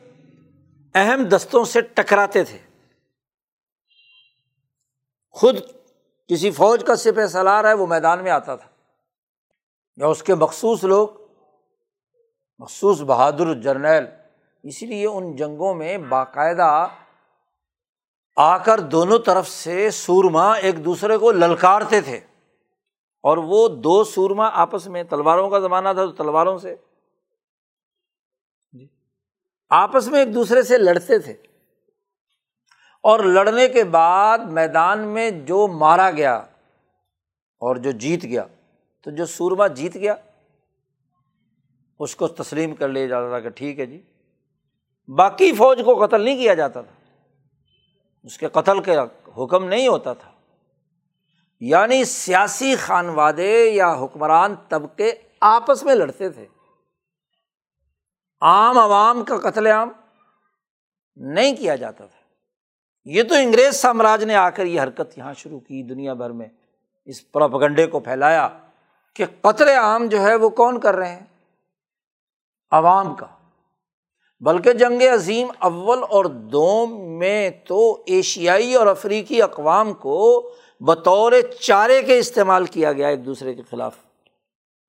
[0.94, 2.58] اہم دستوں سے ٹکراتے تھے۔
[5.30, 5.56] خود
[6.32, 8.68] کسی فوج کا سپہ سلار ہے، وہ میدان میں آتا تھا۔
[9.96, 11.08] یا اس کے مخصوص لوگ،
[12.58, 14.06] مخصوص بہادر جرنیل۔
[14.62, 16.88] اسی لیے ان جنگوں میں باقاعدہ
[18.36, 22.16] آ کر دونوں طرف سے سورما ایک دوسرے کو للکارتے تھے۔
[23.22, 26.76] اور وہ دو سورما آپس میں، تلواروں کا زمانہ تھا تو تلواروں سے۔
[28.72, 28.86] جی۔
[29.70, 31.51] آپس میں ایک دوسرے سے لڑتے تھے۔
[33.02, 36.36] اور لڑنے کے بعد میدان میں جو مارا گیا
[37.58, 38.44] اور جو جیت گیا،
[39.04, 40.14] تو جو سورما جیت گیا،
[41.98, 44.02] اس کو تسلیم کر لیا جاتا تھا کہ ٹھیک ہے جی۔
[45.08, 47.10] باقی فوج کو قتل نہیں کیا جاتا تھا۔
[48.22, 49.04] اس کے قتل کا
[49.38, 50.30] حکم نہیں ہوتا تھا۔
[51.60, 56.46] یعنی سیاسی خانوادے یا حکمران طبقے آپس میں لڑتے تھے۔
[58.40, 59.92] عام عوام کا قتل عام
[61.16, 62.21] نہیں کیا جاتا تھا۔
[63.04, 66.46] یہ تو انگریز سامراج نے آ کر یہ حرکت یہاں شروع کی دنیا بھر میں،
[67.04, 68.48] اس پراپگنڈے کو پھیلایا
[69.16, 71.26] کہ قطر عام جو ہے وہ کون کر رہے ہیں؟
[72.70, 73.26] عوام کا۔
[74.40, 80.50] بلکہ جنگ عظیم اول اور دوم میں تو ایشیائی اور افریقی اقوام کو
[80.80, 83.96] بطور چارے کے استعمال کیا گیا ایک دوسرے کے خلاف۔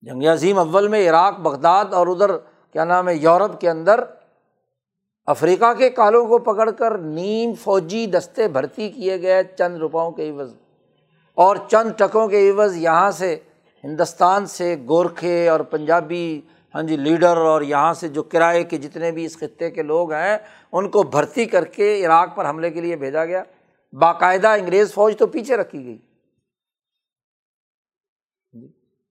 [0.01, 2.37] جنگ عظیم اول میں عراق، بغداد اور ادھر
[2.71, 4.03] کیا نام ہے، یورپ کے اندر
[5.25, 10.29] افریقہ کے کالوں کو پکڑ کر نیم فوجی دستے بھرتی کیے گئے چند روپاؤں کے
[10.29, 10.55] عوض۔
[11.33, 13.39] اور چند ٹکوں کے عوض یہاں سے
[13.83, 16.41] ہندوستان سے گورکھے اور پنجابی
[16.75, 20.11] ہاں جی لیڈر اور یہاں سے جو کرائے کے جتنے بھی اس خطے کے لوگ
[20.11, 20.37] ہیں،
[20.71, 23.43] ان کو بھرتی کر کے عراق پر حملے کے لیے بھیجا گیا۔
[23.93, 25.97] باقاعدہ انگریز فوج تو پیچھے رکھی گئی۔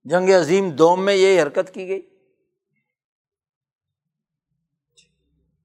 [0.04, 2.02] جنگ عظیم دوم میں یہ حرکت کی گئی۔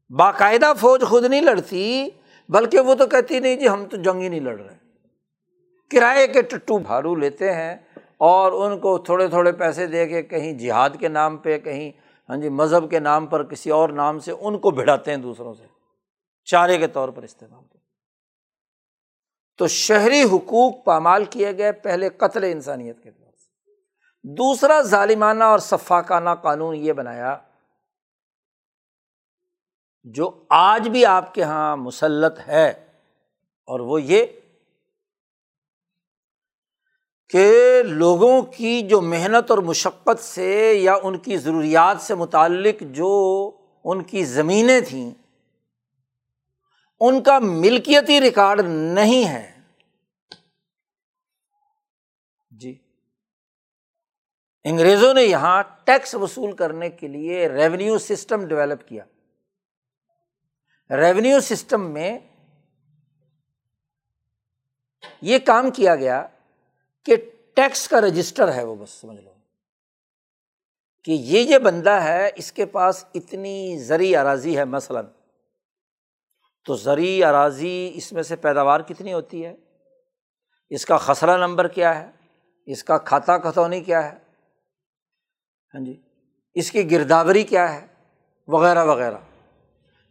[0.09, 2.09] باقاعدہ فوج خود نہیں لڑتی،
[2.49, 4.77] بلکہ وہ تو کہتی نہیں جی ہم تو جنگ ہی نہیں لڑ رہے۔
[5.91, 7.75] کرائے کے ٹٹو بھارو لیتے ہیں
[8.17, 11.91] اور ان کو تھوڑے تھوڑے پیسے دے کے کہیں جہاد کے نام پہ، کہیں
[12.29, 15.53] ہاں جی مذہب کے نام پر کسی اور نام سے ان کو بھڑاتے ہیں دوسروں
[15.53, 15.63] سے۔
[16.45, 17.77] چارے کے طور پر استعمال کرتے
[19.57, 23.73] تو شہری حقوق پامال کیے گئے پہلے قتل انسانیت کے طور سے۔
[24.23, 27.37] دوسرا ظالمانہ اور صفاقانہ قانون یہ بنایا
[30.15, 32.69] جو آج بھی آپ کے یہاں مسلط ہے،
[33.67, 34.25] اور وہ یہ
[37.29, 43.09] کہ لوگوں کی جو محنت اور مشقت سے یا ان کی ضروریات سے متعلق جو
[43.85, 45.09] ان کی زمینیں تھیں،
[47.01, 48.61] ان کا ملکیتی ریکارڈ
[48.93, 49.59] نہیں ہے۔
[52.51, 52.73] جی۔
[54.65, 59.03] انگریزوں نے یہاں ٹیکس وصول کرنے کے لیے ریونیو سسٹم ڈیولپ کیا۔
[60.89, 62.19] ریونیو سسٹم میں
[65.21, 66.27] یہ کام کیا گیا
[67.05, 67.15] کہ
[67.55, 69.33] ٹیکس کا رجسٹر ہے وہ بس، سمجھ لو۔
[71.03, 75.05] کہ یہ یہ بندہ ہے، اس کے پاس اتنی زرعی اراضی ہے مثلاً۔
[76.65, 79.55] تو زرعی اراضی اس میں سے پیداوار کتنی ہوتی ہے؟
[80.69, 82.11] اس کا خسرہ نمبر کیا ہے؟
[82.65, 84.17] اس کا کھاتا کھتونی کیا ہے؟
[85.73, 86.01] ہاں جی۔
[86.53, 87.87] اس کی گرداوری کیا ہے؟
[88.47, 89.17] وغیرہ وغیرہ۔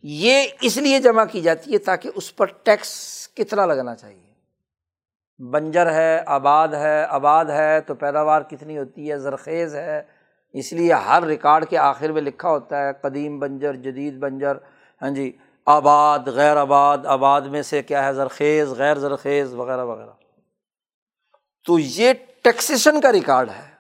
[0.03, 4.26] یہ اس لیے جمع کی جاتی ہے تاکہ اس پر ٹیکس کتنا لگنا چاہیے۔
[5.38, 10.03] بنجر ہے، آباد ہے آباد ہے تو پیداوار کتنی ہوتی ہے، زرخیز ہے۔
[10.53, 14.57] اس لیے ہر ریکارڈ کے آخر میں لکھا ہوتا ہے، قدیم بنجر، جدید بنجر۔
[15.03, 15.36] ہاں جی
[15.66, 20.11] آباد، غیر آباد آباد میں سے کیا ہے؟ زرخیز، غیر زرخیز، وغیرہ وغیرہ۔
[21.66, 23.70] تو یہ ٹیکسیشن کا ریکارڈ ہے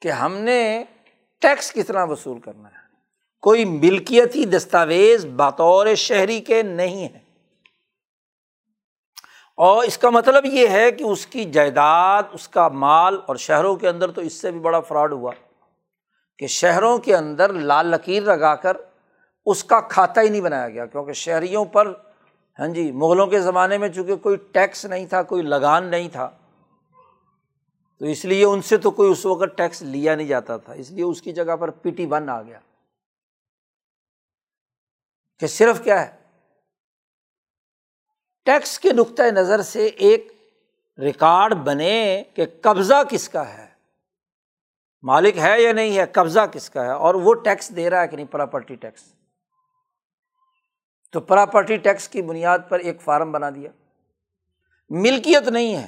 [0.00, 0.84] کہ ہم نے
[1.40, 2.79] ٹیکس کتنا وصول کرنا ہے۔
[3.42, 7.18] کوئی ملکیتی دستاویز بطور شہری کے نہیں ہے۔
[9.58, 13.74] اور اس کا مطلب یہ ہے کہ اس کی جائیداد، اس کا مال اور شہروں
[13.76, 15.32] کے اندر تو اس سے بھی بڑا فراڈ ہوا
[16.38, 18.76] کہ شہروں کے اندر لال لکیر لگا کر
[19.46, 21.92] اس کا کھاتا ہی نہیں بنایا گیا، کیونکہ شہریوں پر
[22.58, 26.30] ہاں جی مغلوں کے زمانے میں چونکہ کوئی ٹیکس نہیں تھا، کوئی لگان نہیں تھا،
[27.98, 30.90] تو اس لیے ان سے تو کوئی اس وقت ٹیکس لیا نہیں جاتا تھا، اس
[30.90, 32.58] لیے اس کی جگہ پر پی ٹی ون آ گیا۔
[35.40, 36.20] کہ صرف کیا ہے؟
[38.44, 40.32] ٹیکس کے نقطۂ نظر سے ایک
[40.98, 43.66] ریکارڈ بنے کہ قبضہ کس کا ہے۔
[45.02, 48.08] مالک ہے یا نہیں ہے، قبضہ کس کا ہے؟ اور وہ ٹیکس دے رہا ہے
[48.08, 49.02] کہ نہیں، پراپرٹی ٹیکس۔
[51.12, 53.70] تو پراپرٹی ٹیکس کی بنیاد پر ایک فارم بنا دیا۔
[54.90, 55.86] ملکیت نہیں ہے۔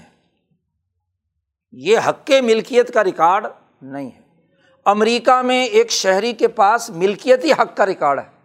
[1.73, 3.47] یہ حق ملکیت کا ریکارڈ
[3.83, 4.21] نہیں ہے۔
[4.85, 8.42] امریکہ میں ایک شہری کے پاس ملکیتی حق کا ریکارڈ ہے۔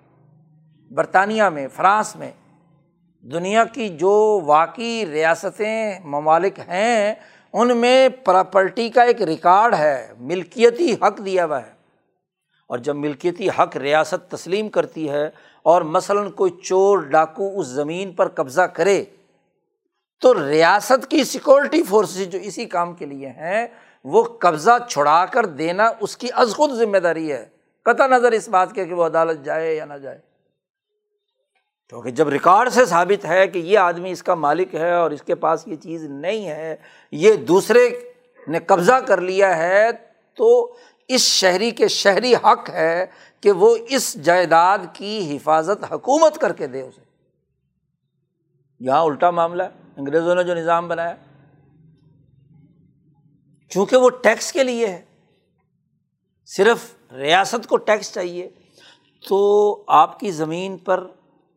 [0.91, 2.31] برطانیہ میں، فرانس میں،
[3.21, 7.15] دنیا کی جو واقعی ریاستیں، ممالک ہیں،
[7.53, 11.77] ان میں پراپرٹی کا ایک ریکارڈ ہے، ملکیتی حق دیا ہوا ہے۔
[12.67, 15.29] اور جب ملکیتی حق ریاست تسلیم کرتی ہے
[15.63, 19.03] اور مثلاً کوئی چور ڈاکو اس زمین پر قبضہ کرے،
[20.21, 23.67] تو ریاست کی سیکورٹی فورسز جو اسی کام کے لیے ہیں،
[24.03, 27.45] وہ قبضہ چھڑا کر دینا اس کی از خود ذمہ داری ہے۔
[27.83, 30.26] قطع نظر اس بات کے کہ وہ عدالت جائے یا نہ جائے۔
[31.89, 35.21] کیونکہ جب ریکارڈ سے ثابت ہے کہ یہ آدمی اس کا مالک ہے اور اس
[35.21, 36.75] کے پاس یہ چیز نہیں ہے،
[37.11, 37.89] یہ دوسرے
[38.47, 39.91] نے قبضہ کر لیا ہے،
[40.35, 40.75] تو
[41.07, 43.05] اس شہری کے شہری حق ہے
[43.41, 47.01] کہ وہ اس جائیداد کی حفاظت حکومت کر کے دے اسے۔
[48.79, 51.15] یہاں الٹا معاملہ ہے، انگریزوں نے جو نظام بنایا۔
[53.69, 55.01] چونکہ وہ ٹیکس کے لیے ہے،
[56.45, 56.77] صرف
[57.13, 58.49] ریاست کو ٹیکس چاہیے،
[59.27, 61.07] تو آپ کی زمین پر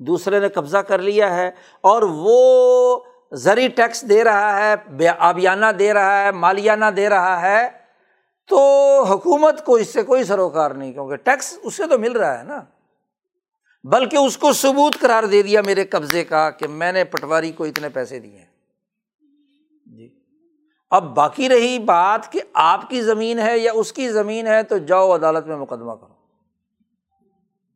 [0.07, 3.01] دوسرے نے قبضہ کر لیا ہے اور وہ
[3.33, 7.69] زرعی ٹیکس دے رہا ہے آبیانہ دے رہا ہے، مالیانہ دے رہا ہے،
[8.49, 8.59] تو
[9.03, 12.45] حکومت کو اس سے کوئی سروکار نہیں، کیونکہ ٹیکس اس سے تو مل رہا ہے
[12.45, 12.61] نا۔
[13.85, 17.65] بلکہ اس کو ثبوت قرار دے دیا میرے قبضے کا کہ میں نے پٹواری کو
[17.65, 18.45] اتنے پیسے دیے
[19.87, 20.21] جی۔
[20.91, 24.79] اب باقی رہی بات کہ آپ کی زمین ہے یا اس کی زمین ہے تو
[24.79, 26.15] جاؤ عدالت میں مقدمہ کرو۔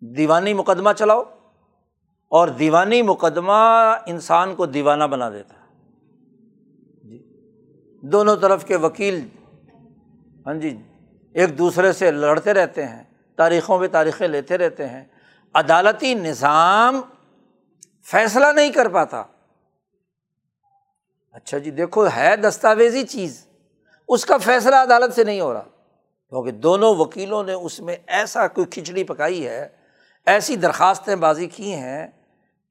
[0.01, 1.23] دیوانی مقدمہ چلاؤ۔
[2.29, 5.65] اور دیوانی مقدمہ انسان کو دیوانہ بنا دیتا ہے۔
[7.09, 7.23] جی۔
[8.03, 9.29] دونوں طرف کے وکیل
[10.47, 10.83] ہاں جی
[11.33, 13.03] ایک دوسرے سے لڑتے رہتے ہیں،
[13.37, 15.05] تاریخوں پہ تاریخیں لیتے رہتے ہیں۔
[15.55, 17.01] عدالتی نظام
[18.05, 19.23] فیصلہ نہیں کر پاتا۔
[21.33, 23.47] اچھا جی دیکھو، ہے دستاویزی چیز۔
[24.09, 25.65] اس کا فیصلہ عدالت سے نہیں ہو رہا۔
[26.29, 29.84] کیونکہ دونوں وکیلوں نے اس میں ایسا کوئی کھچڑی پکائی ہے
[30.27, 32.07] ایسی درخواستیں بازی کی ہیں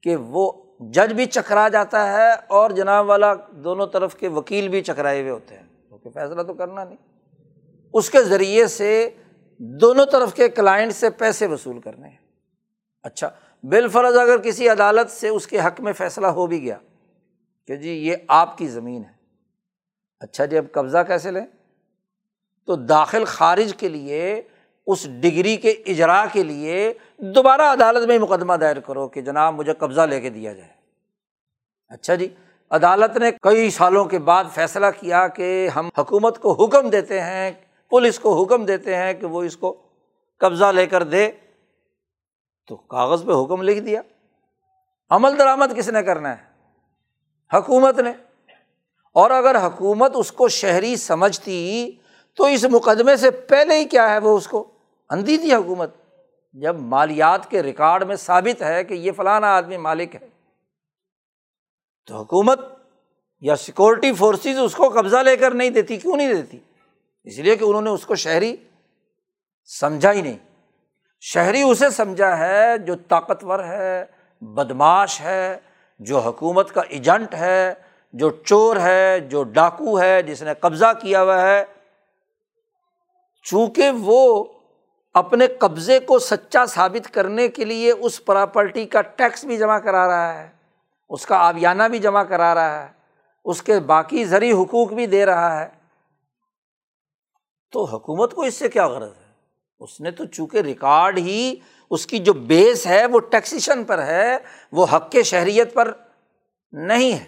[0.02, 4.82] کہ وہ جج بھی چکرا جاتا ہے اور جناب والا دونوں طرف کے وکیل بھی
[4.82, 6.96] چکرائے ہوئے ہوتے ہیں، کیونکہ فیصلہ تو کرنا نہیں۔
[7.92, 9.10] اس کے ذریعے سے
[9.58, 12.16] دونوں طرف کے کلائنٹ سے پیسے وصول کرنے ہیں۔
[13.02, 13.30] اچھا
[13.62, 16.78] بالفرض اگر کسی عدالت سے اس کے حق میں فیصلہ ہو بھی گیا
[17.66, 19.12] کہ جی یہ آپ کی زمین ہے۔
[20.20, 21.46] اچھا جی اب قبضہ کیسے لیں؟
[22.66, 24.42] تو داخل خارج کے لیے
[24.86, 29.72] اس ڈگری کے اجرا کے لیے دوبارہ عدالت میں مقدمہ دائر کرو کہ جناب مجھے
[29.72, 30.70] قبضہ لے کے دیا جائے۔
[31.88, 32.28] اچھا جی
[32.70, 37.52] عدالت نے کئی سالوں کے بعد فیصلہ کیا کہ ہم حکومت کو حکم دیتے ہیں،
[37.90, 39.76] پولیس کو حکم دیتے ہیں کہ وہ اس کو
[40.38, 41.30] قبضہ لے کر دے۔
[42.68, 44.00] تو کاغذ پہ حکم لکھ دیا۔
[45.10, 46.44] عمل درآمد کس نے کرنا ہے؟
[47.56, 48.12] حکومت نے۔
[49.12, 51.90] اور اگر حکومت اس کو شہری سمجھتی
[52.36, 54.73] تو اس مقدمے سے پہلے ہی کیا ہے وہ اس کو؟
[55.10, 55.90] اندھی تھی حکومت،
[56.52, 60.28] جب مالیات کے ریکارڈ میں ثابت ہے کہ یہ فلانا آدمی مالک ہے۔
[62.06, 62.60] تو حکومت
[63.40, 66.58] یا سیکورٹی فورسز اس کو قبضہ لے کر نہیں دیتی، کیوں نہیں دیتی؟
[67.24, 68.56] اس لیے کہ انہوں نے اس کو شہری
[69.64, 70.38] سمجھا ہی نہیں۔
[71.20, 74.04] شہری اسے سمجھا ہے جو طاقتور ہے،
[74.40, 75.56] بدماش ہے،
[75.98, 77.74] جو حکومت کا ایجنٹ ہے،
[78.12, 81.64] جو چور ہے، جو ڈاکو ہے، جس نے قبضہ کیا ہوا ہے۔
[83.42, 84.44] چونکہ وہ
[85.14, 90.06] اپنے قبضے کو سچا ثابت کرنے کے لیے اس پراپرٹی کا ٹیکس بھی جمع کرا
[90.06, 90.48] رہا ہے،
[91.08, 92.88] اس کا آبیانہ بھی جمع کرا رہا ہے،
[93.44, 95.68] اس کے باقی زرعی حقوق بھی دے رہا ہے۔
[97.72, 99.32] تو حکومت کو اس سے کیا غرض ہے؟
[99.80, 101.54] اس نے تو چونکہ ریکارڈ ہی
[101.90, 104.36] اس کی جو بیس ہے وہ ٹیکسیشن پر ہے،
[104.72, 105.92] وہ حق کے شہریت پر
[106.72, 107.24] نہیں ہے۔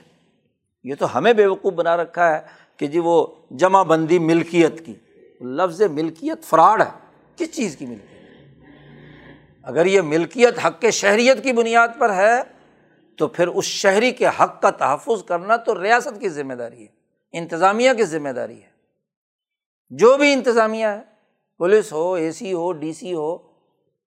[0.84, 2.40] یہ تو ہمیں بے وقوف بنا رکھا ہے
[2.76, 4.94] کہ جی وہ جمع بندی ملکیت کی،
[5.40, 7.05] لفظ ملکیت فراڈ ہے۔
[7.36, 8.16] کس چیز کی ملکیت
[9.62, 12.42] اگر یہ ملکیت حق کے شہریت کی بنیاد پر ہے،
[13.16, 16.86] تو پھر اس شہری کے حق کا تحفظ کرنا تو ریاست کی ذمہ داری ہے،
[17.32, 18.68] انتظامیہ کی ذمہ داری ہے۔
[19.90, 21.00] جو بھی انتظامیہ ہے،
[21.58, 23.38] پولیس ہو، اے سی ہو، ڈی سی ہو،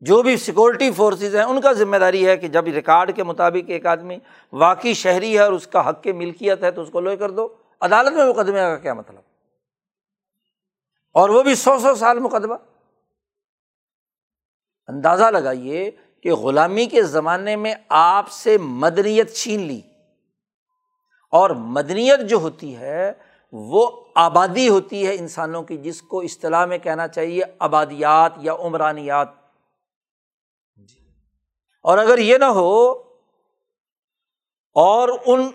[0.02, 3.66] جو بھی سیکورٹی فورسز ہیں، ان کا ذمہ داری ہے کہ جب ریکارڈ کے مطابق
[3.68, 4.18] ایک آدمی
[4.54, 7.32] واقعی شہری ہے اور اس کا حق کی ملکیت ہے تو اس کو لوہے کر
[7.32, 7.48] دو۔
[7.82, 9.22] عدالت میں مقدمے کا کیا مطلب؟
[11.14, 12.54] اور وہ بھی سو سو سال مقدمہ۔
[14.90, 15.92] اندازہ لگائیے
[16.24, 19.82] کہ غلامی کے زمانے میں آپ سے مدنیت چھین لی۔
[21.32, 23.12] اور مدنیت جو ہوتی ہے،
[23.52, 29.28] وہ آبادی ہوتی ہے انسانوں کی، جس کو اصطلاح میں کہنا چاہیے آبادیات یا عمرانیات۔
[30.76, 31.06] جی۔
[31.84, 32.92] اور اگر یہ نہ ہو،
[34.74, 35.50] اور ان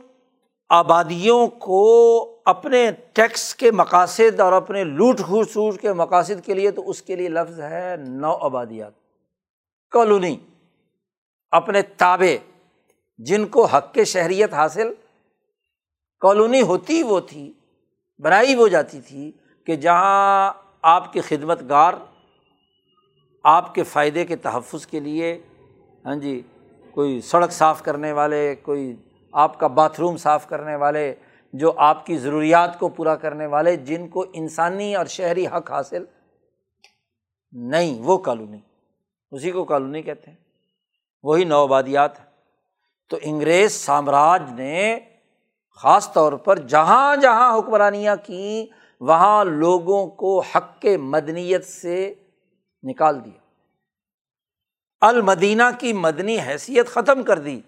[0.68, 6.90] آبادیوں کو اپنے ٹیکس کے مقاصد اور اپنے لوٹ کھوٹ کے مقاصد کے لیے، تو
[6.90, 9.03] اس کے لیے لفظ ہے نو آبادیات
[9.94, 10.36] کالونی،
[11.52, 12.38] اپنے تابے
[13.18, 14.92] جن کو حق کے شہریت حاصل،
[16.22, 17.52] کالونی ہوتی وہ تھی،
[18.20, 19.32] بنائی وہ جاتی تھی
[19.66, 21.94] کہ جہاں آپ کی خدمت گار
[23.44, 25.38] آپ کے فائدے کے تحفظ کے لیے
[26.06, 26.40] ہاں جی
[26.90, 28.96] کوئی سڑک صاف کرنے والے، کوئی
[29.32, 31.14] آپ کا باتھ روم صاف کرنے والے،
[31.52, 36.04] جو آپ کی ضروریات کو پورا کرنے والے، جن کو انسانی اور شہری حق حاصل،
[37.52, 38.60] نہیں، وہ کالونی۔
[39.34, 40.38] اسی کو کالونی کہتے ہیں۔
[41.22, 42.24] وہی نوآبادیات ہے
[43.08, 45.00] تو انگریز سامراج نے
[45.76, 52.14] خاص طور پر جہاں جہاں حکمرانیاں کیں، وہاں لوگوں کو حق کے مدنیت سے
[52.82, 53.38] نکال دیا۔
[55.00, 57.60] المدینہ کی مدنی حیثیت ختم کر دی۔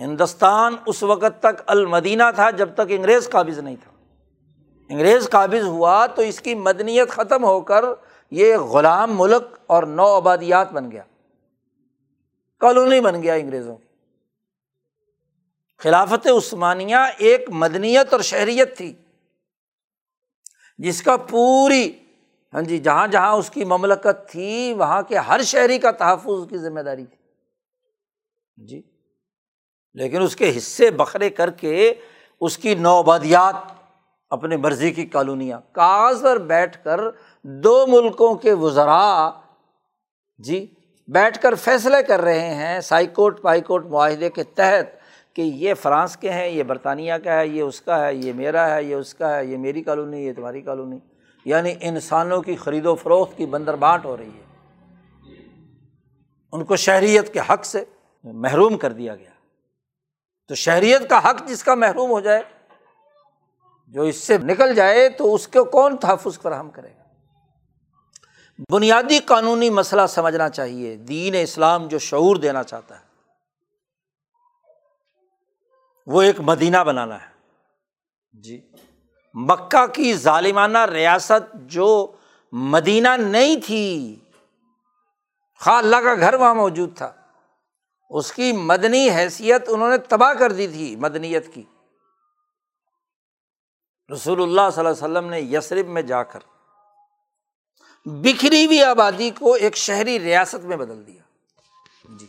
[0.00, 3.92] ہندوستان اس وقت تک المدینہ تھا جب تک انگریز قابض نہیں تھا۔
[4.88, 7.84] انگریز قابض ہوا تو اس کی مدنیت ختم ہو کر
[8.32, 11.02] یہ غلام ملک اور نو آبادیات بن گیا۔
[12.58, 13.88] کالونی بن گیا انگریزوں کی۔
[15.78, 18.92] خلافت عثمانیہ ایک مدنیت اور شہریت تھی،
[20.78, 21.92] جس کا پوری
[22.54, 26.58] ہاں جی جہاں جہاں اس کی مملکت تھی، وہاں کے ہر شہری کا تحفظ کی
[26.58, 27.16] ذمہ داری تھی۔
[28.58, 28.82] ہاں جی
[29.94, 31.94] لیکن اس کے حصے بکھرے کر کے
[32.40, 33.54] اس کی نوبادیات
[34.30, 37.00] اپنے مرضی کی کالونیاں کاغذ پر بیٹھ کر
[37.44, 39.30] دو ملکوں کے وزراء
[40.38, 40.74] جی
[41.08, 45.02] بیٹھ کر فیصلے کر رہے ہیں سائی کوٹ پائی کوٹ معاہدے کے تحت
[45.36, 48.74] کہ یہ فرانس کے ہیں، یہ برطانیہ کا ہے، یہ اس کا ہے، یہ میرا
[48.74, 50.98] ہے، یہ اس کا ہے، یہ میری کالونی، یہ تمہاری کالونی۔
[51.44, 54.42] یعنی انسانوں کی خرید و فروخت کی بندر بانٹ ہو رہی ہے۔
[56.52, 57.84] ان کو شہریت کے حق سے
[58.22, 59.30] محروم کر دیا گیا۔
[60.48, 62.42] تو شہریت کا حق جس کا محروم ہو جائے،
[63.88, 67.01] جو اس سے نکل جائے تو اس کو کون تحفظ فراہم کرے گا؟
[68.70, 73.04] بنیادی قانونی مسئلہ سمجھنا چاہیے۔ دین اسلام جو شعور دینا چاہتا ہے،
[76.06, 77.26] وہ ایک مدینہ بنانا ہے۔
[78.32, 78.60] جی۔
[79.34, 82.12] مکہ کی ظالمانہ ریاست جو
[82.52, 84.16] مدینہ نہیں تھی،
[85.60, 87.12] خواہ اللہ کا گھر وہاں موجود تھا،
[88.10, 91.62] اس کی مدنی حیثیت انہوں نے تباہ کر دی تھی مدنیت کی۔
[94.12, 96.40] رسول اللہ صلی اللہ علیہ وسلم نے یسرف میں جا کر
[98.04, 101.22] بکھری ہوئی آبادی کو ایک شہری ریاست میں بدل دیا۔
[102.18, 102.26] جی۔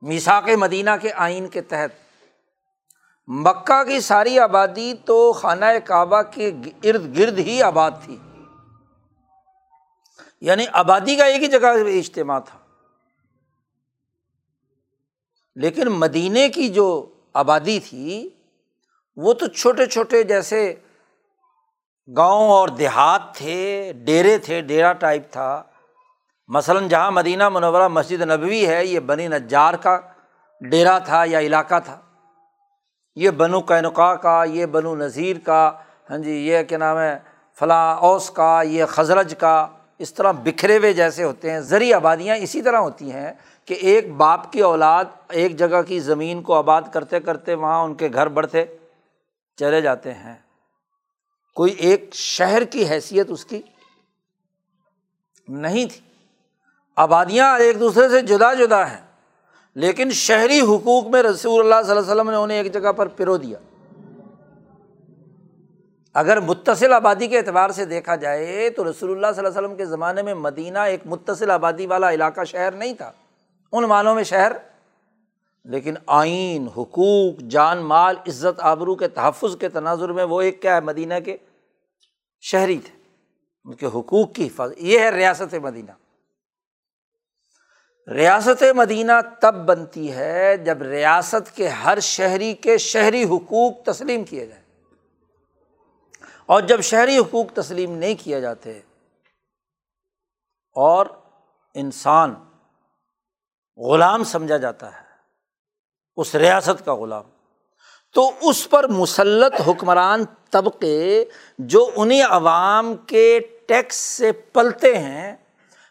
[0.00, 1.90] میساک مدینہ کے آئین کے تحت
[3.26, 6.48] مکہ کی ساری آبادی تو خانہ کعبہ کے
[6.84, 8.16] ارد گرد ہی آباد تھی۔
[10.40, 12.58] یعنی آبادی کا ایک ہی جگہ اجتماع تھا۔
[15.54, 18.28] لیکن مدینے کی جو آبادی تھی
[19.16, 20.74] وہ تو چھوٹے چھوٹے جیسے
[22.16, 25.62] گاؤں اور دیہات تھے، ڈیرے تھے ڈیرا ٹائپ تھا۔
[26.48, 30.00] مثلاً جہاں مدینہ منورہ مسجد نبوی ہے، یہ بنی نجار کا
[30.60, 32.00] ڈیرا تھا یا علاقہ تھا۔
[33.16, 35.72] یہ بنو کینقا کا، یہ بنو نذیر کا
[36.10, 37.18] ہاں جی یہ کیا نام ہے،
[37.58, 39.66] فلاں اوس کا، یہ خزرج کا،
[39.98, 43.32] اس طرح بکھرے ہوئے جیسے ہوتے ہیں زرعی آبادیاں اسی طرح ہوتی ہیں
[43.64, 47.94] کہ ایک باپ کی اولاد ایک جگہ کی زمین کو آباد کرتے کرتے وہاں ان
[47.94, 48.64] کے گھر بڑھتے
[49.56, 50.34] چلے جاتے ہیں۔
[51.56, 53.60] کوئی ایک شہر کی حیثیت اس کی
[55.48, 56.00] نہیں تھی۔
[56.96, 59.00] آبادیاں ایک دوسرے سے جدا جدا ہیں،
[59.76, 63.06] لیکن شہری حقوق میں رسول اللہ صلی اللہ علیہ وسلم نے انہیں ایک جگہ پر
[63.06, 63.58] پرو دیا۔
[66.14, 69.76] اگر متصل آبادی کے اعتبار سے دیکھا جائے تو رسول اللہ صلی اللہ علیہ وسلم
[69.76, 73.10] کے زمانے میں مدینہ ایک متصل آبادی والا علاقہ شہر نہیں تھا۔
[73.72, 74.52] ان معنوں میں شہر
[75.64, 80.74] لیکن آئین، حقوق، جان، مال، عزت، آبرو کے تحفظ کے تناظر میں وہ ایک کیا
[80.74, 81.36] ہے، مدینہ کے
[82.40, 83.02] شہری تھے،
[83.64, 85.90] ان کے حقوق کی حفاظت۔ یہ ہے ریاست مدینہ۔
[88.10, 94.46] ریاست مدینہ تب بنتی ہے جب ریاست کے ہر شہری کے شہری حقوق تسلیم کیے
[94.46, 94.64] جائیں۔
[96.46, 98.80] اور جب شہری حقوق تسلیم نہیں کیے جاتے،
[100.74, 101.06] اور
[101.74, 102.34] انسان
[103.76, 105.09] غلام سمجھا جاتا ہے۔
[106.20, 107.24] اس ریاست کا غلام۔
[108.14, 111.24] تو اس پر مسلط حکمران طبقے
[111.58, 115.36] جو انہیں عوام کے ٹیکس سے پلتے ہیں،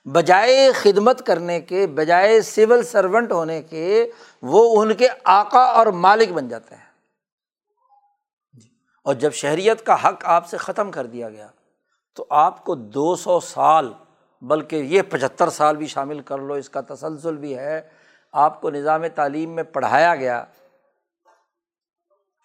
[0.05, 4.11] بجائے خدمت کرنے کے، بجائے سول سرونٹ ہونے کے،
[4.41, 6.89] وہ ان کے آقا اور مالک بن جاتے ہیں۔
[9.03, 11.47] اور جب شہریت کا حق آپ سے ختم کر دیا گیا،
[12.15, 13.93] تو آپ کو دو سو سال،
[14.41, 17.81] بلکہ یہ پچہتر سال بھی شامل کر لو، اس کا تسلسل بھی ہے۔
[18.31, 20.45] آپ کو نظام تعلیم میں پڑھایا گیا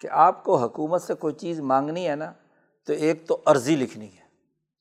[0.01, 2.33] کہ آپ کو حکومت سے کوئی چیز مانگنی ہے نا،
[2.87, 4.25] تو ایک تو عرضی لکھنی ہے۔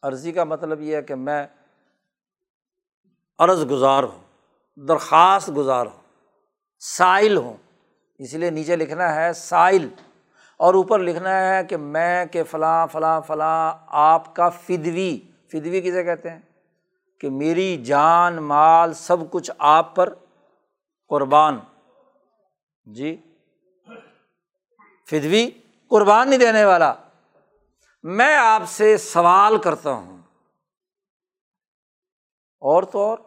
[0.02, 1.46] عرضی کا مطلب یہ ہے کہ میں
[3.38, 4.22] عرض گزار ہوں،
[4.76, 6.00] درخواست گزار ہوں،
[6.80, 7.56] سائل ہوں۔
[8.18, 9.88] اس لیے نیچے لکھنا ہے سائل،
[10.56, 15.20] اور اوپر لکھنا ہے کہ میں کہ فلاں فلاں فلاں آپ کا فدوی۔
[15.52, 16.38] فدوی کسے کہتے ہیں؟
[17.18, 20.14] کہ میری جان، مال سب کچھ آپ پر
[21.08, 21.60] قربان۔
[22.84, 23.16] جی۔
[25.10, 25.50] فدوی
[25.88, 26.94] قربان نہیں دینے والا۔
[28.02, 30.18] میں آپ سے سوال کرتا ہوں۔
[32.60, 33.18] اور تو اور۔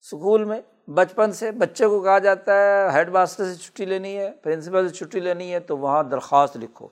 [0.00, 4.30] اسکول میں بچپن سے بچے کو کہا جاتا ہے، ہیڈ ماسٹر سے چھٹی لینی ہے،
[4.30, 6.88] پرنسپل سے چھٹی لینی ہے، تو وہاں درخواست لکھو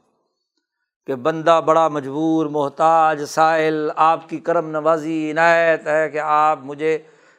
[1.06, 6.98] کہ بندہ بڑا مجبور، محتاج، سائل، آپ کی کرم نوازی، عنایت ہے کہ آپ مجھے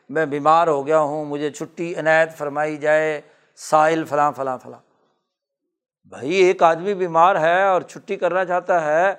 [0.10, 3.22] میں بیمار ہو گیا ہوں، مجھے چھٹی عنایت فرمائی جائے،
[3.55, 4.80] سائل فلاں فلاں فلاں۔
[6.05, 9.14] بھائی، ایک آدمی بیمار ہے اور چھٹی کرنا چاہتا ہے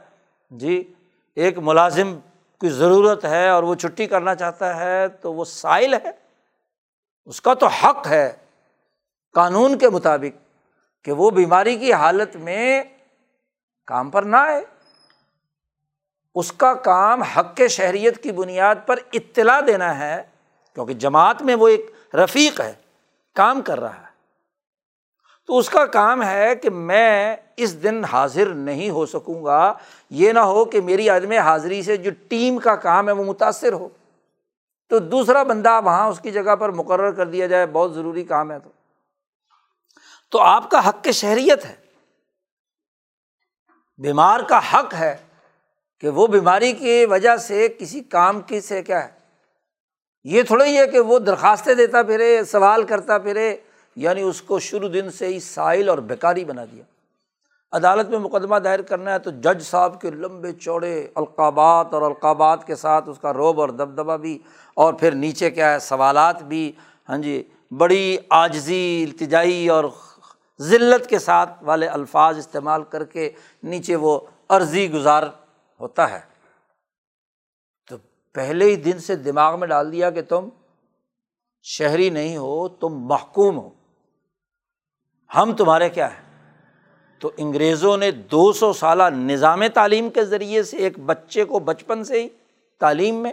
[0.50, 0.94] جی
[1.34, 2.18] ایک ملازم
[2.60, 6.10] کی ضرورت ہے اور وہ چھٹی کرنا چاہتا ہے تو وہ سائل ہے؟
[7.26, 8.32] اس کا تو حق ہے
[9.34, 10.64] قانون کے مطابق
[11.04, 12.82] کہ وہ بیماری کی حالت میں
[13.86, 14.64] کام پر نہ آئے۔
[16.34, 20.22] اس کا کام حق کے شہریت کی بنیاد پر اطلاع دینا ہے
[20.74, 22.72] کیونکہ جماعت میں وہ ایک رفیق ہے،
[23.34, 24.10] کام کر رہا ہے۔
[25.46, 29.74] تو اس کا کام ہے کہ میں اس دن حاضر نہیں ہو سکوں گا۔
[30.10, 33.72] یہ نہ ہو کہ میری عدم حاضری سے جو ٹیم کا کام ہے وہ متاثر
[33.72, 33.88] ہو۔
[34.88, 38.50] تو دوسرا بندہ وہاں اس کی جگہ پر مقرر کر دیا جائے، بہت ضروری کام
[38.50, 38.70] ہے تو۔
[40.30, 41.74] تو آپ کا حق شہریت ہے۔
[43.98, 45.16] بیمار کا حق ہے
[46.00, 49.19] کہ وہ بیماری کی وجہ سے کسی کام کی سے کیا ہے؟
[50.24, 53.54] یہ تھوڑا ہی ہے کہ وہ درخواستیں دیتا پھرے، سوال کرتا پھرے
[53.96, 56.82] یعنی اس کو شروع دن سے ہی سائل اور بیکاری بنا دیا۔
[57.72, 62.66] عدالت میں مقدمہ دائر کرنا ہے تو جج صاحب کے لمبے چوڑے القابات اور القابات
[62.66, 64.38] کے ساتھ اس کا روب اور دبدبہ بھی،
[64.76, 66.70] اور پھر نیچے کیا ہے، سوالات بھی۔
[67.08, 69.84] ہاں جی بڑی آجزی التجائی اور
[70.60, 73.30] ذلت کے ساتھ والے الفاظ استعمال کر کے
[73.62, 74.18] نیچے وہ
[74.48, 75.22] عرضی گزار
[75.80, 76.20] ہوتا ہے۔
[78.34, 80.48] پہلے ہی دن سے دماغ میں ڈال دیا کہ تم
[81.62, 83.70] شہری نہیں ہو، تم محکوم ہو۔
[85.34, 86.30] ہم تمہارے کیا ہیں؟
[87.18, 92.04] تو انگریزوں نے دو سو سالہ نظام تعلیم کے ذریعے سے ایک بچے کو بچپن
[92.04, 92.28] سے ہی
[92.80, 93.32] تعلیم میں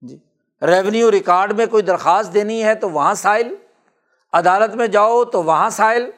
[0.00, 0.18] جی
[0.62, 3.54] ریونیو ریکارڈ میں کوئی درخواست دینی ہے تو وہاں سائل،
[4.32, 6.10] عدالت میں جاؤ تو وہاں سائل۔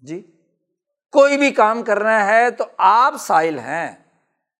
[0.00, 0.22] جی
[1.12, 3.96] کوئی بھی کام کرنا ہے تو آپ سائل ہیں،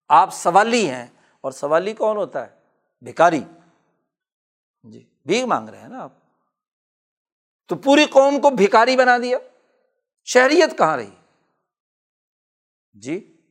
[0.09, 1.05] آپ سوالی ہیں۔
[1.41, 2.55] اور سوالی کون ہوتا ہے؟
[3.01, 3.41] بھکاری
[4.83, 6.11] جی بھیگ مانگ رہے ہیں نا آپ۔
[7.67, 9.37] تو پوری قوم کو بھکاری بنا دیا۔
[10.25, 11.15] شہریت کہاں رہی؟
[12.93, 13.41] جی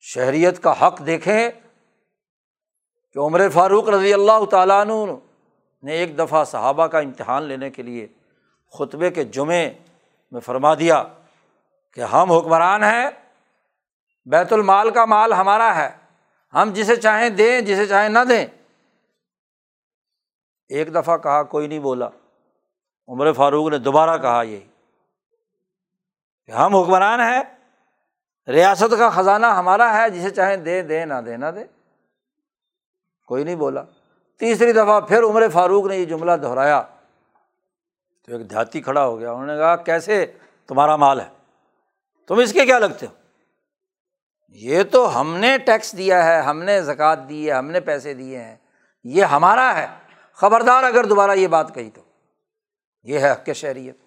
[0.00, 1.50] شہریت کا حق دیکھیں
[3.12, 4.92] کہ عمر فاروق رضی اللہ تعالیٰ عنہ
[5.82, 8.08] نے ایک دفعہ صحابہ کا امتحان لینے کے لیے
[8.78, 9.72] خطبے کے جمعے
[10.32, 11.04] میں فرما دیا
[11.92, 13.10] کہ ہم حکمران ہیں،
[14.26, 16.05] بیت المال کا مال ہمارا ہے۔
[16.54, 18.46] ہم جسے چاہیں دیں، جسے چاہیں نہ دیں۔
[20.68, 22.08] ایک دفعہ کہا، کوئی نہیں بولا۔
[23.08, 24.66] عمر فاروق نے دوبارہ کہا یہی۔
[26.46, 27.42] کہ ہم حکمران ہیں،
[28.48, 31.64] ریاست کا خزانہ ہمارا ہے، جسے چاہیں دے دے نہ دے نہ دے
[33.26, 33.82] کوئی نہیں بولا۔
[34.38, 36.82] تیسری دفعہ پھر عمر فاروق نے یہ جملہ دہرایا۔
[38.26, 40.32] تو ایک دیہاتی کھڑا ہو گیا۔ انہوں نے کہا، کیسے
[40.66, 41.28] تمہارا مال ہے؟
[42.26, 43.25] تم اس کے کیا لگتے ہو؟
[44.48, 48.14] یہ تو ہم نے ٹیکس دیا ہے، ہم نے زکوٰۃ دی ہے، ہم نے پیسے
[48.14, 48.56] دیے ہیں۔
[49.04, 49.86] یہ ہمارا ہے۔
[50.32, 52.02] خبردار اگر دوبارہ یہ بات کہی تو۔
[53.02, 53.98] یہ ہے حق شہریت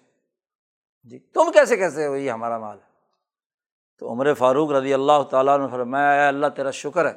[1.04, 2.90] جی تم کیسے کیسے ہو یہ ہمارا مال ہے؟
[3.98, 7.12] تو عمر فاروق رضی اللہ تعالیٰ نے فرمایا اللہ تیرا شکر ہے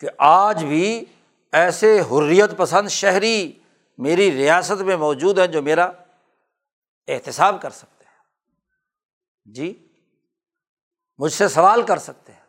[0.00, 1.04] کہ آج بھی
[1.52, 3.52] ایسے حریت پسند شہری
[3.98, 5.90] میری ریاست میں موجود ہیں جو میرا
[7.08, 8.22] احتساب کر سکتے ہیں۔
[9.54, 9.85] جی
[11.18, 12.40] مجھ سے سوال کر سکتے ہیں۔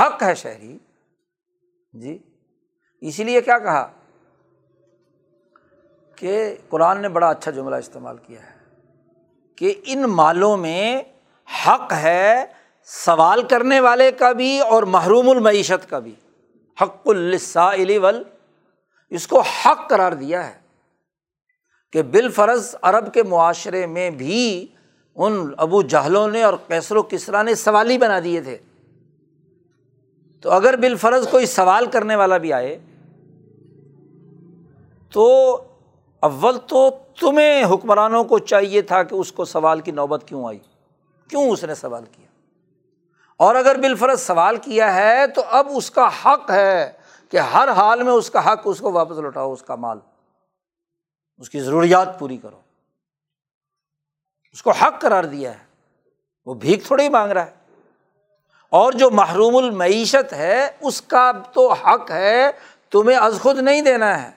[0.00, 0.78] حق ہے شہری۔
[1.92, 2.18] جی۔
[3.00, 3.92] اسی لیے کیا کہا؟
[6.16, 8.56] کہ قرآن نے بڑا اچھا جملہ استعمال کیا ہے
[9.56, 11.02] کہ ان مالوں میں
[11.66, 12.44] حق ہے
[12.84, 16.14] سوال کرنے والے کا بھی اور محروم المعیشت کا بھی۔
[16.82, 17.70] حق السا
[18.02, 18.22] ول۔
[19.10, 20.60] اس کو حق قرار دیا ہے
[21.92, 24.66] کہ بالفرض عرب کے معاشرے میں بھی
[25.16, 28.58] ان ابو جہلوں نے اور کیسر و کسرا نے سوالی بنا دیے تھے۔
[30.40, 32.78] تو اگر بالفرض کوئی سوال کرنے والا بھی آئے،
[35.12, 35.56] تو
[36.20, 36.90] اول تو
[37.20, 40.58] تمہیں حکمرانوں کو چاہیے تھا کہ اس کو سوال کی نوبت کیوں آئی؟
[41.28, 42.26] کیوں اس نے سوال کیا؟
[43.36, 46.92] اور اگر بالفرض سوال کیا ہے، تو اب اس کا حق ہے
[47.28, 49.98] کہ ہر حال میں اس کا حق اس کو واپس لوٹاؤ، اس کا مال۔
[51.38, 52.71] اس کی ضروریات پوری کرو۔
[54.52, 55.64] اس کو حق قرار دیا ہے۔
[56.46, 57.50] وہ بھیک تھوڑی مانگ رہا ہے۔
[58.70, 62.50] اور جو محروم المعیشت ہے، اس کا تو حق ہے،
[62.90, 64.30] تمہیں از خود نہیں دینا ہے۔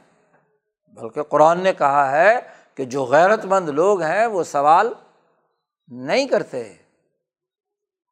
[0.87, 2.39] بلکہ قرآن نے کہا ہے
[2.75, 4.93] کہ جو غیرت مند لوگ ہیں، وہ سوال
[5.87, 6.73] نہیں کرتے۔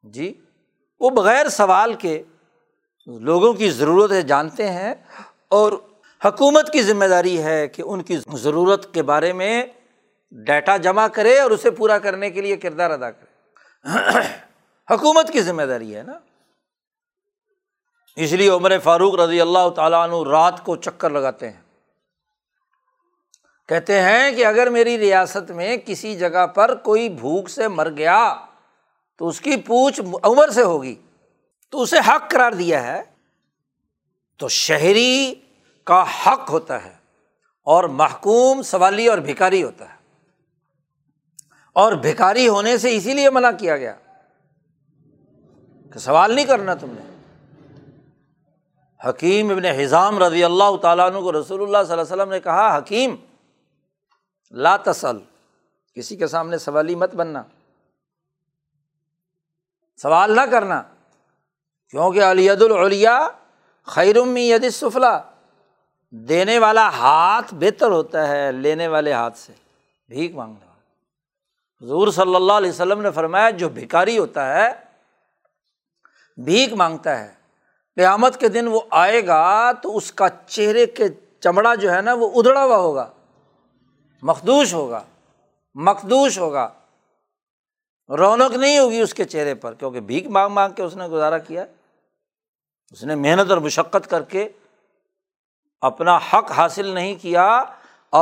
[0.02, 0.40] جی
[1.00, 2.22] وہ بغیر سوال کے
[3.06, 4.94] لوگوں کی ضرورتیں جانتے ہیں۔
[5.48, 5.72] اور
[6.24, 9.66] حکومت کی ذمہ داری ہے کہ ان کی ضرورت کے بارے میں
[10.30, 13.34] ڈیٹا جمع کرے اور اسے پورا کرنے کے لیے کردار ادا کرے۔
[14.90, 16.12] حکومت کی ذمہ داری ہے نا۔
[18.16, 21.60] اس لیے عمر فاروق رضی اللہ تعالیٰ عنہ رات کو چکر لگاتے ہیں۔
[23.68, 28.34] کہتے ہیں کہ اگر میری ریاست میں کسی جگہ پر کوئی بھوک سے مر گیا
[29.18, 30.94] تو اس کی پوچھ عمر سے ہوگی۔
[31.70, 33.02] تو اسے حق قرار دیا ہے۔
[34.38, 35.34] تو شہری
[35.84, 36.94] کا حق ہوتا ہے
[37.64, 39.93] اور محکوم سوالی اور بھکاری ہوتا ہے۔
[41.76, 43.94] اور بھکاری ہونے سے اسی لیے منع کیا گیا
[45.92, 47.00] کہ سوال نہیں کرنا تم نے۔
[49.08, 52.40] حکیم ابن حضام رضی اللہ تعالیٰ عنہ کو رسول اللہ صلی اللہ علیہ وسلم نے
[52.40, 53.14] کہا، حکیم،
[54.50, 55.18] لا تسل،
[55.96, 57.42] کسی کے سامنے سوالی مت بننا۔
[60.02, 60.82] سوال نہ کرنا،
[61.90, 63.28] کیونکہ علید العلیا
[63.86, 65.18] خیرم ید سفلا
[66.10, 69.52] دینے والا ہاتھ بہتر ہوتا ہے لینے والے ہاتھ سے،
[70.08, 70.73] بھیک مانگنے والا۔
[71.82, 74.68] حضور صلی اللہ علیہ وسلم نے فرمایا، جو بھکاری ہوتا ہے،
[76.44, 77.32] بھیک مانگتا ہے،
[77.96, 81.08] قیامت کے دن وہ آئے گا تو اس کا چہرے کے
[81.40, 83.10] چمڑا جو ہے نا، وہ ادڑا ہوا ہوگا،
[84.22, 85.02] مخدوش ہوگا
[85.74, 86.68] مخدوش ہوگا۔
[88.08, 91.38] رونق نہیں ہوگی اس کے چہرے پر، کیونکہ بھیک مانگ مانگ کے اس نے گزارا
[91.38, 91.64] کیا۔
[92.90, 94.48] اس نے محنت اور مشقت کر کے
[95.80, 97.64] اپنا حق حاصل نہیں کیا۔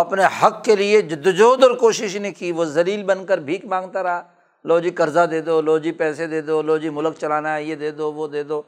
[0.00, 4.02] اپنے حق کے لیے جدوجہد اور کوشش نہیں کی، وہ زلیل بن کر بھیک مانگتا
[4.02, 4.22] رہا۔
[4.64, 7.62] لو جی قرضہ دے دو، لو جی پیسے دے دو، لو جی ملک چلانا ہے،
[7.62, 8.62] یہ دے دو، وہ دے دو۔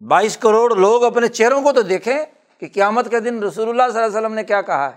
[0.00, 2.24] بائیس کروڑ لوگ اپنے چہروں کو تو دیکھیں
[2.58, 4.96] کہ قیامت کے دن رسول اللہ صلی اللہ علیہ وسلم نے کیا کہا ہے،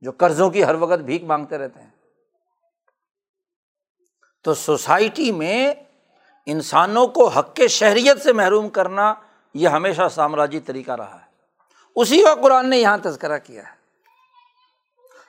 [0.00, 1.90] جو قرضوں کی ہر وقت بھیک مانگتے رہتے ہیں۔
[4.44, 5.74] تو سوسائٹی میں
[6.46, 9.14] انسانوں کو حق کے شہریت سے محروم کرنا،
[9.54, 11.31] یہ ہمیشہ سامراجی طریقہ رہا ہے۔
[11.96, 13.74] اسی کا قرآن نے یہاں تذکرہ کیا ہے۔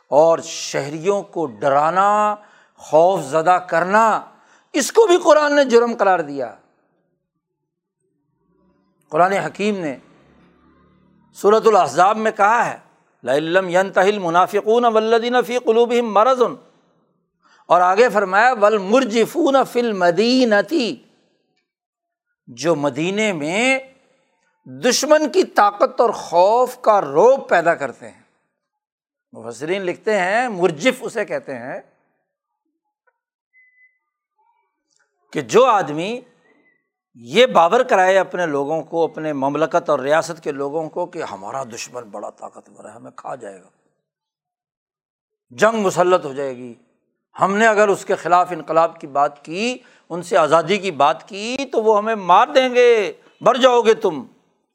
[0.08, 2.36] اور شہریوں کو ڈرانا،
[2.78, 4.26] خوف زدہ کرنا،
[4.74, 6.56] اس کو بھی قرآن نے جرم قرار دیا۔
[9.10, 9.98] قرآن حکیم نے
[11.34, 12.78] صورت الحضاب میں کہا ہے
[13.24, 13.70] لم
[24.65, 28.22] دشمن کی طاقت اور خوف کا روب پیدا کرتے ہیں۔
[29.38, 31.81] مبصرین لکھتے ہیں، مرجف اسے کہتے ہیں
[35.31, 36.22] کہ جو آدمی
[37.15, 41.64] یہ باور کرائے اپنے لوگوں کو، اپنے مملکت اور ریاست کے لوگوں کو کہ ہمارا
[41.64, 43.69] دشمن بڑا طاقتور ہے، ہمیں کھا جائے گا۔
[45.49, 46.73] جنگ مسلط ہو جائے گی۔
[47.41, 49.77] ہم نے اگر اس کے خلاف انقلاب کی بات کی،
[50.10, 53.94] ان سے آزادی کی بات کی، تو وہ ہمیں مار دیں گے۔ مر جاؤ گے
[53.94, 54.26] تم۔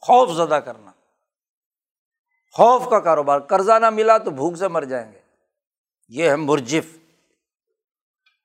[0.00, 0.90] خوف زدہ کرنا۔
[2.52, 5.18] خوف کا کاروبار، قرضہ نہ ملا تو بھوک سے مر جائیں گے۔
[6.08, 6.98] یہ ہے مرجف۔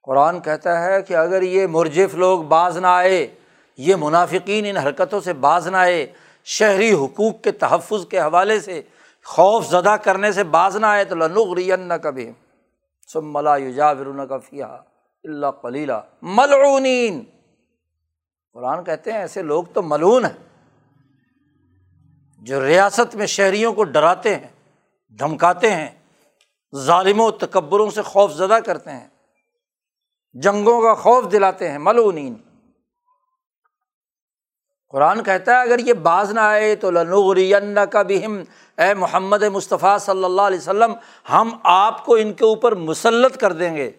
[0.04, 3.36] قرآن کہتا ہے کہ اگر یہ مرجف لوگ باز نہ آئے،
[3.78, 6.14] یہ منافقین ان حرکتوں سے باز نہ آئے،
[6.46, 8.82] شہری حقوق کے تحفظ کے حوالے سے
[9.26, 12.32] خوف زدہ کرنے سے باز نہ آئے، تو لنغرین نہ کبھی
[13.14, 14.68] سم ملا یوجا ورن کا فیا
[15.24, 17.24] اللہ کلیلہ ملعونین۔
[18.54, 20.53] قرآن کہتے ہیں ایسے لوگ تو ملون ہیں۔
[22.46, 24.48] جو ریاست میں شہریوں کو ڈراتے ہیں،
[25.20, 25.90] دھمکاتے ہیں
[26.76, 29.08] ظالم و تکبروں سے خوف زدہ کرتے ہیں،
[30.34, 32.36] جنگوں کا خوف دلاتے ہیں، ملونین۔
[34.90, 37.54] قرآن کہتا ہے، اگر یہ باز نہ آئے تو لنغری
[37.92, 38.44] کا بہم۔
[38.78, 40.94] اے محمد مصطفیٰ صلی اللہ علیہ وسلم،
[41.32, 43.92] ہم آپ کو ان کے اوپر مسلط کر دیں گے۔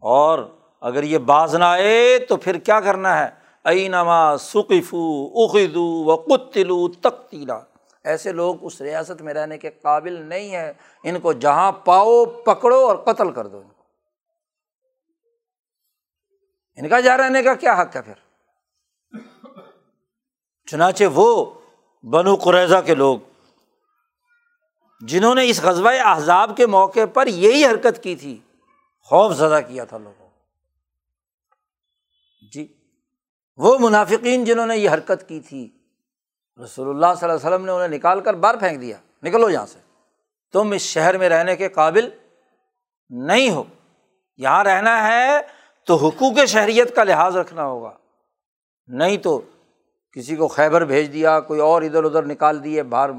[0.00, 0.38] اور
[0.80, 6.88] اگر یہ باز نہ آئے تو پھر کیا کرنا ہے؟ اینما سقفو اخدو و قتلو
[6.88, 7.60] تختیلا
[8.04, 10.72] ایسے لوگ اس ریاست میں رہنے کے قابل نہیں ہیں،
[11.04, 13.82] ان کو جہاں پاؤ پکڑو اور قتل کر دو ان کو۔
[16.78, 18.14] ان کا جا رہنے کا کیا حق ہے پھر؟
[20.66, 21.54] چنانچہ وہ
[22.04, 23.18] بنو قریضہ کے لوگ،
[25.00, 28.38] جنہوں نے اس غزبۂ احزاب کے موقع پر یہی حرکت کی تھی،
[29.00, 30.28] خوف زدہ کیا تھا لوگوں
[32.52, 32.66] جی
[33.56, 35.68] وہ منافقین جنہوں نے یہ حرکت کی تھی
[36.64, 39.66] رسول اللہ صلی اللہ علیہ وسلم نے انہیں نکال کر باہر پھینک دیا، نکلو یہاں
[39.66, 39.78] سے۔
[40.52, 42.08] تم اس شہر میں رہنے کے قابل
[43.08, 43.64] نہیں ہو۔
[44.36, 45.40] یہاں رہنا ہے
[45.86, 47.90] تو حقوق شہریت کا لحاظ رکھنا ہوگا۔
[48.86, 49.40] نہیں تو
[50.12, 53.10] کسی کو خیبر بھیج دیا، کوئی اور ادھر ادھر نکال دیے، باہر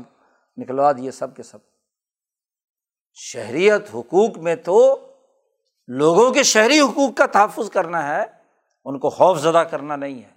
[0.58, 1.58] نکلوا دیے، سب کے سب۔
[3.14, 5.08] شہریت حقوق میں تو
[5.88, 8.26] لوگوں کے شہری حقوق کا تحفظ کرنا ہے،
[8.86, 10.30] ان کو خوف زدہ کرنا نہیں ہے۔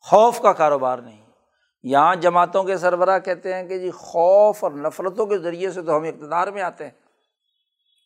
[0.00, 1.19] خوف کا کاروبار نہیں۔
[1.82, 5.96] یہاں جماعتوں کے سربراہ کہتے ہیں کہ جی خوف اور نفرتوں کے ذریعے سے تو
[5.96, 6.90] ہم اقتدار میں آتے ہیں۔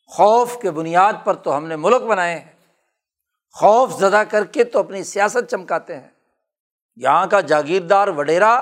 [0.07, 2.53] خوف کے بنیاد پر تو ہم نے ملک بنائے ہیں۔
[3.53, 6.09] خوف زدہ کر کے تو اپنی سیاست چمکاتے ہیں۔
[6.97, 8.61] یہاں کا جاگیردار وڈیرا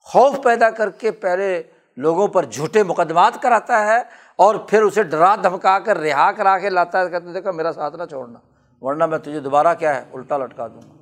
[0.00, 1.62] خوف پیدا کر کے پہلے
[1.96, 3.98] لوگوں پر جھوٹے مقدمات کراتا ہے
[4.36, 7.96] اور پھر اسے ڈرا دھمکا کر رہا کرا کے لاتا ہے۔ کہتے دیکھا میرا ساتھ
[7.96, 8.38] نہ چھوڑنا،
[8.80, 10.94] ورنہ میں تجھے دوبارہ کیا ہے، الٹا لٹکا دوں گا۔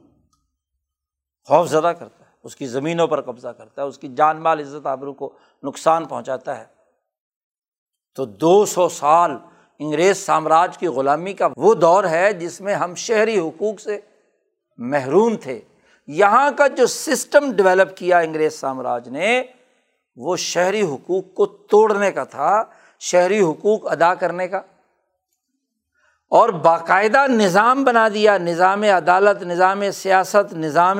[1.45, 4.87] خوف زدہ کرتا اس کی زمینوں پر قبضہ کرتا ہے، اس کی جان مال، عزت
[4.87, 5.33] آبرو کو
[5.63, 6.65] نقصان پہنچاتا ہے۔
[8.15, 9.31] تو دو سو سال
[9.79, 14.01] انگریز سامراج کی غلامی کا وہ دور ہے جس میں ہم شہری حقوق سے
[14.77, 15.61] محروم تھے۔
[16.07, 19.43] یہاں کا جو سسٹم ڈیولپ کیا انگریز سامراج نے،
[20.17, 22.63] وہ شہری حقوق کو توڑنے کا تھا،
[23.01, 24.61] شہری حقوق ادا کرنے کا۔
[26.31, 30.99] اور باقاعدہ نظام بنا دیا، نظام عدالت، نظام سیاست، نظام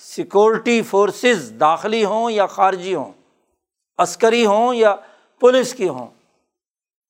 [0.00, 3.12] سیکورٹی فورسز داخلی ہوں یا خارجی ہوں،
[3.98, 4.94] عسکری ہوں یا
[5.42, 6.06] پولیس کی ہوں،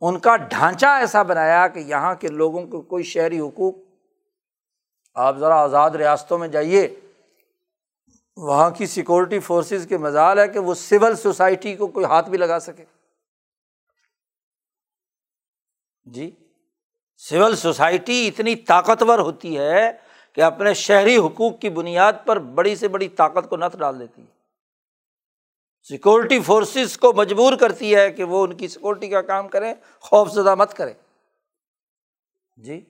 [0.03, 3.75] ان کا ڈھانچہ ایسا بنایا کہ یہاں کے لوگوں کو کوئی شہری حقوق،
[5.17, 6.89] آپ ذرا آزاد ریاستوں میں جائیے،
[8.37, 12.39] وہاں کی سیکورٹی فورسز کے مزال ہے کہ وہ سول سوسائٹی کو کوئی ہاتھ بھی
[12.39, 12.85] لگا سکے۔
[16.07, 16.31] جی
[17.23, 19.93] سول سوسائٹی اتنی طاقتور ہوتی ہے
[20.37, 24.23] کہ اپنے شہری حقوق کی بنیاد پر بڑی سے بڑی طاقت کو نت ڈال دیتی
[24.23, 24.27] ہے۔
[25.83, 30.31] سیکورٹی فورسز کو مجبور کرتی ہے کہ وہ ان کی سیکورٹی کا کام کریں، خوف
[30.31, 30.93] زدہ مت کرے
[32.57, 32.85] جی؟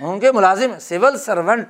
[0.00, 1.68] ان کے ملازم سول سروینٹ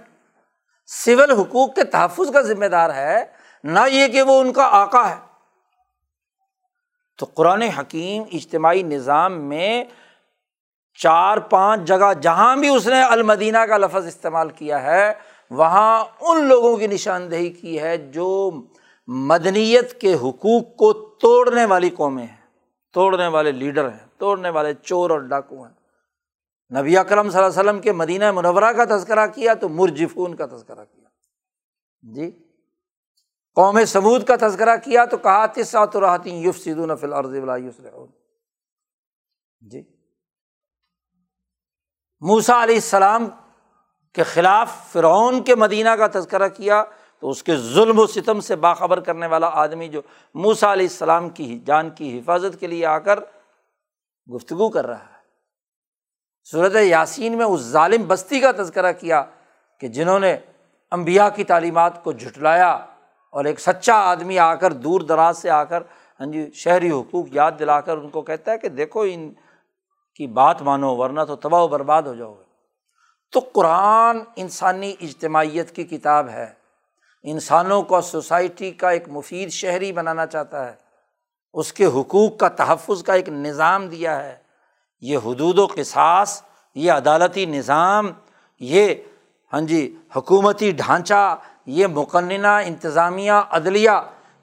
[0.86, 3.24] سول حقوق کے تحفظ کا ذمہ دار ہے،
[3.64, 5.14] نہ یہ کہ وہ ان کا آکا ہے۔
[7.18, 9.84] تو قرآن حکیم اجتماعی نظام میں
[10.94, 15.12] چار پانچ جگہ جہاں بھی اس نے المدینہ کا لفظ استعمال کیا ہے،
[15.50, 18.50] وہاں ان لوگوں کی نشاندہی کی ہے جو
[19.08, 22.36] مدنیت کے حقوق کو توڑنے والی قومیں ہیں،
[22.94, 25.72] توڑنے والے لیڈر ہیں، توڑنے والے چور اور ڈاکو ہیں۔
[26.72, 30.46] نبی اکرم صلی اللہ علیہ وسلم کے مدینہ منورہ کا تذکرہ کیا تو مرجفون کا
[30.46, 31.08] تذکرہ کیا۔
[32.02, 32.30] جی
[33.56, 37.34] قوم سمود کا تذکرہ کیا تو کہا تسعت راحتی یوف سدون فل عرض
[39.60, 39.82] جی
[42.22, 43.28] موسا علیہ السلام
[44.14, 46.84] کے خلاف فرعون کے مدینہ کا تذکرہ کیا
[47.22, 50.00] تو اس کے ظلم و ستم سے باخبر کرنے والا آدمی جو
[50.34, 53.20] موسا علیہ السلام کی جان کی حفاظت کے لیے آ کر
[54.28, 55.20] گفتگو کر رہا ہے۔
[56.44, 59.22] صورت یاسین میں اس ظالم بستی کا تذکرہ کیا
[59.80, 60.36] کہ جنہوں نے
[60.92, 62.70] امبیا کی تعلیمات کو جھٹلایا
[63.32, 65.82] اور ایک سچا آدمی آ کر دور دراز سے آ کر
[66.20, 69.32] ہاں جی شہری حقوق یاد دلا کر ان کو کہتا ہے کہ دیکھو ان
[70.14, 72.44] کی بات مانو ورنہ تو تباہ و برباد ہو جاؤ گے۔
[73.32, 76.46] تو قرآن انسانی اجتماعیت کی کتاب ہے۔
[77.22, 80.72] انسانوں کو سوسائٹی کا ایک مفید شہری بنانا چاہتا ہے۔
[81.54, 84.36] اس کے حقوق کا تحفظ کا ایک نظام دیا ہے۔
[85.00, 86.42] یہ حدود و قصاص،
[86.74, 88.12] یہ عدالتی نظام،
[88.60, 88.94] یہ
[89.52, 91.36] ہاں جی حکومتی ڈھانچہ،
[91.66, 93.90] یہ مقننہ، انتظامیہ، عدلیہ،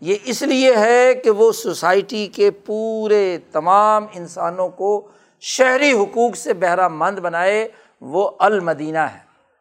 [0.01, 5.07] یہ اس لیے ہے کہ وہ سوسائٹی کے پورے تمام انسانوں کو
[5.39, 7.67] شہری حقوق سے بہرا مند بنائے،
[8.01, 9.19] وہ المدینہ ہے۔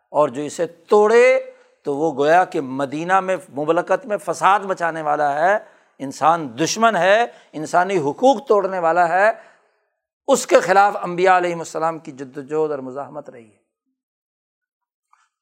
[0.09, 1.41] اور جو اسے توڑے،
[1.83, 5.59] تو وہ گویا کہ مدینہ میں مبلکت میں فساد مچانے والا ہے۔
[5.99, 9.31] انسان دشمن ہے، انسانی حقوق توڑنے والا ہے۔
[10.27, 13.59] اس کے خلاف امبیا علیہم السلام کی جد وجہد اور مزاحمت رہی ہے۔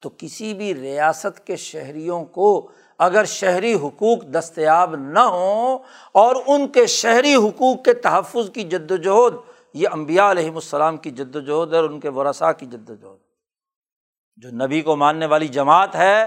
[0.01, 5.77] تو کسی بھی ریاست کے شہریوں کو اگر شہری حقوق دستیاب نہ ہوں
[6.11, 9.33] اور ان کے شہری حقوق کے تحفظ کی جد وجہد
[9.77, 13.19] یہ امبیا علیہم السلام کی جد وجہد اور ان کے ورثاء کی جد وجہد
[14.35, 16.25] جو نبی کو ماننے والی جماعت ہے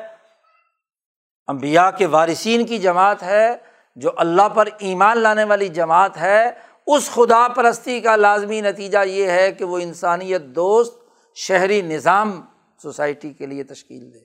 [1.49, 3.57] امبیا کے وارثین کی جماعت ہے،
[3.97, 6.51] جو اللہ پر ایمان لانے والی جماعت ہے،
[6.87, 10.99] اس خدا پرستی کا لازمی نتیجہ یہ ہے کہ وہ انسانیت دوست
[11.35, 12.41] شہری نظام
[12.83, 14.19] سوسائٹی کے لیے تشکیل دے۔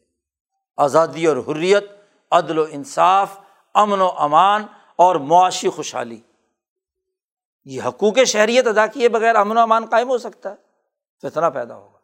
[0.78, 1.86] آزادی اور حریت،
[2.32, 3.40] عدل و انصاف،
[3.74, 4.64] امن و امان
[4.96, 6.20] اور معاشی خوشحالی۔
[7.66, 10.56] یہ حقوق شہریت ادا کیے بغیر امن و امان قائم ہو سکتا ہے
[11.22, 11.98] فتنا پیدا ہوگا۔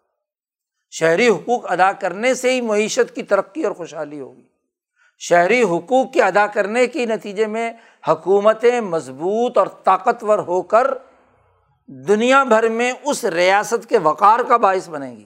[0.92, 4.44] شہری حقوق ادا کرنے سے ہی معیشت کی ترقی اور خوشحالی ہوگی۔
[5.20, 7.72] شہری حقوق کے ادا کرنے کے نتیجے میں
[8.08, 10.88] حکومتیں مضبوط اور طاقتور ہو کر
[11.88, 15.26] دنیا بھر میں اس ریاست کے وقار کا باعث بنے گی۔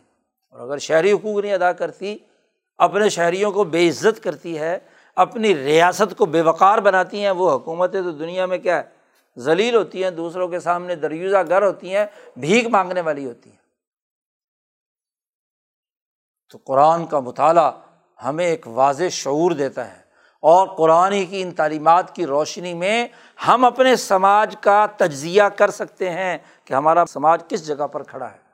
[0.49, 2.17] اور اگر شہری حقوق نہیں ادا کرتی،
[2.77, 4.77] اپنے شہریوں کو بے عزت کرتی ہے،
[5.15, 8.94] اپنی ریاست کو بے وقار بناتی ہیں وہ حکومتیں، تو دنیا میں کیا ہے؟
[9.37, 12.05] ذلیل ہوتی ہیں، دوسروں کے سامنے دریوزہ گر ہوتی ہیں،
[12.37, 13.57] بھیک مانگنے والی ہوتی ہیں۔
[16.49, 17.71] تو قرآن کا مطالعہ
[18.23, 20.01] ہمیں ایک واضح شعور دیتا ہے
[20.39, 23.07] اور قرآن ہی کی ان تعلیمات کی روشنی میں
[23.47, 28.31] ہم اپنے سماج کا تجزیہ کر سکتے ہیں کہ ہمارا سماج کس جگہ پر کھڑا
[28.31, 28.44] ہے۔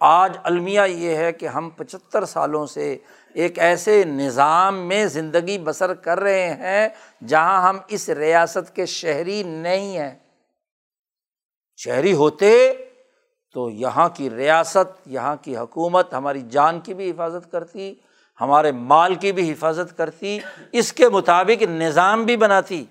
[0.00, 2.98] آج المیہ یہ ہے کہ ہم پچہتر سالوں سے
[3.34, 6.88] ایک ایسے نظام میں زندگی بسر کر رہے ہیں
[7.26, 10.18] جہاں ہم اس ریاست کے شہری نہیں ہیں۔
[11.76, 12.72] شہری ہوتے
[13.52, 17.94] تو یہاں کی ریاست، یہاں کی حکومت ہماری جان کی بھی حفاظت کرتی،
[18.40, 20.38] ہمارے مال کی بھی حفاظت کرتی،
[20.72, 22.84] اس کے مطابق نظام بھی بناتی۔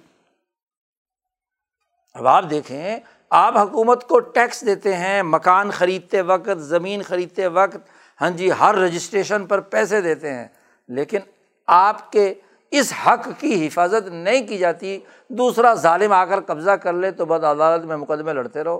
[2.13, 2.99] اب آپ دیکھیں
[3.29, 7.77] آپ حکومت کو ٹیکس دیتے ہیں، مکان خریدتے وقت، زمین خریدتے وقت
[8.21, 10.47] ہاں جی ہر رجسٹریشن پر پیسے دیتے ہیں۔
[10.87, 11.19] لیکن
[11.67, 12.33] آپ کے
[12.71, 17.25] اس حق کی حفاظت نہیں کی جاتی۔ دوسرا ظالم آ کر قبضہ کر لے تو
[17.25, 18.79] بد عدالت میں مقدمے لڑتے رہو،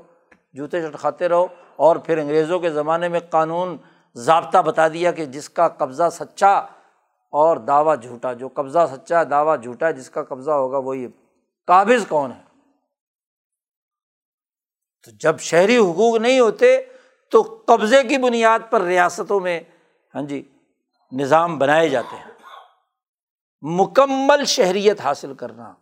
[0.54, 3.78] جوتے چٹکھاتے رہو اور پھر انگریزوں کے زمانے میں قانون
[4.16, 6.58] ضابطہ بتا دیا کہ جس کا قبضہ سچا
[7.30, 11.08] اور دعویٰ جھوٹا، جو قبضہ سچا، دعویٰ جھوٹا جس کا قبضہ ہوگا وہی،
[11.68, 12.49] قابض کون ہے؟
[15.10, 16.82] تو جب شہری حقوق نہیں ہوتے
[17.32, 19.60] تو قبضے کی بنیاد پر ریاستوں میں
[20.16, 20.44] ہاں جی
[21.12, 22.32] نظام بنائے جاتے ہیں۔
[23.62, 25.74] مکمل شہریت حاصل کرنا۔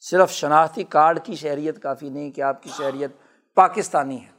[0.00, 3.10] صرف شناختی کارڈ کی شہریت کافی نہیں کہ آپ کی شہریت
[3.54, 4.30] پاکستانی ہے۔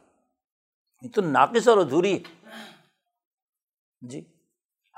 [1.01, 2.49] یہ تو ناقص اور ادھوری ہے۔
[4.01, 4.25] جی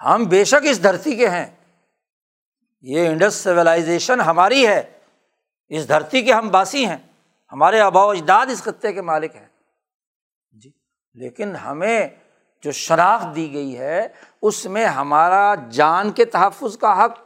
[0.06, 1.56] ہم بے شک اس دھرتی کے ہیں۔
[2.82, 5.00] یہ انڈس سویلائزیشن ہماری ہے۔
[5.68, 6.98] اس دھرتی کے ہم باسی ہیں۔
[7.56, 9.48] ہمارے آبا و اجداد اس خطے کے مالک ہیں۔
[10.52, 10.72] جی
[11.14, 12.08] لیکن ہمیں
[12.64, 14.08] جو شناخت دی گئی ہے،
[14.42, 17.18] اس میں ہمارا جان کے تحفظ کا حق،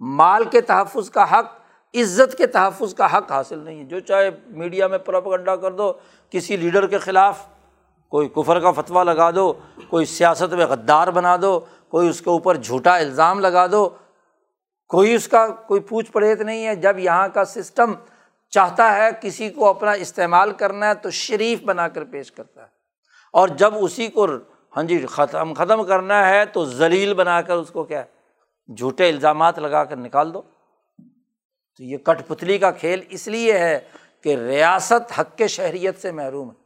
[0.00, 1.46] مال کے تحفظ کا حق،
[1.94, 5.92] عزت کے تحفظ کا حق حاصل نہیں ہے۔ جو چاہے میڈیا میں پروپگنڈا کر دو،
[6.30, 7.46] کسی لیڈر کے خلاف
[8.08, 9.52] کوئی کفر کا فتویٰ لگا دو،
[9.88, 13.88] کوئی سیاست میں غدار بنا دو، کوئی اس کے اوپر جھوٹا الزام لگا دو،
[14.88, 17.92] کوئی اس کا کوئی پوچھ پڑھیت نہیں ہے۔ جب یہاں کا سسٹم
[18.52, 22.66] چاہتا ہے کسی کو اپنا استعمال کرنا ہے تو شریف بنا کر پیش کرتا ہے۔
[23.32, 24.26] اور جب اسی کو
[24.76, 29.08] ہاں جی ختم ختم کرنا ہے تو ذلیل بنا کر اس کو کیا ہے، جھوٹے
[29.08, 30.42] الزامات لگا کر نکال دو۔
[31.76, 33.80] تو یہ کٹ پتلی کا کھیل اس لیے ہے
[34.22, 36.62] کہ ریاست حق کے شہریت سے محروم ہے۔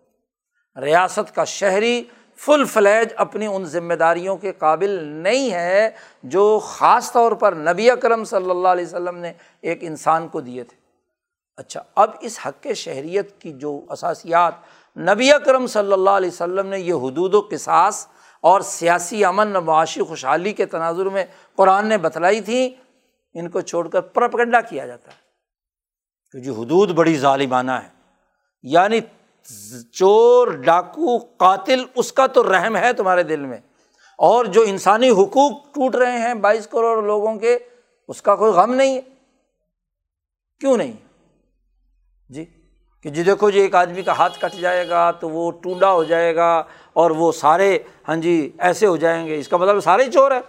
[0.81, 2.05] ریاست کا شہری
[2.37, 5.91] فل فلیج اپنی ان ذمہ داریوں کے قابل نہیں ہے
[6.23, 10.65] جو خاص طور پر نبی اکرم صلی اللہ علیہ وسلم نے ایک انسان کو دیے
[10.65, 10.86] تھے۔
[11.57, 14.55] اچھا اب اس حق شہریت کی جو اثاسیات
[14.99, 18.07] نبی اکرم صلی اللہ علیہ وسلم نے یہ حدود و قصاص
[18.41, 21.25] اور سیاسی امن معاشی خوشحالی کے تناظر میں
[21.57, 22.71] قرآن نے بتلائی تھیں،
[23.35, 25.17] ان کو چھوڑ کر پرپگنڈا کیا جاتا ہے۔
[26.33, 27.89] کہ جو حدود بڑی ظالمانہ ہے
[28.63, 29.01] یعنی
[29.93, 33.59] چور، ڈاکو، قاتل، اس کا تو رحم ہے تمہارے دل میں۔
[34.19, 37.59] اور جو انسانی حقوق ٹوٹ رہے ہیں بائیس کروڑ لوگوں کے،
[38.09, 39.01] اس کا کوئی غم نہیں ہے۔
[40.61, 41.06] کیوں نہیں؟
[42.29, 42.45] جی
[43.03, 46.05] کہ جی دیکھو جی ایک آدمی کا ہاتھ کٹ جائے گا تو وہ ٹونڈا ہو
[46.05, 47.79] جائے گا اور وہ سارے
[48.09, 50.41] ہاں جی ایسے ہو جائیں گے۔ اس کا مطلب سارے چور ہے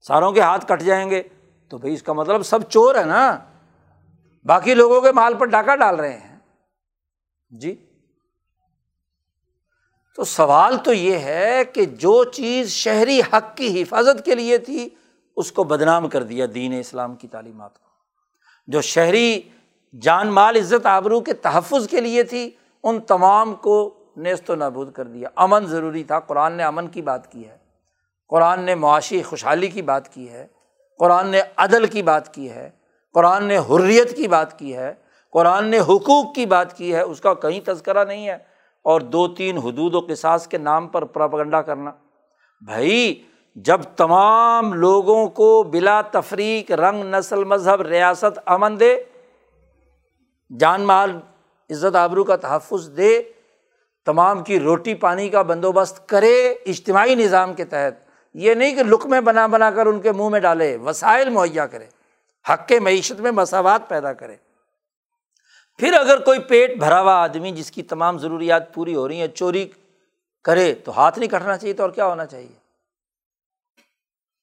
[0.00, 1.22] ساروں کے ہاتھ کٹ جائیں گے۔
[1.68, 3.38] تو بھائی، اس کا مطلب سب چور ہے نا۔
[4.44, 6.38] باقی لوگوں کے مال پر ڈاکہ ڈال رہے ہیں۔
[7.50, 7.86] جی۔
[10.16, 14.88] تو سوال تو یہ ہے کہ جو چیز شہری حق کی حفاظت کے لیے تھی،
[15.36, 17.88] اس کو بدنام کر دیا دین اسلام کی تعلیمات کو۔
[18.66, 19.40] جو شہری
[20.00, 22.50] جان مال عزت آبرو کے تحفظ کے لیے تھی،
[22.82, 27.02] ان تمام کو نیست و نابود کر دیا۔ امن ضروری تھا، قرآن نے امن کی
[27.02, 27.58] بات کی ہے۔
[28.28, 30.46] قرآن نے معاشی خوشحالی کی بات کی ہے۔
[30.98, 32.70] قرآن نے عدل کی بات کی ہے۔
[33.14, 34.94] قرآن نے حریت کی بات کی ہے۔
[35.32, 38.36] قرآن نے حقوق کی بات کی ہے۔ اس کا کہیں تذکرہ نہیں ہے۔
[38.84, 41.90] اور دو تین حدود و قصاص کے نام پر پراپگنڈا کرنا۔
[42.66, 43.22] بھائی،
[43.54, 49.02] جب تمام لوگوں کو بلا تفریق، رنگ، نسل، مذہب، ریاست، امن دے
[50.58, 51.10] جان مال،
[51.70, 53.22] عزت آبرو کا تحفظ دے،
[54.04, 59.20] تمام کی روٹی پانی کا بندوبست کرے اجتماعی نظام کے تحت۔ یہ نہیں کہ لقمے
[59.20, 61.86] بنا بنا کر ان کے منہ میں ڈالے، وسائل مہیا کرے،
[62.50, 64.36] حق کے معیشت میں مساوات پیدا کرے۔
[65.78, 69.28] پھر اگر کوئی پیٹ بھرا ہوا آدمی جس کی تمام ضروریات پوری ہو رہی ہیں،
[69.28, 69.68] چوری
[70.44, 72.64] کرے، تو ہاتھ نہیں کٹنا چاہیے تو اور کیا ہونا چاہیے؟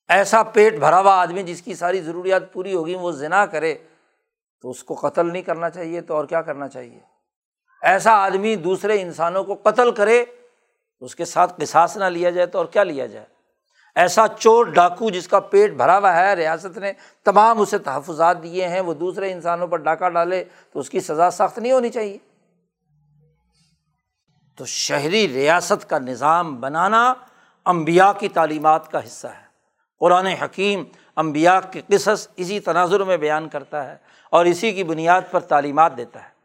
[0.10, 3.76] ایسا پیٹ بھرا ہوا آدمی جس کی ساری ضروریات پوری ہوگی وہ ذنا کرے
[4.62, 7.00] تو اس کو قتل نہیں کرنا چاہیے تو اور کیا کرنا چاہیے؟
[7.82, 10.26] ایسا آدمی دوسرے انسانوں کو قتل کرے،
[11.02, 13.26] اس کے ساتھ قصاص نہ لیا جائے تو اور کیا لیا جائے؟
[13.96, 16.94] ایسا چور ڈاکو جس کا پیٹ بھرا ہوا ہے، ریاست نے
[17.24, 20.44] تمام اسے تحفظات دیے ہیں، وہ دوسرے انسانوں پر ڈاکہ ڈالے
[20.74, 22.18] تو اس کی سزا سخت نہیں ہونی چاہیے؟
[24.58, 27.14] تو شہری ریاست کا نظام بنانا
[27.66, 29.52] امبیا کی تعلیمات کا حصہ ہے۔
[30.00, 30.84] قرآن حکیم
[31.16, 33.98] امبیا کے قصص اسی تناظر میں بیان کرتا ہے
[34.30, 36.42] اور اسی کی بنیاد پر تعلیمات دیتا ہے۔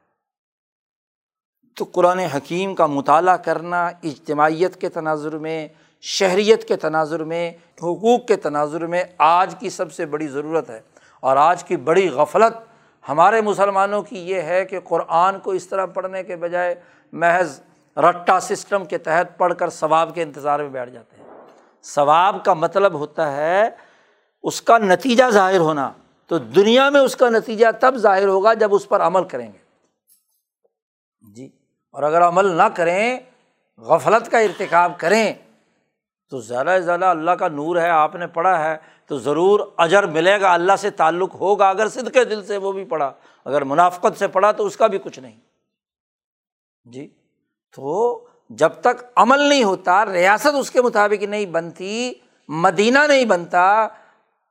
[1.76, 5.68] تو قرآن حکیم کا مطالعہ کرنا، اجتماعیت کے تناظر میں،
[6.01, 10.80] شہریت کے تناظر میں، حقوق کے تناظر میں آج کی سب سے بڑی ضرورت ہے۔
[11.20, 12.76] اور آج کی بڑی غفلت
[13.09, 16.74] ہمارے مسلمانوں کی یہ ہے کہ قرآن کو اس طرح پڑھنے کے بجائے
[17.12, 17.60] محض
[17.97, 21.24] رٹا سسٹم کے تحت پڑھ کر ثواب کے انتظار میں بیٹھ جاتے ہیں۔
[21.82, 23.86] ثواب کا مطلب ہوتا ہے
[24.47, 25.90] اس کا نتیجہ ظاہر ہونا،
[26.31, 29.59] تو دنیا میں اس کا نتیجہ تب ظاہر ہوگا جب اس پر عمل کریں گے۔
[31.31, 31.48] جی
[31.90, 33.20] اور اگر عمل نہ کریں،
[33.78, 35.32] غفلت کا ارتکاب کریں،
[36.32, 40.06] تو زیادہ سے زیادہ اللہ کا نور ہے، آپ نے پڑھا ہے، تو ضرور اجر
[40.06, 43.12] ملے گا، اللہ سے تعلق ہوگا، اگر صد کے دل سے وہ بھی پڑھا،
[43.44, 45.36] اگر منافقت سے پڑھا تو اس کا بھی کچھ نہیں۔
[46.85, 47.09] جی
[47.77, 52.12] تو جب تک عمل نہیں ہوتا، ریاست اس کے مطابق نہیں بنتی،
[52.48, 53.89] مدینہ نہیں بنتا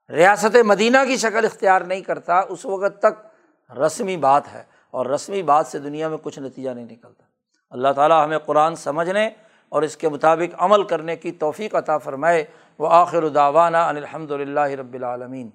[0.09, 3.27] ریاست مدینہ کی شکل اختیار نہیں کرتا، اس وقت تک
[3.77, 7.23] رسمی بات ہے اور رسمی بات سے دنیا میں کچھ نتیجہ نہیں نکلتا۔
[7.69, 9.29] اللہ تعالیٰ ہمیں قرآن سمجھنے
[9.69, 12.45] اور اس کے مطابق عمل کرنے کی توفیق عطا فرمائے۔
[12.79, 15.49] وہ آخر داوانہ الحمد للہ رب العالمین۔